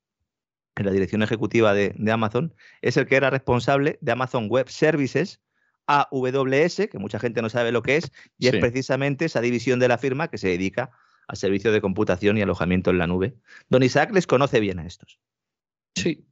en 0.75 0.85
la 0.85 0.91
dirección 0.91 1.21
ejecutiva 1.23 1.73
de, 1.73 1.93
Amazon 2.11 2.55
es 2.81 2.97
el 2.97 3.07
que 3.07 3.15
era 3.15 3.29
responsable 3.29 3.97
de 4.01 4.11
Amazon 4.11 4.47
Web 4.49 4.69
Services, 4.69 5.41
AWS, 5.87 6.87
que 6.89 6.99
mucha 6.99 7.19
gente 7.19 7.41
no 7.41 7.49
sabe 7.49 7.71
lo 7.71 7.81
que 7.81 7.97
es, 7.97 8.11
y 8.37 8.47
es 8.47 8.57
precisamente 8.57 9.25
esa 9.25 9.41
división 9.41 9.79
de 9.79 9.89
la 9.89 9.97
firma 9.97 10.29
que 10.29 10.37
se 10.37 10.47
dedica 10.47 10.91
a 11.27 11.35
servicios 11.35 11.73
de 11.73 11.81
computación 11.81 12.37
y 12.37 12.41
alojamiento 12.41 12.89
en 12.89 12.97
la 12.97 13.07
nube. 13.07 13.35
Don 13.69 13.83
Isaac 13.83 14.11
les 14.13 14.27
conoce 14.27 14.59
bien 14.59 14.79
a 14.79 14.85
estos. 14.85 15.19
Sí. 15.95 16.25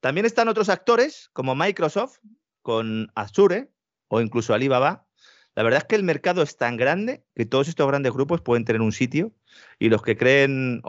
También 0.00 0.24
están 0.24 0.48
otros 0.48 0.68
actores 0.70 1.28
como 1.32 1.54
Microsoft 1.54 2.18
con 2.62 3.12
Azure 3.14 3.70
o 4.08 4.20
incluso 4.20 4.54
Alibaba, 4.54 5.06
la 5.56 5.62
verdad 5.62 5.78
es 5.78 5.84
que 5.84 5.96
el 5.96 6.02
mercado 6.02 6.42
es 6.42 6.56
tan 6.56 6.76
grande 6.76 7.24
que 7.34 7.46
todos 7.46 7.68
estos 7.68 7.86
grandes 7.86 8.12
grupos 8.12 8.40
pueden 8.40 8.64
tener 8.64 8.82
un 8.82 8.92
sitio 8.92 9.32
y 9.78 9.88
los 9.88 10.02
que 10.02 10.16
creen 10.16 10.82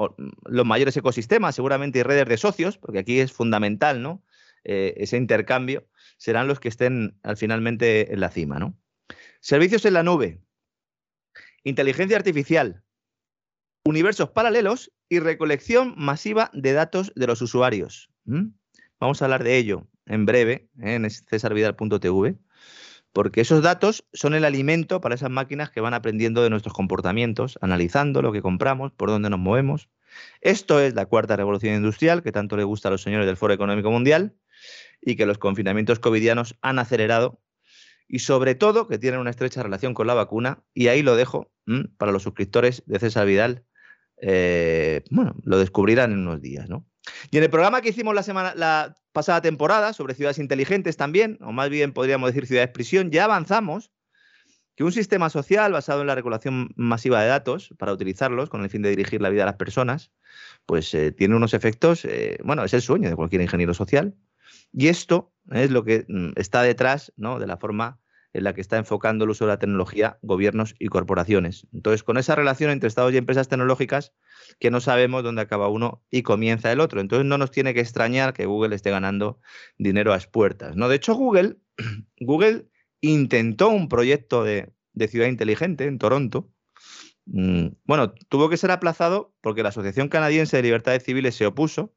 los 0.46 0.66
mayores 0.66 0.98
ecosistemas, 0.98 1.56
seguramente 1.56 2.00
y 2.00 2.04
redes 2.04 2.28
de 2.28 2.38
socios, 2.38 2.78
porque 2.78 3.00
aquí 3.00 3.20
es 3.20 3.32
fundamental, 3.32 4.02
¿no? 4.02 4.24
eh, 4.66 4.96
ese 4.98 5.18
intercambio, 5.18 5.88
serán 6.18 6.48
los 6.48 6.60
que 6.60 6.70
estén 6.70 7.18
al 7.24 7.38
finalmente 7.38 8.12
en 8.12 8.20
la 8.20 8.30
cima. 8.30 8.60
¿no? 8.60 8.76
Servicios 9.40 9.86
en 9.86 9.94
la 9.94 10.04
nube, 10.04 10.42
inteligencia 11.64 12.18
artificial, 12.18 12.84
universos 13.86 14.32
paralelos 14.32 14.92
y 15.08 15.20
recolección 15.20 15.94
masiva 15.98 16.50
de 16.54 16.74
datos 16.74 17.14
de 17.16 17.28
los 17.28 17.42
usuarios. 17.42 18.10
Vamos 19.00 19.22
a 19.22 19.26
hablar 19.26 19.44
de 19.44 19.58
ello 19.58 19.88
en 20.08 20.26
breve 20.26 20.68
¿eh? 20.82 20.96
en 20.96 21.10
cesarvidal.tv, 21.10 22.36
porque 23.16 23.40
esos 23.40 23.64
datos 23.64 24.04
son 24.12 24.34
el 24.34 24.44
alimento 24.44 25.00
para 25.00 25.16
esas 25.16 25.30
máquinas 25.30 25.70
que 25.70 25.80
van 25.80 25.94
aprendiendo 25.94 26.44
de 26.44 26.50
nuestros 26.50 26.74
comportamientos, 26.74 27.58
analizando 27.62 28.22
lo 28.22 28.34
que 28.34 28.42
compramos, 28.42 28.92
por 28.92 29.10
dónde 29.10 29.30
nos 29.30 29.40
movemos. 29.40 29.88
Esto 30.42 30.82
es 30.82 30.96
la 30.96 31.06
cuarta 31.06 31.38
revolución 31.38 31.76
industrial 31.76 32.24
que 32.24 32.34
tanto 32.34 32.58
le 32.58 32.66
gusta 32.66 32.90
a 32.90 32.92
los 32.92 33.02
señores 33.02 33.26
del 33.26 33.38
Foro 33.38 33.54
Económico 33.54 33.90
Mundial 33.90 34.36
y 35.02 35.16
que 35.16 35.26
los 35.26 35.38
confinamientos 35.38 36.00
covidianos 36.00 36.58
han 36.62 36.78
acelerado 36.78 37.40
y 38.06 38.20
sobre 38.20 38.54
todo 38.54 38.90
que 38.90 39.00
tienen 39.00 39.22
una 39.22 39.30
estrecha 39.30 39.64
relación 39.64 39.94
con 39.94 40.08
la 40.08 40.14
vacuna 40.14 40.66
y 40.74 40.90
ahí 40.90 41.02
lo 41.02 41.16
dejo 41.16 41.50
para 41.96 42.12
los 42.12 42.24
suscriptores 42.24 42.84
de 42.86 43.00
César 43.00 43.26
Vidal. 43.26 43.64
Eh, 44.28 45.04
bueno, 45.12 45.36
lo 45.44 45.60
descubrirán 45.60 46.12
en 46.12 46.20
unos 46.20 46.42
días, 46.42 46.68
¿no? 46.68 46.84
Y 47.30 47.38
en 47.38 47.44
el 47.44 47.52
programa 47.52 47.82
que 47.82 47.90
hicimos 47.90 48.16
la 48.16 48.24
semana, 48.24 48.56
la 48.56 48.96
pasada 49.12 49.40
temporada 49.40 49.94
sobre 49.94 50.16
ciudades 50.16 50.40
inteligentes 50.40 50.98
también, 50.98 51.38
o 51.42 51.52
más 51.52 51.70
bien 51.70 51.94
podríamos 51.94 52.30
decir 52.30 52.48
ciudades 52.48 52.72
prisión, 52.72 53.12
ya 53.12 53.26
avanzamos 53.26 53.92
que 54.76 54.84
un 54.84 54.92
sistema 54.92 55.30
social 55.30 55.72
basado 55.72 56.02
en 56.02 56.08
la 56.08 56.16
regulación 56.16 56.70
masiva 56.76 57.22
de 57.22 57.28
datos 57.28 57.76
para 57.78 57.94
utilizarlos 57.94 58.50
con 58.50 58.64
el 58.64 58.72
fin 58.72 58.82
de 58.82 58.90
dirigir 58.90 59.22
la 59.22 59.30
vida 59.30 59.44
de 59.44 59.52
las 59.52 59.58
personas, 59.58 60.12
pues 60.66 60.92
eh, 60.96 61.12
tiene 61.12 61.36
unos 61.36 61.54
efectos, 61.54 62.04
eh, 62.06 62.40
bueno, 62.44 62.64
es 62.64 62.74
el 62.74 62.82
sueño 62.82 63.10
de 63.10 63.16
cualquier 63.16 63.44
ingeniero 63.44 63.76
social. 63.76 64.16
Y 64.74 64.88
esto 64.88 65.32
es 65.52 65.70
lo 65.70 65.84
que 65.84 66.06
mm, 66.08 66.32
está 66.36 66.64
detrás 66.64 67.14
¿no? 67.16 67.38
de 67.38 67.46
la 67.46 67.58
forma 67.58 68.00
en 68.36 68.44
la 68.44 68.54
que 68.54 68.60
está 68.60 68.76
enfocando 68.76 69.24
el 69.24 69.30
uso 69.30 69.46
de 69.46 69.52
la 69.52 69.60
tecnología 69.60 70.20
gobiernos 70.22 70.76
y 70.78 70.88
corporaciones. 70.88 71.68
Entonces, 71.74 72.04
con 72.04 72.18
esa 72.18 72.36
relación 72.36 72.70
entre 72.70 72.90
estados 72.90 73.14
y 73.14 73.18
empresas 73.18 73.48
tecnológicas, 73.48 74.14
que 74.60 74.72
no 74.72 74.82
sabemos 74.82 75.24
dónde 75.24 75.42
acaba 75.42 75.70
uno 75.70 76.04
y 76.12 76.22
comienza 76.22 76.70
el 76.70 76.82
otro. 76.82 77.00
Entonces, 77.00 77.26
no 77.26 77.38
nos 77.38 77.52
tiene 77.52 77.74
que 77.74 77.80
extrañar 77.80 78.34
que 78.34 78.46
Google 78.46 78.76
esté 78.76 78.92
ganando 78.92 79.40
dinero 79.78 80.12
a 80.12 80.16
las 80.16 80.28
puertas. 80.28 80.76
¿no? 80.76 80.90
De 80.90 80.98
hecho, 80.98 81.16
Google, 81.16 81.60
Google 82.20 82.68
intentó 83.00 83.70
un 83.70 83.88
proyecto 83.88 84.44
de, 84.44 84.74
ciudad 85.08 85.28
inteligente 85.28 85.86
en 85.86 85.98
Toronto. 85.98 86.52
Mm, 87.28 87.68
bueno, 87.86 88.14
tuvo 88.28 88.50
que 88.50 88.58
ser 88.58 88.72
aplazado 88.72 89.34
porque 89.40 89.64
la 89.64 89.70
Asociación 89.70 90.10
Canadiense 90.10 90.58
de 90.58 90.64
Libertades 90.64 91.04
Civiles 91.04 91.36
se 91.36 91.46
opuso. 91.46 91.96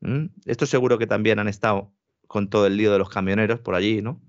Mm, 0.00 0.26
esto 0.46 0.66
seguro 0.66 0.98
que 0.98 1.06
también 1.06 1.38
han 1.38 1.46
estado 1.46 1.92
con 2.30 2.48
todo 2.48 2.68
el 2.68 2.76
lío 2.76 2.92
de 2.92 2.98
los 3.00 3.10
camioneros 3.10 3.58
por 3.58 3.74
allí, 3.74 4.02
¿no? 4.02 4.22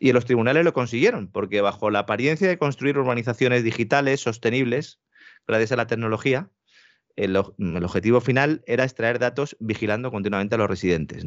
Y 0.00 0.10
los 0.10 0.24
tribunales 0.24 0.64
lo 0.64 0.72
consiguieron, 0.72 1.28
porque 1.28 1.60
bajo 1.60 1.88
la 1.88 2.00
apariencia 2.00 2.48
de 2.48 2.58
construir 2.58 2.98
urbanizaciones 2.98 3.62
digitales 3.62 4.20
sostenibles, 4.20 4.98
gracias 5.46 5.70
a 5.70 5.76
la 5.76 5.86
tecnología, 5.86 6.50
el, 7.14 7.36
objetivo 7.36 8.20
final 8.20 8.64
era 8.66 8.82
extraer 8.82 9.20
datos 9.20 9.56
vigilando 9.60 10.10
continuamente 10.10 10.56
a 10.56 10.58
los 10.58 10.68
residentes. 10.68 11.24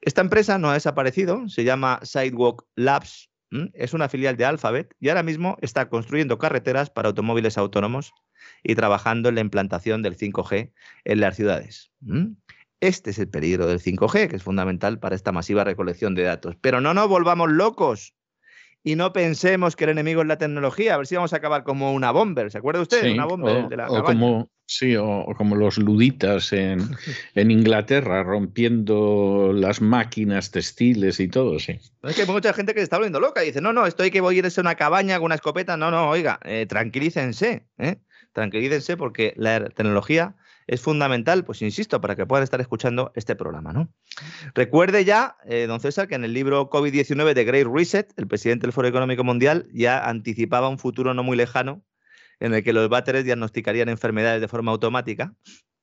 Esta 0.00 0.22
empresa 0.22 0.56
no 0.56 0.70
ha 0.70 0.72
desaparecido, 0.72 1.46
se 1.50 1.62
llama 1.62 2.00
Sidewalk 2.04 2.64
Labs, 2.74 3.28
es 3.74 3.92
una 3.92 4.08
filial 4.08 4.38
de 4.38 4.46
Alphabet 4.46 4.94
y 4.98 5.10
ahora 5.10 5.22
mismo 5.22 5.58
está 5.60 5.90
construyendo 5.90 6.38
carreteras 6.38 6.88
para 6.88 7.08
automóviles 7.08 7.58
autónomos 7.58 8.14
y 8.62 8.74
trabajando 8.76 9.28
en 9.28 9.34
la 9.34 9.42
implantación 9.42 10.00
del 10.00 10.16
5G 10.16 10.72
en 11.04 11.20
las 11.20 11.36
ciudades. 11.36 11.92
Este 12.80 13.10
es 13.10 13.18
el 13.18 13.28
peligro 13.28 13.66
del 13.66 13.80
5G, 13.80 14.28
que 14.28 14.36
es 14.36 14.42
fundamental 14.42 14.98
para 14.98 15.16
esta 15.16 15.32
masiva 15.32 15.64
recolección 15.64 16.14
de 16.14 16.22
datos. 16.22 16.56
Pero 16.60 16.80
no 16.80 16.94
nos 16.94 17.08
volvamos 17.08 17.50
locos 17.50 18.14
y 18.84 18.94
no 18.94 19.12
pensemos 19.12 19.74
que 19.74 19.84
el 19.84 19.90
enemigo 19.90 20.22
es 20.22 20.28
la 20.28 20.38
tecnología. 20.38 20.94
A 20.94 20.96
ver 20.96 21.06
si 21.06 21.16
vamos 21.16 21.32
a 21.32 21.36
acabar 21.36 21.64
como 21.64 21.92
una 21.92 22.12
bomber. 22.12 22.50
¿Se 22.50 22.58
acuerda 22.58 22.80
usted? 22.80 23.12
una 23.12 23.24
bomber 23.24 23.64
o, 23.64 23.68
de 23.68 23.76
la 23.76 23.86
como, 24.02 24.48
sí, 24.66 24.94
o, 24.96 25.26
como 25.36 25.56
los 25.56 25.78
luditas 25.78 26.52
en, 26.52 26.78
en, 27.34 27.50
Inglaterra, 27.50 28.22
rompiendo 28.22 29.52
las 29.52 29.80
máquinas 29.80 30.52
textiles 30.52 31.18
y 31.18 31.28
todo, 31.28 31.58
sí. 31.58 31.80
Es 32.04 32.14
que 32.14 32.22
hay 32.22 32.28
mucha 32.28 32.52
gente 32.52 32.74
que 32.74 32.80
se 32.80 32.84
está 32.84 32.96
volviendo 32.96 33.18
loca 33.18 33.42
y 33.42 33.48
dice, 33.48 33.60
no, 33.60 33.72
no, 33.72 33.86
esto 33.86 34.04
hay 34.04 34.12
que 34.12 34.20
voy 34.20 34.36
a 34.36 34.38
irse 34.38 34.60
a 34.60 34.62
una 34.62 34.76
cabaña 34.76 35.16
con 35.16 35.26
una 35.26 35.34
escopeta. 35.34 35.76
No, 35.76 35.90
no, 35.90 36.08
oiga, 36.08 36.38
eh, 36.44 36.66
tranquilícense, 36.66 37.66
¿eh? 37.78 37.96
tranquilícense 38.32 38.96
porque 38.96 39.34
la 39.36 39.68
tecnología 39.70 40.36
es 40.68 40.82
fundamental, 40.82 41.44
pues 41.44 41.62
insisto, 41.62 42.00
para 42.00 42.14
que 42.14 42.26
puedan 42.26 42.44
estar 42.44 42.60
escuchando 42.60 43.10
este 43.16 43.34
programa. 43.34 43.72
¿no? 43.72 43.90
Recuerde 44.54 45.04
ya, 45.06 45.38
eh, 45.46 45.64
don 45.66 45.80
César, 45.80 46.06
que 46.08 46.14
en 46.14 46.24
el 46.24 46.34
libro 46.34 46.68
COVID-19 46.68 47.32
de 47.32 47.44
Great 47.44 47.66
Reset, 47.66 48.12
el 48.16 48.28
presidente 48.28 48.66
del 48.66 48.74
Foro 48.74 48.86
Económico 48.86 49.24
Mundial 49.24 49.66
ya 49.72 50.06
anticipaba 50.06 50.68
un 50.68 50.78
futuro 50.78 51.14
no 51.14 51.22
muy 51.22 51.38
lejano 51.38 51.82
en 52.38 52.52
el 52.52 52.62
que 52.62 52.74
los 52.74 52.88
váteres 52.90 53.24
diagnosticarían 53.24 53.88
enfermedades 53.88 54.42
de 54.42 54.48
forma 54.48 54.70
automática. 54.70 55.34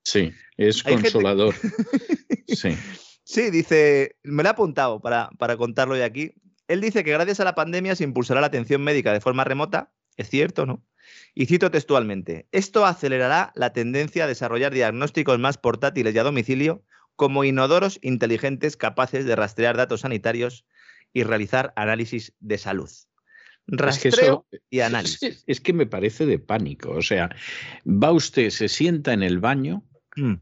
Sí, 0.04 0.32
es 0.56 0.84
consolador. 0.84 1.56
sí. 2.48 2.78
sí, 3.24 3.50
dice, 3.50 4.18
me 4.22 4.44
lo 4.44 4.50
he 4.50 4.52
apuntado 4.52 5.02
para, 5.02 5.32
para 5.40 5.58
contarlo 5.58 5.96
de 5.96 6.04
aquí. 6.04 6.32
Él 6.68 6.80
dice 6.80 7.04
que 7.04 7.12
gracias 7.12 7.40
a 7.40 7.44
la 7.44 7.56
pandemia 7.56 7.96
se 7.96 8.04
impulsará 8.04 8.40
la 8.40 8.48
atención 8.48 8.84
médica 8.84 9.12
de 9.12 9.20
forma 9.20 9.44
remota. 9.44 9.92
Es 10.16 10.30
cierto, 10.30 10.68
¿no? 10.68 10.86
Y 11.34 11.46
cito 11.46 11.72
textualmente, 11.72 12.48
esto 12.52 12.86
acelerará 12.86 13.52
la 13.56 13.74
tendencia 13.74 14.24
a 14.24 14.28
desarrollar 14.28 14.74
diagnósticos 14.74 15.40
más 15.40 15.58
portátiles 15.58 16.16
y 16.16 16.18
a 16.20 16.24
domicilio 16.24 16.84
como 17.16 17.44
inodoros 17.44 18.00
inteligentes 18.02 18.78
capaces 18.78 19.26
de 19.26 19.36
rastrear 19.36 19.78
datos 19.78 20.02
sanitarios 20.02 20.66
y 21.14 21.24
realizar 21.24 21.74
análisis 21.76 22.34
de 22.40 22.58
salud. 22.58 22.90
Rastreo 23.68 24.46
y 24.70 24.82
análisis. 24.82 25.44
Es 25.48 25.60
que, 25.60 25.74
me 25.74 25.88
parece 25.88 26.26
de 26.26 26.40
pánico. 26.40 26.92
O 26.92 27.02
sea, 27.02 27.30
va 27.86 28.12
usted, 28.12 28.50
se 28.50 28.68
sienta 28.68 29.14
en 29.14 29.24
el 29.24 29.40
baño. 29.40 29.84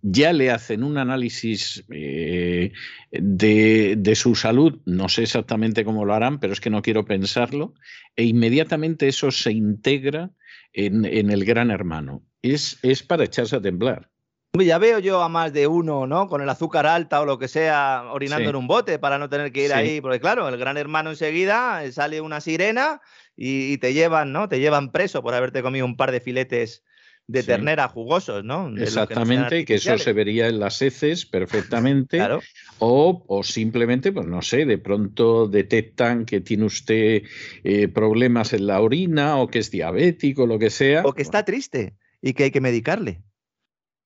Ya 0.02 0.34
le 0.34 0.52
hacen 0.52 0.84
un 0.84 0.98
análisis 0.98 1.84
eh, 1.92 2.72
de, 3.12 3.96
de, 3.98 4.16
su 4.16 4.36
salud, 4.36 4.80
no 4.86 5.10
sé 5.10 5.24
exactamente 5.24 5.84
cómo 5.84 6.06
lo 6.06 6.14
harán, 6.14 6.40
pero 6.40 6.54
es 6.54 6.62
que 6.62 6.70
no 6.70 6.82
quiero 6.82 7.06
pensarlo, 7.06 7.74
e 8.16 8.24
inmediatamente 8.24 9.08
eso 9.08 9.32
se 9.32 9.52
integra 9.52 10.32
en, 10.74 11.06
el 11.06 11.46
gran 11.46 11.72
hermano. 11.72 12.24
Es, 12.42 12.80
es 12.84 13.04
para 13.04 13.24
echarse 13.24 13.56
a 13.56 13.62
temblar. 13.62 14.10
Ya 14.60 14.78
veo 14.78 15.00
yo 15.00 15.24
a 15.24 15.30
más 15.30 15.52
de 15.52 15.66
uno, 15.66 16.06
¿no? 16.06 16.28
Con 16.28 16.42
el 16.42 16.50
azúcar 16.50 16.86
alta 16.86 17.22
o 17.22 17.26
lo 17.26 17.40
que 17.40 17.48
sea, 17.48 18.04
orinando 18.12 18.52
en 18.52 18.56
un 18.56 18.68
bote 18.68 19.00
para 19.00 19.18
no 19.18 19.28
tener 19.28 19.52
que 19.52 19.66
ir 19.66 19.74
ahí. 19.74 20.00
Porque 20.00 20.20
claro, 20.20 20.48
el 20.48 20.58
gran 20.58 20.78
hermano 20.78 21.10
enseguida 21.10 21.84
eh, 21.84 21.92
sale 21.92 22.22
una 22.22 22.40
sirena 22.40 23.02
y, 23.36 23.80
te 23.80 23.94
llevan, 23.94 24.32
¿no? 24.32 24.48
Te 24.50 24.60
llevan 24.60 24.92
preso 24.92 25.24
por 25.24 25.34
haberte 25.34 25.64
comido 25.64 25.88
un 25.88 25.98
par 25.98 26.12
de 26.12 26.20
filetes 26.20 26.84
de 27.28 27.44
ternera 27.44 27.88
jugosos, 27.88 28.44
¿no? 28.44 28.76
Exactamente, 28.78 29.66
que, 29.66 29.76
eso 29.76 29.98
se 29.98 30.14
vería 30.14 30.48
en 30.48 30.60
las 30.60 30.82
heces 30.82 31.26
perfectamente. 31.26 32.18
claro. 32.18 32.42
o, 32.80 33.24
o, 33.28 33.44
simplemente, 33.44 34.12
pues 34.12 34.28
no 34.28 34.42
sé, 34.42 34.66
de 34.66 34.78
pronto 34.78 35.48
detectan 35.48 36.26
que 36.26 36.42
tiene 36.42 36.66
usted 36.66 37.24
eh, 37.64 37.88
problemas 37.88 38.54
en 38.54 38.68
la 38.68 38.82
orina 38.82 39.38
o 39.38 39.48
que 39.48 39.60
es 39.60 39.72
diabético, 39.72 40.46
lo 40.46 40.60
que 40.60 40.70
sea. 40.70 41.04
O 41.06 41.14
que 41.14 41.22
está 41.22 41.46
triste 41.46 41.96
y 42.22 42.34
que 42.34 42.46
hay 42.46 42.52
que 42.52 42.62
medicarle. 42.62 43.22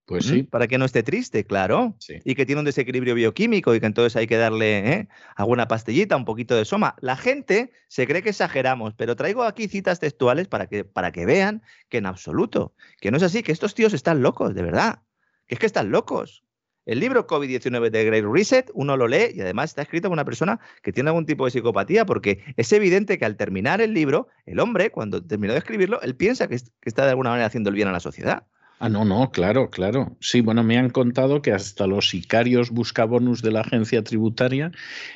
Pues 0.07 0.23
sí. 0.23 0.43
Para 0.43 0.67
que 0.67 0.77
no 0.77 0.85
esté 0.85 1.03
triste, 1.03 1.45
claro. 1.45 1.97
Y 2.23 2.35
que 2.35 2.45
tiene 2.45 2.59
un 2.59 2.65
desequilibrio 2.65 3.13
bioquímico 3.13 3.75
y 3.75 3.81
que 3.81 3.85
entonces 3.87 4.15
hay 4.15 4.25
que 4.25 4.37
darle 4.37 4.93
¿eh? 4.93 5.07
alguna 5.35 5.67
pastillita, 5.67 6.15
un 6.15 6.23
poquito 6.23 6.55
de 6.55 6.63
soma. 6.63 6.95
La 7.01 7.17
gente 7.17 7.73
se 7.89 8.07
cree 8.07 8.23
que 8.23 8.29
exageramos, 8.29 8.93
pero 8.93 9.17
traigo 9.17 9.43
aquí 9.43 9.67
citas 9.67 9.99
textuales 9.99 10.47
para 10.47 10.67
que, 10.67 10.85
para 10.85 11.11
que 11.11 11.25
vean 11.25 11.61
que 11.89 11.97
en 11.97 12.05
absoluto, 12.05 12.73
que 13.01 13.11
no 13.11 13.17
es 13.17 13.23
así, 13.23 13.43
que 13.43 13.51
estos 13.51 13.75
tíos 13.75 13.93
están 13.93 14.21
locos, 14.21 14.55
de 14.55 14.63
verdad. 14.63 15.01
Que 15.45 15.55
es 15.55 15.59
que 15.59 15.65
están 15.65 15.91
locos. 15.91 16.45
El 16.85 17.01
libro 17.01 17.27
COVID-19 17.27 17.89
de 17.89 18.05
Great 18.05 18.23
Reset, 18.23 18.71
uno 18.73 18.95
lo 18.95 19.09
lee 19.09 19.31
y 19.33 19.41
además 19.41 19.71
está 19.71 19.81
escrito 19.81 20.07
por 20.07 20.13
una 20.13 20.23
persona 20.23 20.61
que 20.81 20.93
tiene 20.93 21.09
algún 21.09 21.25
tipo 21.25 21.43
de 21.43 21.51
psicopatía, 21.51 22.05
porque 22.05 22.45
es 22.55 22.71
evidente 22.71 23.17
que 23.17 23.25
al 23.25 23.35
terminar 23.35 23.81
el 23.81 23.93
libro, 23.93 24.29
el 24.45 24.61
hombre, 24.61 24.89
cuando 24.89 25.21
terminó 25.21 25.51
de 25.51 25.59
escribirlo, 25.59 25.99
él 26.01 26.15
piensa 26.15 26.47
que 26.47 26.55
está 26.55 27.03
de 27.03 27.09
alguna 27.09 27.31
manera 27.31 27.47
haciendo 27.47 27.71
el 27.71 27.75
bien 27.75 27.89
a 27.89 27.91
la 27.91 27.99
sociedad. 27.99 28.47
Ah, 28.80 28.89
no, 28.89 29.05
no, 29.05 29.32
claro, 29.32 29.71
claro. 29.71 30.15
Sí, 30.19 30.41
bueno, 30.41 30.63
me 30.63 30.78
han 30.78 30.91
contado 30.91 31.41
que 31.41 31.51
hasta 31.51 31.88
los 31.88 32.09
sicarios 32.09 32.69
buscabonus 32.69 33.41
de 33.41 33.51
la 33.51 33.61
agencia 33.61 34.03
tributaria 34.03 34.71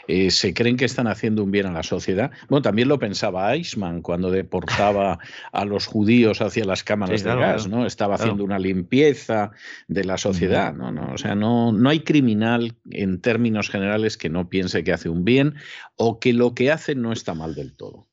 eh, 0.07 0.32
se 0.32 0.55
creen 0.55 0.78
que 0.78 0.86
están 0.86 1.05
haciendo 1.05 1.43
un 1.43 1.51
bien 1.51 1.68
a 1.68 1.72
la 1.72 1.84
sociedad. 1.84 2.32
Bueno, 2.49 2.64
también 2.64 2.88
lo 2.88 2.97
pensaba 2.97 3.53
Eichmann 3.53 4.01
cuando 4.01 4.32
deportaba 4.32 5.20
a 5.51 5.66
los 5.66 5.86
judíos 5.86 6.41
hacia 6.41 6.66
las 6.66 6.84
cámaras 6.84 7.24
de 7.24 7.36
gas, 7.36 7.68
¿no? 7.68 7.86
Estaba 7.86 8.16
haciendo 8.16 8.43
una 8.43 8.57
limpieza 8.57 9.51
de 9.88 10.05
la 10.05 10.18
sociedad, 10.18 10.74
¿no? 10.74 10.91
no 10.91 11.14
o 11.14 11.18
sea, 11.20 11.36
no, 11.36 11.72
no 11.72 11.89
hay 11.89 11.99
criminal 11.99 12.76
en 12.89 13.22
términos 13.22 13.70
generales 13.70 14.18
que 14.18 14.30
no 14.30 14.49
piense 14.49 14.84
que 14.84 14.93
hace 14.93 15.09
un 15.09 15.24
bien 15.24 15.55
o 15.97 16.20
que 16.20 16.34
lo 16.34 16.55
que 16.55 16.72
hace 16.72 16.95
no 16.95 17.12
está 17.12 17.36
mal 17.36 17.53
del 17.53 17.76
todo. 17.76 18.07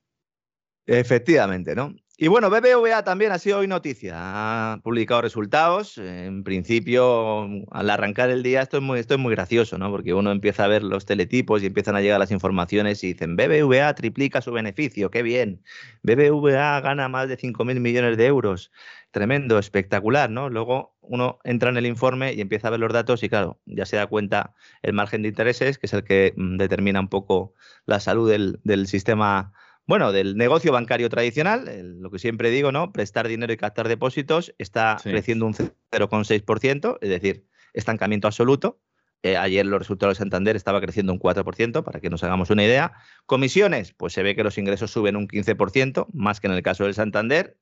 Efectivamente, 0.84 1.74
¿no? 1.74 1.94
Y 2.20 2.26
bueno, 2.26 2.50
BBVA 2.50 3.04
también 3.04 3.30
ha 3.30 3.38
sido 3.38 3.58
hoy 3.58 3.68
noticia. 3.68 4.14
Ha 4.16 4.80
publicado 4.82 5.22
resultados. 5.22 5.98
En 5.98 6.42
principio, 6.42 7.48
al 7.70 7.90
arrancar 7.90 8.28
el 8.30 8.42
día, 8.42 8.60
esto 8.60 8.78
es 8.78 8.82
muy, 8.82 8.98
esto 8.98 9.14
es 9.14 9.20
muy 9.20 9.32
gracioso, 9.36 9.78
¿no? 9.78 9.88
Porque 9.92 10.12
uno 10.14 10.32
empieza 10.32 10.64
a 10.64 10.66
ver 10.66 10.82
los 10.82 11.06
teletipos 11.06 11.62
y 11.62 11.66
empiezan 11.66 11.94
a 11.94 12.00
llegar 12.00 12.18
las 12.18 12.32
informaciones 12.32 13.04
y 13.04 13.12
dicen, 13.12 13.36
BBVA 13.36 13.94
triplica 13.94 14.40
su 14.40 14.50
beneficio, 14.50 15.12
qué 15.12 15.22
bien. 15.22 15.62
BBVA 16.02 16.80
gana 16.80 17.08
más 17.08 17.28
de 17.28 17.38
5.000 17.38 17.78
millones 17.78 18.16
de 18.16 18.26
euros. 18.26 18.72
Tremendo, 19.12 19.56
espectacular, 19.60 20.28
¿no? 20.28 20.48
Luego 20.48 20.96
uno 21.00 21.38
entra 21.44 21.70
en 21.70 21.76
el 21.76 21.86
informe 21.86 22.32
y 22.32 22.40
empieza 22.40 22.66
a 22.66 22.72
ver 22.72 22.80
los 22.80 22.92
datos 22.92 23.22
y 23.22 23.28
claro, 23.28 23.60
ya 23.64 23.86
se 23.86 23.94
da 23.94 24.08
cuenta 24.08 24.54
el 24.82 24.92
margen 24.92 25.22
de 25.22 25.28
intereses, 25.28 25.78
que 25.78 25.86
es 25.86 25.92
el 25.92 26.02
que 26.02 26.34
mm, 26.36 26.56
determina 26.56 26.98
un 26.98 27.08
poco 27.10 27.54
la 27.86 28.00
salud 28.00 28.28
del, 28.28 28.58
del 28.64 28.88
sistema 28.88 29.52
bueno, 29.89 30.12
del 30.12 30.36
negocio 30.36 30.70
bancario 30.70 31.09
tradicional, 31.09 31.64
lo 31.99 32.11
que 32.11 32.18
siempre 32.18 32.51
digo, 32.51 32.72
¿no? 32.72 32.93
Prestar 32.93 33.26
dinero 33.26 33.55
y 33.55 33.57
captar 33.57 33.89
depósitos 33.89 34.55
está 34.59 34.99
creciendo 35.03 35.47
un 35.47 35.55
0,6%, 35.55 36.99
es 37.01 37.09
decir, 37.09 37.47
estancamiento 37.72 38.28
absoluto. 38.28 38.82
Eh, 39.22 39.39
ayer 39.39 39.64
los 39.64 39.78
resultados 39.78 40.16
de 40.16 40.18
Santander 40.18 40.57
estaba 40.57 40.82
creciendo 40.82 41.11
un 41.11 41.18
4%, 41.18 41.82
para 41.84 42.01
que 42.01 42.11
nos 42.11 42.22
hagamos 42.22 42.51
una 42.51 42.64
idea. 42.64 42.93
Comisiones, 43.24 43.95
pues 43.95 44.12
se 44.12 44.22
ve 44.22 44.36
que 44.36 44.45
los 44.45 44.59
ingresos 44.59 44.91
suben 44.91 45.16
un 45.16 45.26
15%, 45.26 46.07
más 46.12 46.39
que 46.39 46.49
en 46.49 46.53
el 46.53 46.62
caso 46.62 46.84
del 46.84 46.93
Santander. 46.93 47.57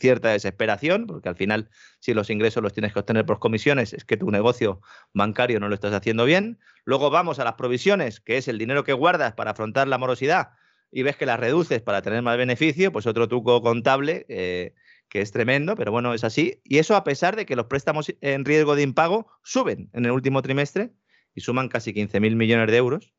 Cierta 0.00 0.30
desesperación, 0.30 1.06
porque 1.06 1.28
al 1.28 1.36
final, 1.36 1.70
si 2.00 2.12
los 2.12 2.28
ingresos 2.28 2.60
los 2.60 2.72
tienes 2.72 2.92
que 2.92 2.98
obtener 2.98 3.24
por 3.24 3.38
comisiones, 3.38 3.92
es 3.92 4.04
que 4.04 4.16
tu 4.16 4.32
negocio 4.32 4.80
bancario 5.14 5.60
no 5.60 5.68
lo 5.68 5.74
estás 5.74 5.94
haciendo 5.94 6.24
bien. 6.24 6.58
Luego 6.84 7.08
vamos 7.08 7.38
a 7.38 7.44
las 7.44 7.54
provisiones, 7.54 8.18
que 8.18 8.36
es 8.36 8.48
el 8.48 8.58
dinero 8.58 8.82
que 8.82 8.94
guardas 8.94 9.34
para 9.34 9.52
afrontar 9.52 9.86
la 9.86 9.96
morosidad 9.96 10.50
y 10.90 11.02
ves 11.02 11.16
que 11.16 11.26
las 11.26 11.40
reduces 11.40 11.82
para 11.82 12.02
tener 12.02 12.22
más 12.22 12.36
beneficio, 12.36 12.92
pues 12.92 13.06
otro 13.06 13.28
truco 13.28 13.60
contable 13.62 14.26
eh, 14.28 14.74
que 15.08 15.20
es 15.20 15.32
tremendo, 15.32 15.76
pero 15.76 15.92
bueno, 15.92 16.14
es 16.14 16.24
así. 16.24 16.60
Y 16.64 16.78
eso 16.78 16.96
a 16.96 17.04
pesar 17.04 17.36
de 17.36 17.46
que 17.46 17.56
los 17.56 17.66
préstamos 17.66 18.14
en 18.20 18.44
riesgo 18.44 18.76
de 18.76 18.82
impago 18.82 19.28
suben 19.42 19.90
en 19.92 20.04
el 20.04 20.12
último 20.12 20.42
trimestre 20.42 20.92
y 21.34 21.40
suman 21.40 21.68
casi 21.68 21.92
15.000 21.92 22.36
millones 22.36 22.70
de 22.70 22.76
euros. 22.76 23.12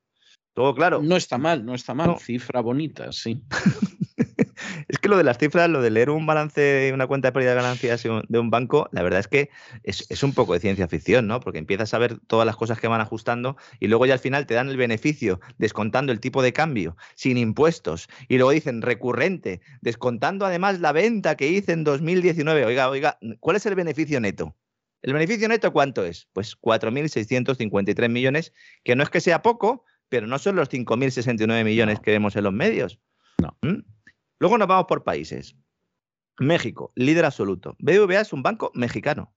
Todo 0.54 0.76
claro. 0.76 1.02
No 1.02 1.16
está 1.16 1.38
mal, 1.38 1.66
no 1.66 1.74
está 1.74 1.94
mal. 1.94 2.18
Cifra 2.20 2.62
bonita, 2.62 3.12
sí. 3.12 3.42
lo 5.10 5.18
de 5.18 5.24
las 5.24 5.38
cifras, 5.38 5.70
lo 5.70 5.82
de 5.82 5.90
leer 5.90 6.10
un 6.10 6.26
balance 6.26 6.92
una 6.94 7.08
cuenta 7.08 7.28
de 7.28 7.32
pérdida 7.34 7.52
de 7.52 7.56
ganancias 7.56 8.04
de 8.04 8.40
un 8.40 8.50
banco, 8.50 8.88
la 8.92 9.04
verdad 9.04 9.20
es 9.20 9.28
que 9.28 9.50
es, 9.84 10.24
un 10.24 10.34
poco 10.34 10.54
de 10.54 10.60
ciencia 10.60 10.88
ficción, 10.88 11.28
¿no? 11.28 11.40
Porque 11.40 11.60
empiezas 11.60 11.94
a 11.94 11.98
ver 11.98 12.20
todas 12.28 12.46
las 12.46 12.56
cosas 12.56 12.80
que 12.80 12.88
van 12.88 13.02
ajustando 13.02 13.58
y 13.80 13.88
luego 13.88 14.06
ya 14.06 14.14
al 14.14 14.20
final 14.20 14.46
te 14.46 14.54
dan 14.54 14.70
el 14.70 14.78
beneficio 14.78 15.40
descontando 15.58 16.12
el 16.12 16.20
tipo 16.20 16.42
de 16.42 16.54
cambio 16.54 16.96
sin 17.16 17.38
impuestos 17.38 18.08
y 18.28 18.38
luego 18.38 18.52
dicen 18.52 18.82
recurrente, 18.82 19.62
descontando 19.82 20.46
además 20.46 20.80
la 20.80 20.92
venta 20.92 21.36
que 21.36 21.50
hice 21.50 21.74
en 21.74 21.84
2019. 21.84 22.66
Oiga, 22.66 22.90
oiga, 22.90 23.18
¿cuál 23.40 23.58
es 23.58 23.66
el 23.66 23.76
beneficio 23.76 24.20
neto? 24.20 24.56
¿El 25.02 25.14
beneficio 25.14 25.48
neto 25.48 25.72
cuánto 25.72 26.04
es? 26.04 26.28
Pues 26.34 26.60
4.653 26.60 28.10
millones, 28.10 28.54
que 28.84 28.96
no 28.96 29.04
es 29.04 29.10
que 29.10 29.22
sea 29.22 29.42
poco, 29.42 29.86
pero 30.10 30.28
no 30.28 30.40
son 30.40 30.56
los 30.56 30.70
5.069 30.70 31.64
millones 31.64 32.00
que 32.00 32.12
vemos 32.12 32.36
en 32.36 32.44
los 32.44 32.54
medios. 32.54 33.00
No. 33.42 33.58
¿Mm? 33.62 33.80
Luego 34.40 34.58
nos 34.58 34.68
vamos 34.68 34.86
por 34.88 35.04
países. 35.04 35.56
México, 36.40 36.92
líder 36.96 37.26
absoluto. 37.26 37.76
BBVA 37.80 38.22
es 38.22 38.34
un 38.34 38.42
banco 38.42 38.72
mexicano. 38.74 39.34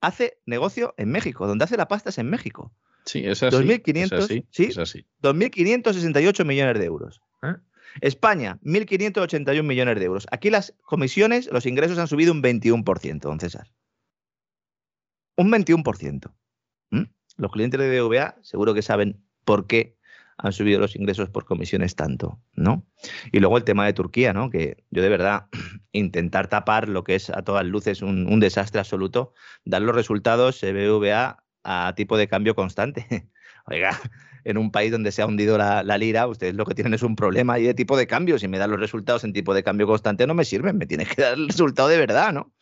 Hace 0.00 0.40
negocio 0.46 0.94
en 0.96 1.10
México, 1.10 1.46
donde 1.46 1.64
hace 1.64 1.76
la 1.76 1.88
pasta 1.88 2.10
es 2.10 2.18
en 2.18 2.28
México. 2.28 2.72
Sí, 3.04 3.24
es 3.24 3.42
así. 3.42 3.56
2.500, 3.56 4.46
¿sí? 4.50 4.80
así. 4.80 5.06
2.568 5.22 6.44
millones 6.44 6.78
de 6.78 6.84
euros. 6.84 7.20
¿eh? 7.42 7.54
España, 8.00 8.58
1.581 8.62 9.62
millones 9.62 9.98
de 9.98 10.04
euros. 10.04 10.26
Aquí 10.30 10.50
las 10.50 10.74
comisiones, 10.82 11.50
los 11.50 11.66
ingresos 11.66 11.98
han 11.98 12.08
subido 12.08 12.32
un 12.32 12.42
21%, 12.42 13.20
don 13.20 13.40
César. 13.40 13.72
Un 15.36 15.50
21%. 15.50 16.32
¿Mm? 16.90 17.02
Los 17.36 17.52
clientes 17.52 17.80
de 17.80 18.00
BBVA 18.00 18.36
seguro 18.42 18.74
que 18.74 18.82
saben 18.82 19.24
por 19.44 19.66
qué 19.66 19.97
han 20.38 20.52
subido 20.52 20.78
los 20.78 20.94
ingresos 20.94 21.28
por 21.28 21.44
comisiones 21.44 21.96
tanto, 21.96 22.40
¿no? 22.54 22.86
Y 23.32 23.40
luego 23.40 23.56
el 23.56 23.64
tema 23.64 23.84
de 23.84 23.92
Turquía, 23.92 24.32
¿no? 24.32 24.50
Que 24.50 24.84
yo 24.90 25.02
de 25.02 25.08
verdad 25.08 25.46
intentar 25.92 26.48
tapar 26.48 26.88
lo 26.88 27.02
que 27.02 27.16
es 27.16 27.28
a 27.30 27.42
todas 27.42 27.66
luces 27.66 28.02
un, 28.02 28.40
desastre 28.40 28.78
absoluto, 28.78 29.34
dar 29.64 29.82
los 29.82 29.94
resultados 29.94 30.60
BBVA 30.62 31.44
a 31.64 31.92
tipo 31.96 32.16
de 32.16 32.28
cambio 32.28 32.54
constante. 32.54 33.06
Oiga, 33.66 33.98
en 34.44 34.56
un 34.56 34.70
país 34.70 34.92
donde 34.92 35.10
se 35.10 35.22
ha 35.22 35.26
hundido 35.26 35.58
la, 35.58 35.82
lira, 35.98 36.26
ustedes 36.28 36.54
lo 36.54 36.64
que 36.64 36.74
tienen 36.74 36.94
es 36.94 37.02
un 37.02 37.16
problema 37.16 37.54
ahí 37.54 37.64
de 37.64 37.74
tipo 37.74 37.96
de 37.96 38.06
cambio. 38.06 38.38
Si 38.38 38.46
me 38.46 38.58
dan 38.58 38.70
los 38.70 38.80
resultados 38.80 39.24
en 39.24 39.32
tipo 39.32 39.52
de 39.52 39.64
cambio 39.64 39.86
constante 39.86 40.26
no 40.26 40.34
me 40.34 40.44
sirven, 40.44 40.78
me 40.78 40.86
tienes 40.86 41.08
que 41.08 41.20
dar 41.20 41.34
el 41.34 41.48
resultado 41.48 41.88
de 41.88 41.98
verdad, 41.98 42.32
¿no? 42.32 42.54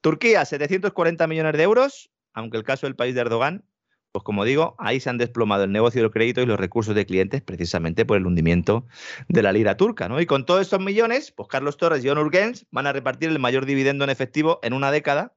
Turquía, 0.00 0.44
740 0.44 1.26
millones 1.26 1.52
de 1.54 1.62
euros, 1.62 2.10
aunque 2.32 2.56
el 2.56 2.64
caso 2.64 2.86
del 2.86 2.96
país 2.96 3.14
de 3.14 3.20
Erdogan 3.20 3.64
pues 4.12 4.24
como 4.24 4.44
digo, 4.44 4.74
ahí 4.78 5.00
se 5.00 5.10
han 5.10 5.18
desplomado 5.18 5.64
el 5.64 5.72
negocio 5.72 6.02
del 6.02 6.10
crédito 6.10 6.40
y 6.40 6.46
los 6.46 6.58
recursos 6.58 6.94
de 6.94 7.06
clientes 7.06 7.42
precisamente 7.42 8.04
por 8.04 8.16
el 8.16 8.26
hundimiento 8.26 8.86
de 9.28 9.42
la 9.42 9.52
lira 9.52 9.76
turca. 9.76 10.08
¿no? 10.08 10.20
Y 10.20 10.26
con 10.26 10.44
todos 10.44 10.62
estos 10.62 10.80
millones, 10.80 11.32
pues 11.32 11.48
Carlos 11.48 11.76
Torres 11.76 12.04
y 12.04 12.08
John 12.08 12.18
Urgens 12.18 12.66
van 12.70 12.86
a 12.86 12.92
repartir 12.92 13.30
el 13.30 13.38
mayor 13.38 13.66
dividendo 13.66 14.04
en 14.04 14.10
efectivo 14.10 14.58
en 14.62 14.72
una 14.72 14.90
década 14.90 15.34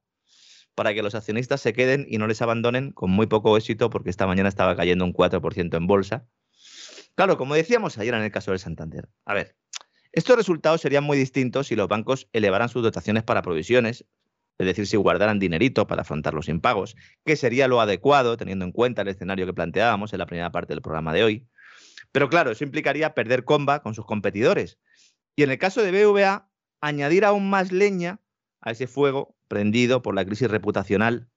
para 0.74 0.92
que 0.92 1.02
los 1.02 1.14
accionistas 1.14 1.60
se 1.60 1.72
queden 1.72 2.06
y 2.08 2.18
no 2.18 2.26
les 2.26 2.42
abandonen 2.42 2.90
con 2.90 3.10
muy 3.10 3.26
poco 3.26 3.56
éxito 3.56 3.90
porque 3.90 4.10
esta 4.10 4.26
mañana 4.26 4.48
estaba 4.48 4.74
cayendo 4.74 5.04
un 5.04 5.12
4% 5.12 5.76
en 5.76 5.86
bolsa. 5.86 6.26
Claro, 7.14 7.38
como 7.38 7.54
decíamos 7.54 7.96
ayer 7.98 8.14
en 8.14 8.22
el 8.22 8.32
caso 8.32 8.50
del 8.50 8.58
Santander. 8.58 9.08
A 9.24 9.34
ver, 9.34 9.56
estos 10.10 10.36
resultados 10.36 10.80
serían 10.80 11.04
muy 11.04 11.16
distintos 11.16 11.68
si 11.68 11.76
los 11.76 11.86
bancos 11.86 12.28
elevaran 12.32 12.68
sus 12.68 12.82
dotaciones 12.82 13.22
para 13.22 13.42
provisiones, 13.42 14.04
es 14.58 14.66
decir, 14.66 14.86
si 14.86 14.96
guardaran 14.96 15.38
dinerito 15.38 15.86
para 15.86 16.02
afrontar 16.02 16.34
los 16.34 16.48
impagos, 16.48 16.96
que 17.24 17.36
sería 17.36 17.68
lo 17.68 17.80
adecuado 17.80 18.36
teniendo 18.36 18.64
en 18.64 18.72
cuenta 18.72 19.02
el 19.02 19.08
escenario 19.08 19.46
que 19.46 19.52
planteábamos 19.52 20.12
en 20.12 20.20
la 20.20 20.26
primera 20.26 20.52
parte 20.52 20.74
del 20.74 20.82
programa 20.82 21.12
de 21.12 21.24
hoy. 21.24 21.48
Pero 22.12 22.28
claro, 22.28 22.52
eso 22.52 22.62
implicaría 22.62 23.14
perder 23.14 23.44
comba 23.44 23.82
con 23.82 23.94
sus 23.94 24.06
competidores. 24.06 24.78
Y 25.34 25.42
en 25.42 25.50
el 25.50 25.58
caso 25.58 25.82
de 25.82 25.90
BVA, 25.90 26.48
añadir 26.80 27.24
aún 27.24 27.50
más 27.50 27.72
leña 27.72 28.20
a 28.60 28.70
ese 28.70 28.86
fuego 28.86 29.36
prendido 29.48 30.02
por 30.02 30.14
la 30.14 30.24
crisis 30.24 30.48
reputacional 30.48 31.28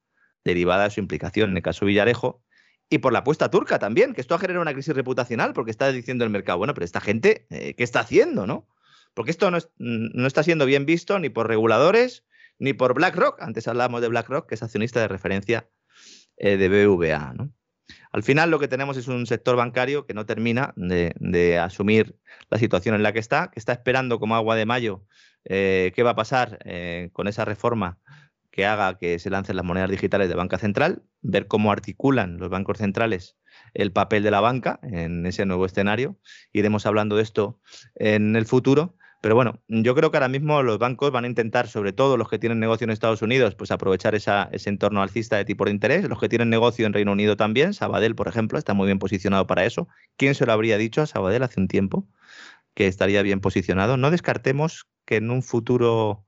derivada 0.43 0.85
de 0.85 0.91
su 0.91 0.99
implicación 0.99 1.49
en 1.49 1.57
el 1.57 1.63
caso 1.63 1.85
Villarejo 1.85 2.43
y 2.89 2.99
por 2.99 3.11
la 3.11 3.19
apuesta 3.19 3.49
turca 3.49 3.79
también, 3.79 4.13
que 4.13 4.21
esto 4.21 4.35
ha 4.35 4.39
generado 4.39 4.61
una 4.61 4.73
crisis 4.73 4.95
reputacional 4.95 5.53
porque 5.53 5.71
está 5.71 5.91
diciendo 5.91 6.23
el 6.23 6.29
mercado, 6.29 6.57
bueno, 6.59 6.73
pero 6.73 6.85
esta 6.85 7.01
gente, 7.01 7.47
eh, 7.49 7.73
¿qué 7.73 7.83
está 7.83 8.01
haciendo, 8.01 8.47
no? 8.47 8.67
Porque 9.13 9.31
esto 9.31 9.51
no, 9.51 9.57
no 9.77 10.27
está 10.27 10.43
siendo 10.43 10.65
bien 10.65 10.85
visto 10.85 11.19
ni 11.19 11.29
por 11.29 11.47
reguladores, 11.47 12.23
ni 12.59 12.73
por 12.73 12.93
BlackRock. 12.93 13.41
Antes 13.41 13.67
hablábamos 13.67 14.01
de 14.01 14.07
BlackRock, 14.09 14.47
que 14.47 14.55
es 14.55 14.63
accionista 14.63 14.99
de 14.99 15.07
referencia 15.07 15.69
eh, 16.37 16.57
de 16.57 16.69
BVA. 16.69 17.33
Al 18.11 18.23
final 18.23 18.51
lo 18.51 18.59
que 18.59 18.67
tenemos 18.67 18.97
es 18.97 19.07
un 19.07 19.25
sector 19.27 19.55
bancario 19.55 20.05
que 20.05 20.13
no 20.13 20.25
termina 20.25 20.73
de, 20.75 21.59
asumir 21.59 22.17
la 22.49 22.57
situación 22.57 22.95
en 22.95 23.03
la 23.03 23.13
que 23.13 23.19
está, 23.19 23.51
que 23.51 23.59
está 23.59 23.73
esperando 23.73 24.19
como 24.19 24.35
agua 24.35 24.55
de 24.55 24.65
mayo 24.65 25.05
eh, 25.45 25.91
qué 25.95 26.03
va 26.03 26.11
a 26.11 26.15
pasar 26.15 26.59
eh, 26.65 27.09
con 27.13 27.27
esa 27.27 27.45
reforma 27.45 27.99
que 28.51 28.65
haga 28.65 28.97
que 28.97 29.19
se 29.19 29.29
lancen 29.29 29.55
las 29.55 29.65
monedas 29.65 29.91
digitales 29.91 30.29
de 30.29 30.35
banca 30.35 30.57
central, 30.57 31.03
ver 31.21 31.47
cómo 31.47 31.71
articulan 31.71 32.37
los 32.37 32.49
bancos 32.49 32.79
centrales 32.79 33.37
el 33.73 33.91
papel 33.91 34.23
de 34.23 34.31
la 34.31 34.41
banca 34.41 34.79
en 34.83 35.25
ese 35.25 35.45
nuevo 35.45 35.65
escenario. 35.65 36.17
Iremos 36.53 36.85
hablando 36.85 37.15
de 37.15 37.23
esto 37.23 37.59
en 37.95 38.35
el 38.35 38.45
futuro 38.45 38.96
pero 39.19 39.33
bueno, 39.33 39.61
yo 39.67 39.95
creo 39.95 40.11
que 40.11 40.17
ahora 40.17 40.27
mismo 40.27 40.61
los 40.61 40.77
bancos 40.77 41.11
van 41.11 41.25
a 41.25 41.27
intentar, 41.27 41.67
sobre 41.67 41.91
todo 41.91 42.17
los 42.17 42.29
que 42.29 42.37
tienen 42.37 42.59
negocio 42.59 42.85
en 42.85 42.91
Estados 42.91 43.21
Unidos, 43.21 43.55
pues 43.55 43.71
aprovechar 43.71 44.13
ese 44.13 44.69
entorno 44.69 45.01
alcista 45.01 45.37
de 45.37 45.45
tipo 45.45 45.65
de 45.65 45.71
interés. 45.71 46.07
Los 46.07 46.19
que 46.19 46.29
tienen 46.29 46.49
negocio 46.49 46.85
en 46.85 46.93
Reino 46.93 47.11
Unido 47.11 47.35
también, 47.35 47.73
Sabadell, 47.73 48.15
por 48.15 48.27
ejemplo, 48.27 48.59
está 48.59 48.73
muy 48.75 48.85
bien 48.85 48.99
posicionado 48.99 49.47
para 49.47 49.65
eso. 49.65 49.87
¿Quién 50.17 50.35
se 50.35 50.45
lo 50.45 50.53
habría 50.53 50.77
dicho 50.77 51.01
a 51.01 51.07
Sabadell 51.07 51.43
hace 51.43 51.59
un 51.59 51.67
tiempo 51.67 52.07
que 52.75 52.85
estaría 52.87 53.23
bien 53.23 53.41
posicionado? 53.41 53.97
No 53.97 54.11
descartemos 54.11 54.87
que 55.05 55.15
en 55.15 55.31
un 55.31 55.41
futuro, 55.41 56.23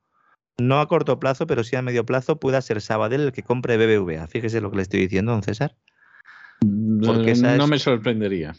no 0.57 0.79
a 0.79 0.87
corto 0.87 1.19
plazo, 1.19 1.45
pero 1.45 1.63
sí 1.63 1.75
a 1.75 1.83
medio 1.83 2.07
plazo, 2.07 2.39
pueda 2.39 2.59
ser 2.61 2.81
Sabadell 2.81 3.21
el 3.21 3.31
que 3.31 3.43
compre 3.43 3.77
BBVA. 3.77 4.25
Fíjese 4.27 4.61
lo 4.61 4.71
que 4.71 4.77
le 4.77 4.81
estoy 4.81 5.01
diciendo, 5.01 5.31
don 5.31 5.43
César. 5.43 5.75
Porque 7.05 7.35
no 7.35 7.67
me 7.67 7.77
sorprendería. 7.77 8.55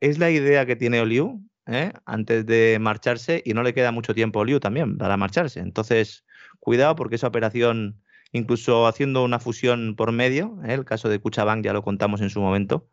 Es 0.00 0.18
la 0.18 0.30
idea 0.30 0.66
que 0.66 0.74
tiene 0.76 1.00
Oliu 1.00 1.40
¿eh? 1.66 1.92
antes 2.04 2.46
de 2.46 2.78
marcharse 2.80 3.42
y 3.44 3.54
no 3.54 3.62
le 3.62 3.74
queda 3.74 3.92
mucho 3.92 4.14
tiempo 4.14 4.40
a 4.40 4.44
Liu 4.44 4.60
también 4.60 4.98
para 4.98 5.16
marcharse. 5.16 5.60
Entonces, 5.60 6.24
cuidado 6.60 6.96
porque 6.96 7.16
esa 7.16 7.28
operación, 7.28 8.00
incluso 8.32 8.86
haciendo 8.86 9.24
una 9.24 9.38
fusión 9.38 9.96
por 9.96 10.12
medio, 10.12 10.58
¿eh? 10.64 10.74
el 10.74 10.84
caso 10.84 11.08
de 11.08 11.18
Cuchabank 11.18 11.64
ya 11.64 11.72
lo 11.72 11.82
contamos 11.82 12.20
en 12.20 12.30
su 12.30 12.40
momento, 12.40 12.88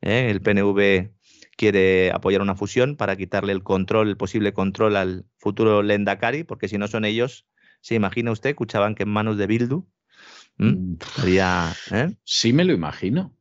¿eh? 0.00 0.28
el 0.30 0.40
PNV 0.40 1.10
quiere 1.56 2.10
apoyar 2.12 2.40
una 2.40 2.56
fusión 2.56 2.96
para 2.96 3.16
quitarle 3.16 3.52
el 3.52 3.62
control, 3.62 4.08
el 4.08 4.16
posible 4.16 4.52
control 4.52 4.96
al 4.96 5.26
futuro 5.38 5.82
Lendakari, 5.82 6.44
porque 6.44 6.68
si 6.68 6.78
no 6.78 6.88
son 6.88 7.04
ellos, 7.04 7.46
¿se 7.80 7.94
imagina 7.94 8.32
usted 8.32 8.54
Cuchabank 8.54 9.00
en 9.00 9.08
manos 9.08 9.36
de 9.36 9.46
Bildu? 9.46 9.86
¿Mm? 10.58 10.96
Mm, 11.90 12.16
sí 12.24 12.52
me 12.52 12.64
lo 12.64 12.72
imagino. 12.72 13.36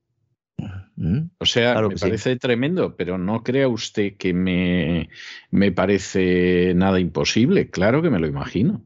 O 1.39 1.45
sea, 1.45 1.81
me 1.81 1.95
parece 1.95 2.35
tremendo, 2.35 2.95
pero 2.95 3.17
no 3.17 3.43
crea 3.43 3.67
usted 3.67 4.17
que 4.17 4.33
me, 4.33 5.09
me 5.49 5.71
parece 5.71 6.73
nada 6.75 6.99
imposible. 6.99 7.69
Claro 7.69 8.01
que 8.01 8.09
me 8.09 8.19
lo 8.19 8.27
imagino. 8.27 8.83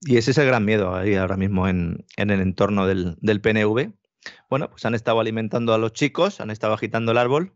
Y 0.00 0.16
ese 0.16 0.32
es 0.32 0.38
el 0.38 0.46
gran 0.46 0.64
miedo 0.64 0.94
ahí 0.94 1.14
ahora 1.14 1.36
mismo 1.36 1.68
en, 1.68 2.04
el 2.16 2.30
entorno 2.30 2.86
del, 2.86 3.16
del, 3.20 3.40
PNV. 3.40 3.92
Bueno, 4.50 4.70
pues 4.70 4.84
han 4.84 4.94
estado 4.94 5.20
alimentando 5.20 5.74
a 5.74 5.78
los 5.78 5.92
chicos, 5.92 6.40
han 6.40 6.50
estado 6.50 6.74
agitando 6.74 7.12
el 7.12 7.18
árbol 7.18 7.52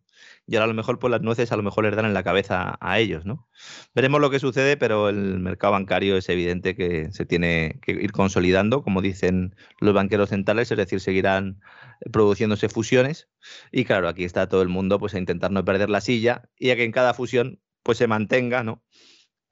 y 0.46 0.56
ahora 0.56 0.64
a 0.64 0.68
lo 0.68 0.74
mejor 0.74 0.98
pues 0.98 1.10
las 1.10 1.22
nueces 1.22 1.52
a 1.52 1.56
lo 1.56 1.62
mejor 1.62 1.84
les 1.84 1.96
dan 1.96 2.06
en 2.06 2.14
la 2.14 2.22
cabeza 2.22 2.76
a 2.80 2.98
ellos, 2.98 3.24
¿no? 3.24 3.48
Veremos 3.94 4.20
lo 4.20 4.30
que 4.30 4.38
sucede, 4.38 4.76
pero 4.76 5.08
el 5.08 5.38
mercado 5.38 5.72
bancario 5.72 6.16
es 6.16 6.28
evidente 6.28 6.76
que 6.76 7.10
se 7.12 7.26
tiene 7.26 7.78
que 7.82 7.92
ir 7.92 8.12
consolidando, 8.12 8.82
como 8.82 9.02
dicen 9.02 9.56
los 9.80 9.94
banqueros 9.94 10.30
centrales, 10.30 10.70
es 10.70 10.76
decir, 10.76 11.00
seguirán 11.00 11.60
produciéndose 12.12 12.68
fusiones 12.68 13.28
y 13.72 13.84
claro, 13.84 14.08
aquí 14.08 14.24
está 14.24 14.48
todo 14.48 14.62
el 14.62 14.68
mundo 14.68 14.98
pues 14.98 15.14
a 15.14 15.18
intentar 15.18 15.50
no 15.50 15.64
perder 15.64 15.90
la 15.90 16.00
silla 16.00 16.48
y 16.58 16.70
a 16.70 16.76
que 16.76 16.84
en 16.84 16.92
cada 16.92 17.14
fusión 17.14 17.60
pues 17.82 17.98
se 17.98 18.06
mantenga, 18.06 18.64
¿no? 18.64 18.82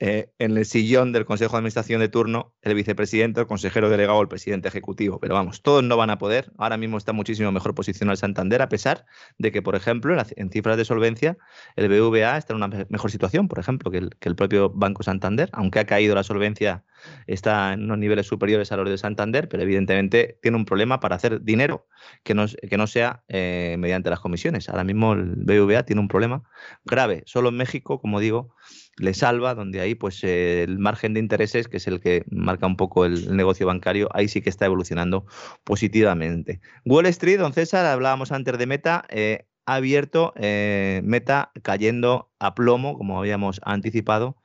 Eh, 0.07 0.29
en 0.39 0.55
el 0.59 0.67
sillón 0.67 1.13
del 1.13 1.25
Consejo 1.25 1.53
de 1.53 1.61
Administración 1.61 1.99
de 1.99 2.11
turno 2.11 2.53
el 2.61 2.75
vicepresidente, 2.75 3.41
el 3.41 3.47
consejero 3.47 3.89
delegado 3.89 4.19
o 4.19 4.21
el 4.21 4.29
presidente 4.29 4.69
ejecutivo. 4.69 5.19
Pero 5.19 5.33
vamos, 5.33 5.63
todos 5.63 5.83
no 5.83 5.97
van 5.97 6.11
a 6.11 6.19
poder. 6.19 6.53
Ahora 6.59 6.77
mismo 6.77 6.99
está 6.99 7.15
muchísimo 7.15 7.51
mejor 7.53 7.75
posicionado 7.75 8.13
el 8.13 8.19
Santander, 8.19 8.61
a 8.61 8.69
pesar 8.69 9.07
de 9.39 9.51
que, 9.51 9.63
por 9.63 9.77
ejemplo, 9.77 10.15
en, 10.37 10.51
cifras 10.51 10.77
de 10.77 10.85
solvencia, 10.85 11.39
el 11.77 11.89
BVA 11.89 12.37
está 12.37 12.53
en 12.53 12.63
una 12.63 12.87
mejor 12.91 13.11
situación, 13.11 13.49
por 13.49 13.59
ejemplo, 13.59 13.91
que 13.91 14.29
el, 14.29 14.37
propio 14.37 14.69
Banco 14.69 15.03
Santander, 15.03 15.49
aunque 15.55 15.79
ha 15.79 15.87
caído 15.87 16.15
la 16.15 16.23
solvencia, 16.23 16.85
está 17.27 17.73
en 17.73 17.85
unos 17.85 17.99
niveles 17.99 18.27
superiores 18.27 18.73
a 18.73 18.77
los 18.77 18.89
de 18.89 18.99
Santander, 18.99 19.49
pero 19.49 19.63
evidentemente 19.63 20.39
tiene 20.43 20.57
un 20.57 20.65
problema 20.65 21.01
para 21.01 21.17
hacer 21.17 21.43
dinero 21.43 21.87
que 22.23 22.35
no, 22.35 22.47
que 22.47 22.77
no 22.77 22.87
sea 22.87 23.23
eh, 23.29 23.77
mediante 23.79 24.11
las 24.11 24.21
comisiones. 24.21 24.69
Ahora 24.69 24.85
mismo 24.85 25.13
el 25.13 25.35
BVA 25.37 25.85
tiene 25.85 26.01
un 26.01 26.09
problema 26.09 26.43
grave. 26.85 27.23
Solo 27.27 27.49
en 27.49 27.57
México, 27.57 28.01
como 28.01 28.21
digo, 28.21 28.55
le 28.97 29.15
salva, 29.15 29.55
donde 29.55 29.81
ahí 29.81 29.95
pues 29.95 30.23
el 30.25 30.79
margen 30.79 31.15
de 31.15 31.21
intereses, 31.21 31.69
que 31.69 31.79
es 31.79 31.87
el 31.87 32.01
que 32.01 32.25
marca 32.31 32.67
un 32.67 32.77
poco 32.77 33.05
el, 33.05 33.35
negocio 33.37 33.67
bancario, 33.67 34.09
ahí 34.13 34.29
sí 34.29 34.41
que 34.41 34.51
está 34.51 34.67
evolucionando 34.67 35.27
positivamente. 35.65 36.61
Wall 36.85 37.07
Street, 37.07 37.39
don 37.39 37.53
César, 37.53 37.87
hablábamos 37.87 38.33
antes 38.33 38.57
de 38.59 38.67
Meta, 38.67 39.05
eh, 39.09 39.47
ha 39.67 39.77
abierto 39.77 40.33
eh, 40.37 41.01
Meta 41.05 41.51
cayendo 41.63 42.31
a 42.39 42.55
plomo, 42.55 42.97
como 42.99 43.19
habíamos 43.19 43.61
anticipado. 43.65 44.37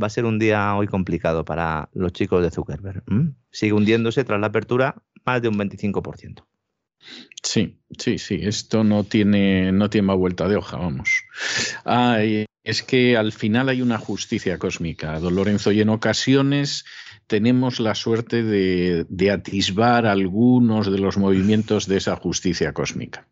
Va 0.00 0.06
a 0.06 0.10
ser 0.10 0.24
un 0.24 0.38
día 0.38 0.74
hoy 0.74 0.86
complicado 0.86 1.44
para 1.44 1.88
los 1.94 2.12
chicos 2.12 2.42
de 2.42 2.50
Zuckerberg. 2.50 3.02
Sigue 3.50 3.72
hundiéndose 3.72 4.24
tras 4.24 4.40
la 4.40 4.48
apertura 4.48 5.02
más 5.24 5.42
de 5.42 5.48
un 5.48 5.58
25%. 5.58 6.44
Sí, 7.42 7.78
sí, 7.98 8.18
sí, 8.18 8.40
esto 8.42 8.84
no 8.84 9.04
tiene, 9.04 9.72
no 9.72 9.88
tiene 9.88 10.06
más 10.06 10.18
vuelta 10.18 10.48
de 10.48 10.56
hoja, 10.56 10.76
vamos. 10.76 11.24
Es 12.62 12.82
que 12.82 13.16
al 13.16 13.32
final 13.32 13.70
hay 13.70 13.80
una 13.80 13.98
justicia 13.98 14.58
cósmica, 14.58 15.18
don 15.18 15.34
Lorenzo, 15.34 15.72
y 15.72 15.80
en 15.80 15.88
ocasiones 15.88 16.84
tenemos 17.26 17.80
la 17.80 17.94
suerte 17.94 18.42
de, 18.42 19.30
atisbar 19.30 20.04
algunos 20.06 20.90
de 20.90 20.98
los 20.98 21.16
movimientos 21.16 21.86
de 21.86 21.96
esa 21.96 22.16
justicia 22.16 22.72
cósmica. 22.74 23.26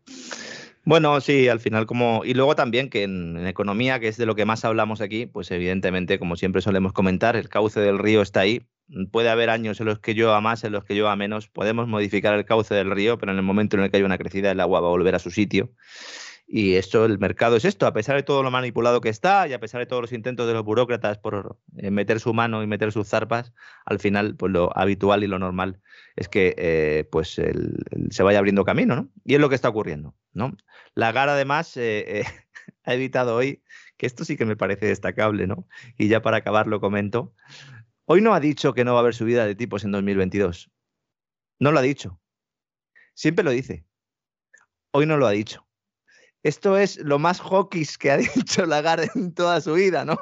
Bueno, 0.85 1.19
sí, 1.21 1.47
al 1.47 1.59
final 1.59 1.85
como... 1.85 2.23
Y 2.25 2.33
luego 2.33 2.55
también 2.55 2.89
que 2.89 3.03
en, 3.03 3.45
economía, 3.45 3.99
que 3.99 4.07
es 4.07 4.17
de 4.17 4.25
lo 4.25 4.35
que 4.35 4.45
más 4.45 4.65
hablamos 4.65 5.01
aquí, 5.01 5.25
pues 5.25 5.51
evidentemente, 5.51 6.19
como 6.19 6.35
siempre 6.35 6.61
solemos 6.61 6.93
comentar, 6.93 7.35
el 7.35 7.49
cauce 7.49 7.79
del 7.79 7.99
río 7.99 8.21
está 8.21 8.41
ahí. 8.41 8.65
Puede 9.11 9.29
haber 9.29 9.49
años 9.51 9.79
en 9.79 9.85
los 9.85 9.99
que 9.99 10.15
llueva 10.15 10.41
más, 10.41 10.63
en 10.63 10.71
los 10.71 10.83
que 10.83 10.95
llueva 10.95 11.15
menos. 11.15 11.47
Podemos 11.47 11.87
modificar 11.87 12.33
el 12.33 12.45
cauce 12.45 12.73
del 12.73 12.89
río, 12.89 13.19
pero 13.19 13.31
en 13.31 13.37
el 13.37 13.43
momento 13.43 13.77
en 13.77 13.83
el 13.83 13.91
que 13.91 13.97
hay 13.97 14.03
una 14.03 14.17
crecida, 14.17 14.51
el 14.51 14.59
agua 14.59 14.79
va 14.79 14.87
a 14.87 14.91
volver 14.91 15.13
a 15.13 15.19
su 15.19 15.29
sitio. 15.29 15.71
Y 16.51 16.77
esto, 16.77 17.05
el 17.05 17.19
mercado 17.19 17.57
es 17.57 17.63
esto, 17.63 17.85
a 17.85 17.93
pesar 17.93 18.15
de 18.15 18.23
todo 18.23 18.41
lo 18.41 18.49
manipulado 18.49 19.01
que 19.01 19.09
está 19.09 19.47
y 19.47 19.53
a 19.53 19.59
pesar 19.59 19.81
de 19.81 19.85
todos 19.85 20.01
los 20.01 20.11
intentos 20.11 20.47
de 20.47 20.53
los 20.53 20.65
burócratas 20.65 21.19
por 21.19 21.59
eh, 21.77 21.91
meter 21.91 22.19
su 22.19 22.33
mano 22.33 22.63
y 22.63 22.67
meter 22.67 22.91
sus 22.91 23.07
zarpas, 23.07 23.53
al 23.85 23.99
final, 23.99 24.35
pues 24.35 24.51
lo 24.51 24.75
habitual 24.75 25.23
y 25.23 25.27
lo 25.27 25.37
normal 25.37 25.79
es 26.15 26.27
que 26.27 26.55
eh, 26.57 27.07
pues 27.11 27.29
se 27.29 28.23
vaya 28.23 28.39
abriendo 28.39 28.65
camino, 28.65 28.95
¿no? 28.95 29.11
Y 29.23 29.35
es 29.35 29.39
lo 29.39 29.47
que 29.47 29.53
está 29.53 29.69
ocurriendo, 29.69 30.15
¿no? 30.33 30.57
Lagar, 30.95 31.29
además, 31.29 31.77
eh, 31.77 32.23
ha 32.83 32.95
evitado 32.95 33.35
hoy, 33.35 33.61
que 33.97 34.07
esto 34.07 34.25
sí 34.25 34.35
que 34.35 34.45
me 34.45 34.57
parece 34.57 34.87
destacable, 34.87 35.45
¿no? 35.45 35.67
Y 35.99 36.07
ya 36.07 36.23
para 36.23 36.37
acabar 36.37 36.65
lo 36.65 36.81
comento. 36.81 37.31
Hoy 38.05 38.21
no 38.21 38.33
ha 38.33 38.39
dicho 38.39 38.73
que 38.73 38.83
no 38.83 38.93
va 38.93 38.99
a 38.99 39.01
haber 39.01 39.13
subida 39.13 39.45
de 39.45 39.53
tipos 39.53 39.83
en 39.83 39.91
2022. 39.91 40.71
No 41.59 41.71
lo 41.71 41.77
ha 41.77 41.83
dicho. 41.83 42.19
Siempre 43.13 43.45
lo 43.45 43.51
dice. 43.51 43.85
Hoy 44.91 45.05
no 45.05 45.17
lo 45.17 45.27
ha 45.27 45.31
dicho 45.31 45.68
esto 46.43 46.77
es 46.77 46.97
lo 46.97 47.19
más 47.19 47.41
hawkish 47.41 47.97
que 47.97 48.11
ha 48.11 48.17
dicho 48.35 48.65
Lagarde 48.65 49.09
en 49.15 49.33
toda 49.33 49.61
su 49.61 49.73
vida, 49.73 50.05
¿no? 50.05 50.17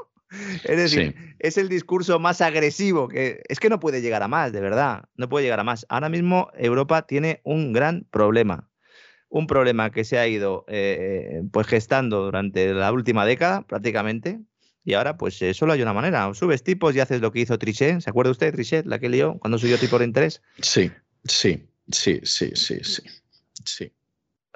Es 0.66 0.78
decir, 0.78 1.16
es 1.40 1.58
el 1.58 1.70
discurso 1.70 2.20
más 2.20 2.42
agresivo 2.42 3.08
que 3.08 3.42
es 3.48 3.60
que 3.60 3.70
no 3.70 3.80
puede 3.80 4.02
llegar 4.02 4.24
a 4.24 4.28
más, 4.28 4.52
de 4.52 4.60
verdad, 4.60 5.06
no 5.16 5.30
puede 5.30 5.46
llegar 5.46 5.62
a 5.62 5.64
más. 5.64 5.86
Ahora 5.88 6.10
mismo 6.10 6.50
Europa 6.56 7.04
tiene 7.04 7.40
un 7.46 7.72
gran 7.72 8.06
problema, 8.12 8.70
un 9.30 9.48
problema 9.48 9.92
que 9.92 10.04
se 10.04 10.18
ha 10.18 10.28
ido 10.28 10.66
eh, 10.68 11.44
pues 11.52 11.68
gestando 11.68 12.24
durante 12.24 12.74
la 12.74 12.92
última 12.92 13.26
década 13.26 13.62
prácticamente. 13.62 14.42
Y 14.84 14.94
ahora, 14.94 15.18
pues 15.18 15.42
eh, 15.42 15.54
solo 15.54 15.74
hay 15.74 15.82
una 15.82 15.92
manera. 15.92 16.34
subes 16.34 16.64
tipos 16.64 16.96
y 16.96 17.02
haces 17.02 17.20
lo 17.20 17.34
que 17.34 17.42
hizo 17.42 17.60
Trichet. 17.60 18.00
¿Se 18.00 18.10
acuerda 18.10 18.32
usted, 18.32 18.54
Trichet, 18.54 18.86
la 18.86 19.00
que 19.00 19.10
lió 19.10 19.38
cuando 19.40 19.58
subió 19.58 19.78
tipo 19.78 20.00
de 20.00 20.06
interés? 20.06 20.42
Sí, 20.62 20.90
sí, 21.26 21.68
sí, 21.92 22.22
sí, 22.24 22.52
sí, 22.56 22.80
sí. 22.84 23.04
sí. 23.66 23.92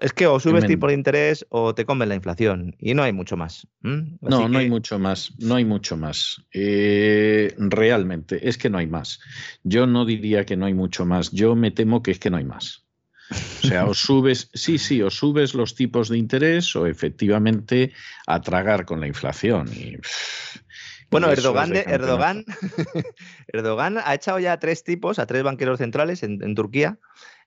Es 0.02 0.14
que 0.14 0.26
o 0.26 0.40
subes 0.40 0.66
tipo 0.66 0.88
de 0.88 0.96
interés 0.96 1.46
o 1.50 1.76
te 1.76 1.86
comen 1.86 2.10
la 2.10 2.16
inflación 2.16 2.76
y 2.80 2.96
no 2.96 3.04
hay 3.04 3.14
mucho 3.14 3.38
más. 3.38 3.68
No, 3.82 4.50
no 4.50 4.58
hay 4.58 4.68
mucho 4.68 4.98
más, 4.98 5.32
no 5.38 5.56
hay 5.56 5.64
mucho 5.64 5.96
más. 5.96 6.42
Eh, 6.52 7.54
realmente, 7.60 8.50
es 8.50 8.58
que 8.58 8.72
no 8.72 8.80
hay 8.80 8.88
más. 8.88 9.20
Yo 9.64 9.86
no 9.86 10.04
diría 10.04 10.44
que 10.44 10.58
no 10.58 10.66
hay 10.66 10.74
mucho 10.74 11.06
más, 11.06 11.30
yo 11.32 11.56
me 11.56 11.70
temo 11.70 12.02
que 12.02 12.10
es 12.10 12.20
que 12.20 12.32
no 12.32 12.38
hay 12.38 12.46
más. 12.46 12.84
O 13.30 13.68
sea, 13.68 13.86
o 13.86 13.94
subes, 13.94 14.50
sí, 14.56 14.80
sí, 14.80 15.04
o 15.04 15.12
subes 15.12 15.54
los 15.54 15.76
tipos 15.76 16.10
de 16.10 16.18
interés 16.18 16.76
o 16.76 16.88
efectivamente 16.88 17.94
a 18.26 18.42
tragar 18.42 18.86
con 18.86 19.00
la 19.00 19.08
inflación. 19.08 19.70
Y, 19.72 19.98
bueno, 21.12 21.32
Erdogan, 21.32 21.76
Erdogan, 21.76 22.44
Erdogan 23.48 24.00
ha 24.04 24.16
echado 24.16 24.40
ya 24.40 24.54
a 24.54 24.60
tres 24.60 24.84
tipos, 24.84 25.20
a 25.20 25.28
tres 25.28 25.44
banqueros 25.44 25.78
centrales 25.78 26.24
en 26.24 26.56
Turquía, 26.56 26.98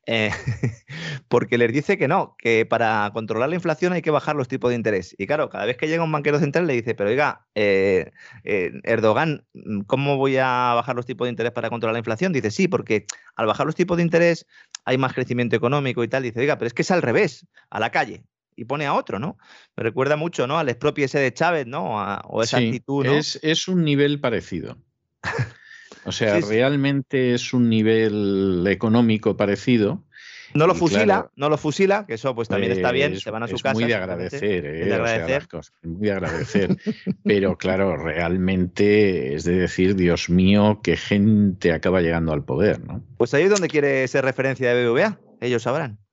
eh, 0.07 0.31
porque 1.29 1.59
les 1.59 1.73
dice 1.73 1.97
que 1.99 2.09
no, 2.09 2.37
que 2.39 2.67
para 2.67 3.11
controlar 3.13 3.49
la 3.49 3.55
inflación 3.55 3.93
hay 3.93 4.03
que 4.03 4.11
bajar 4.11 4.37
los 4.37 4.49
tipos 4.49 4.71
de 4.71 4.77
interés. 4.77 5.15
Y 5.19 5.27
claro, 5.27 5.49
cada 5.49 5.67
vez 5.67 5.77
que 5.77 5.89
llega 5.89 6.05
un 6.05 6.13
banquero 6.13 6.39
central 6.39 6.67
le 6.67 6.75
dice, 6.75 6.95
pero 6.95 7.11
oiga, 7.11 7.47
eh, 7.55 8.11
eh, 8.45 8.73
Erdogan, 8.85 9.47
¿cómo 9.87 10.17
voy 10.17 10.37
a 10.37 10.73
bajar 10.75 10.97
los 10.97 11.07
tipos 11.07 11.27
de 11.27 11.31
interés 11.31 11.53
para 11.53 11.71
controlar 11.71 11.95
la 11.95 12.01
inflación? 12.01 12.33
Dice, 12.33 12.51
sí, 12.51 12.69
porque 12.69 13.07
al 13.37 13.47
bajar 13.47 13.67
los 13.67 13.75
tipos 13.75 13.97
de 13.97 14.03
interés 14.03 14.47
hay 14.85 14.99
más 14.99 15.13
crecimiento 15.13 15.57
económico 15.57 16.05
y 16.05 16.09
tal. 16.09 16.23
Dice, 16.23 16.41
oiga, 16.41 16.59
pero 16.59 16.67
es 16.67 16.75
que 16.75 16.83
es 16.83 16.91
al 16.91 17.03
revés, 17.03 17.47
a 17.71 17.81
la 17.81 17.91
calle. 17.91 18.25
Y 18.57 18.67
pone 18.67 18.87
a 18.87 18.95
otro, 18.95 19.19
¿no? 19.19 19.37
Me 19.77 19.83
recuerda 19.83 20.17
mucho, 20.17 20.47
¿no? 20.47 20.59
Al 20.59 20.69
expropio 20.69 21.07
ese 21.07 21.19
de 21.19 21.35
Chávez, 21.35 21.67
¿no? 21.67 21.97
o 22.25 22.43
esa 22.43 22.59
actitud, 22.59 23.05
¿no? 23.05 23.13
Es, 23.13 23.41
es 23.43 23.67
un 23.67 23.83
nivel 23.83 24.21
parecido. 24.21 24.79
O 26.05 26.13
sea, 26.13 26.41
realmente 26.41 27.35
es 27.35 27.53
un 27.53 27.69
nivel 27.69 28.65
económico 28.69 29.37
parecido. 29.37 30.03
No 30.55 30.69
lo 30.69 30.75
fusila, 30.77 31.31
no 31.35 31.49
lo 31.49 31.59
fusila, 31.59 32.07
que 32.07 32.15
eso 32.15 32.33
pues 32.35 32.49
también 32.49 32.71
está 32.71 32.93
bien, 32.93 33.19
se 33.19 33.31
van 33.31 33.43
a 33.43 33.49
su 33.49 33.57
casa. 33.57 33.75
Muy 33.75 33.85
de 33.85 33.95
agradecer, 33.97 34.65
eh, 34.65 34.85
de 34.85 34.95
agradecer. 34.95 35.49
muy 35.83 36.07
de 36.07 36.13
agradecer. 36.13 36.77
Pero 37.25 37.59
claro, 37.59 37.97
realmente 37.97 39.35
es 39.35 39.43
de 39.43 39.57
decir, 39.57 39.97
Dios 39.97 40.31
mío, 40.31 40.81
qué 40.83 40.97
gente 40.97 41.73
acaba 41.73 42.03
llegando 42.03 42.33
al 42.33 42.45
poder, 42.45 42.85
¿no? 42.85 43.03
Pues 43.17 43.35
ahí 43.35 43.45
es 43.45 43.51
donde 43.51 43.67
quiere 43.67 44.07
ser 44.07 44.25
referencia 44.25 44.73
de 44.73 44.87
BBVA, 44.87 45.19
ellos 45.41 45.63
sabrán 45.63 46.04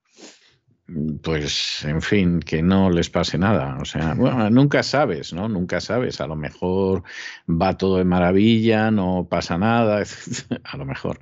pues, 1.22 1.84
en 1.86 2.02
fin, 2.02 2.39
que 2.39 2.62
no 2.62 2.89
les 2.89 3.10
pase 3.10 3.38
nada. 3.38 3.78
O 3.82 3.86
sea, 3.86 4.14
bueno, 4.14 4.50
nunca 4.50 4.84
sabes, 4.84 5.34
¿no? 5.34 5.48
Nunca 5.48 5.80
sabes. 5.80 6.22
A 6.22 6.28
lo 6.28 6.36
mejor 6.36 7.04
va 7.48 7.78
todo 7.78 7.98
de 7.98 8.06
maravilla, 8.06 8.92
no 8.92 9.28
pasa 9.30 9.58
nada, 9.58 10.04
a 10.64 10.78
lo 10.78 10.86
mejor. 10.86 11.20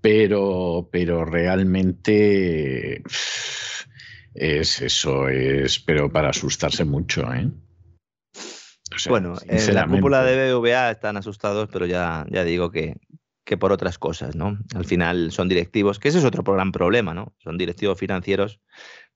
Pero, 0.00 0.88
pero 0.92 1.24
realmente 1.24 3.02
es 4.34 4.80
eso, 4.80 5.28
es, 5.28 5.80
pero 5.80 6.10
para 6.12 6.30
asustarse 6.30 6.84
mucho, 6.84 7.32
¿eh? 7.32 7.50
bueno, 9.08 9.36
en 9.46 9.74
la 9.74 9.86
cúpula 9.86 10.22
de 10.24 10.52
BVA 10.52 10.90
están 10.90 11.16
asustados, 11.16 11.68
pero 11.72 11.86
ya, 11.86 12.24
ya 12.30 12.42
digo 12.44 12.70
que, 12.70 12.96
que 13.44 13.56
por 13.56 13.72
otras 13.72 13.98
cosas, 13.98 14.36
¿no? 14.36 14.58
Al 14.74 14.84
final 14.84 15.32
son 15.32 15.48
directivos, 15.48 15.98
que 15.98 16.08
ese 16.08 16.18
es 16.18 16.24
otro 16.24 16.42
gran 16.42 16.70
problema, 16.72 17.14
¿no? 17.14 17.34
Son 17.38 17.58
directivos 17.58 17.98
financieros 17.98 18.60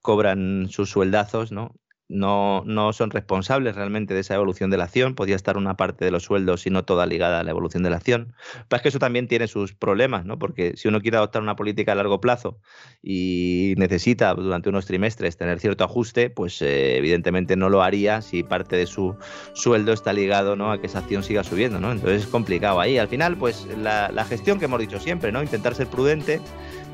cobran 0.03 0.67
sus 0.69 0.91
sueldazos, 0.91 1.51
¿no? 1.51 1.73
no, 2.13 2.63
no 2.65 2.93
son 2.93 3.09
responsables 3.09 3.75
realmente 3.75 4.13
de 4.13 4.19
esa 4.19 4.35
evolución 4.35 4.69
de 4.69 4.77
la 4.77 4.85
acción. 4.85 5.15
Podía 5.15 5.35
estar 5.35 5.57
una 5.57 5.75
parte 5.75 6.05
de 6.05 6.11
los 6.11 6.23
sueldos 6.23 6.65
y 6.67 6.69
no 6.69 6.85
toda 6.85 7.05
ligada 7.05 7.39
a 7.39 7.43
la 7.43 7.51
evolución 7.51 7.83
de 7.83 7.89
la 7.89 7.97
acción. 7.97 8.33
Pero 8.67 8.77
es 8.77 8.81
que 8.83 8.89
eso 8.89 8.99
también 8.99 9.27
tiene 9.27 9.47
sus 9.47 9.73
problemas, 9.73 10.25
¿no? 10.25 10.37
Porque 10.37 10.73
si 10.77 10.87
uno 10.87 11.01
quiere 11.01 11.17
adoptar 11.17 11.41
una 11.41 11.55
política 11.55 11.93
a 11.93 11.95
largo 11.95 12.21
plazo 12.21 12.59
y 13.01 13.73
necesita 13.77 14.33
durante 14.33 14.69
unos 14.69 14.85
trimestres 14.85 15.37
tener 15.37 15.59
cierto 15.59 15.83
ajuste, 15.83 16.29
pues 16.29 16.61
eh, 16.61 16.97
evidentemente 16.97 17.55
no 17.55 17.69
lo 17.69 17.81
haría 17.81 18.21
si 18.21 18.43
parte 18.43 18.75
de 18.75 18.85
su 18.85 19.15
sueldo 19.53 19.93
está 19.93 20.13
ligado 20.13 20.55
¿no? 20.55 20.71
a 20.71 20.79
que 20.79 20.87
esa 20.87 20.99
acción 20.99 21.23
siga 21.23 21.43
subiendo, 21.43 21.79
¿no? 21.79 21.91
Entonces 21.91 22.23
es 22.23 22.27
complicado 22.27 22.79
ahí. 22.79 22.97
Al 22.97 23.07
final, 23.07 23.37
pues 23.37 23.67
la, 23.77 24.11
la 24.11 24.25
gestión 24.25 24.59
que 24.59 24.65
hemos 24.65 24.79
dicho 24.79 24.99
siempre, 24.99 25.31
¿no? 25.31 25.41
Intentar 25.41 25.73
ser 25.73 25.87
prudente 25.87 26.41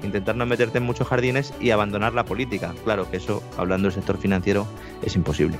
intentar 0.03 0.35
no 0.35 0.45
meterte 0.45 0.77
en 0.77 0.85
muchos 0.85 1.07
jardines 1.07 1.53
y 1.59 1.71
abandonar 1.71 2.13
la 2.13 2.25
política. 2.25 2.73
Claro 2.83 3.09
que 3.09 3.17
eso, 3.17 3.43
hablando 3.57 3.87
del 3.87 3.93
sector 3.93 4.17
financiero, 4.17 4.67
es 5.03 5.15
imposible. 5.15 5.57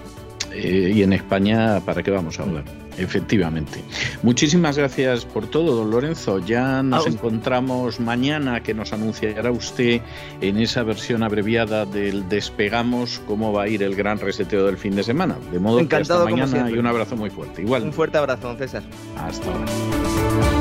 Eh, 0.51 0.91
y 0.95 1.03
en 1.03 1.13
España, 1.13 1.79
¿para 1.85 2.01
qué 2.03 2.11
vamos 2.11 2.39
a 2.39 2.43
hablar? 2.43 2.63
Efectivamente. 2.97 3.81
Muchísimas 4.23 4.77
gracias 4.77 5.25
por 5.25 5.47
todo, 5.47 5.75
don 5.75 5.89
Lorenzo. 5.89 6.39
Ya 6.39 6.83
nos 6.83 7.07
encontramos 7.07 7.99
mañana, 7.99 8.61
que 8.61 8.73
nos 8.73 8.91
anunciará 8.91 9.51
usted 9.51 10.01
en 10.41 10.57
esa 10.57 10.83
versión 10.83 11.23
abreviada 11.23 11.85
del 11.85 12.27
Despegamos 12.27 13.21
cómo 13.25 13.53
va 13.53 13.63
a 13.63 13.67
ir 13.67 13.83
el 13.83 13.95
gran 13.95 14.19
reseteo 14.19 14.65
del 14.65 14.77
fin 14.77 14.95
de 14.95 15.03
semana. 15.03 15.37
De 15.51 15.59
modo 15.59 15.79
Encantado 15.79 16.25
que 16.25 16.33
hasta 16.33 16.57
mañana 16.57 16.71
y 16.71 16.77
un 16.77 16.87
abrazo 16.87 17.15
muy 17.15 17.29
fuerte. 17.29 17.61
Igual. 17.61 17.83
Un 17.83 17.93
fuerte 17.93 18.17
abrazo, 18.17 18.55
César. 18.57 18.83
Hasta 19.15 19.49
ahora. 19.49 20.58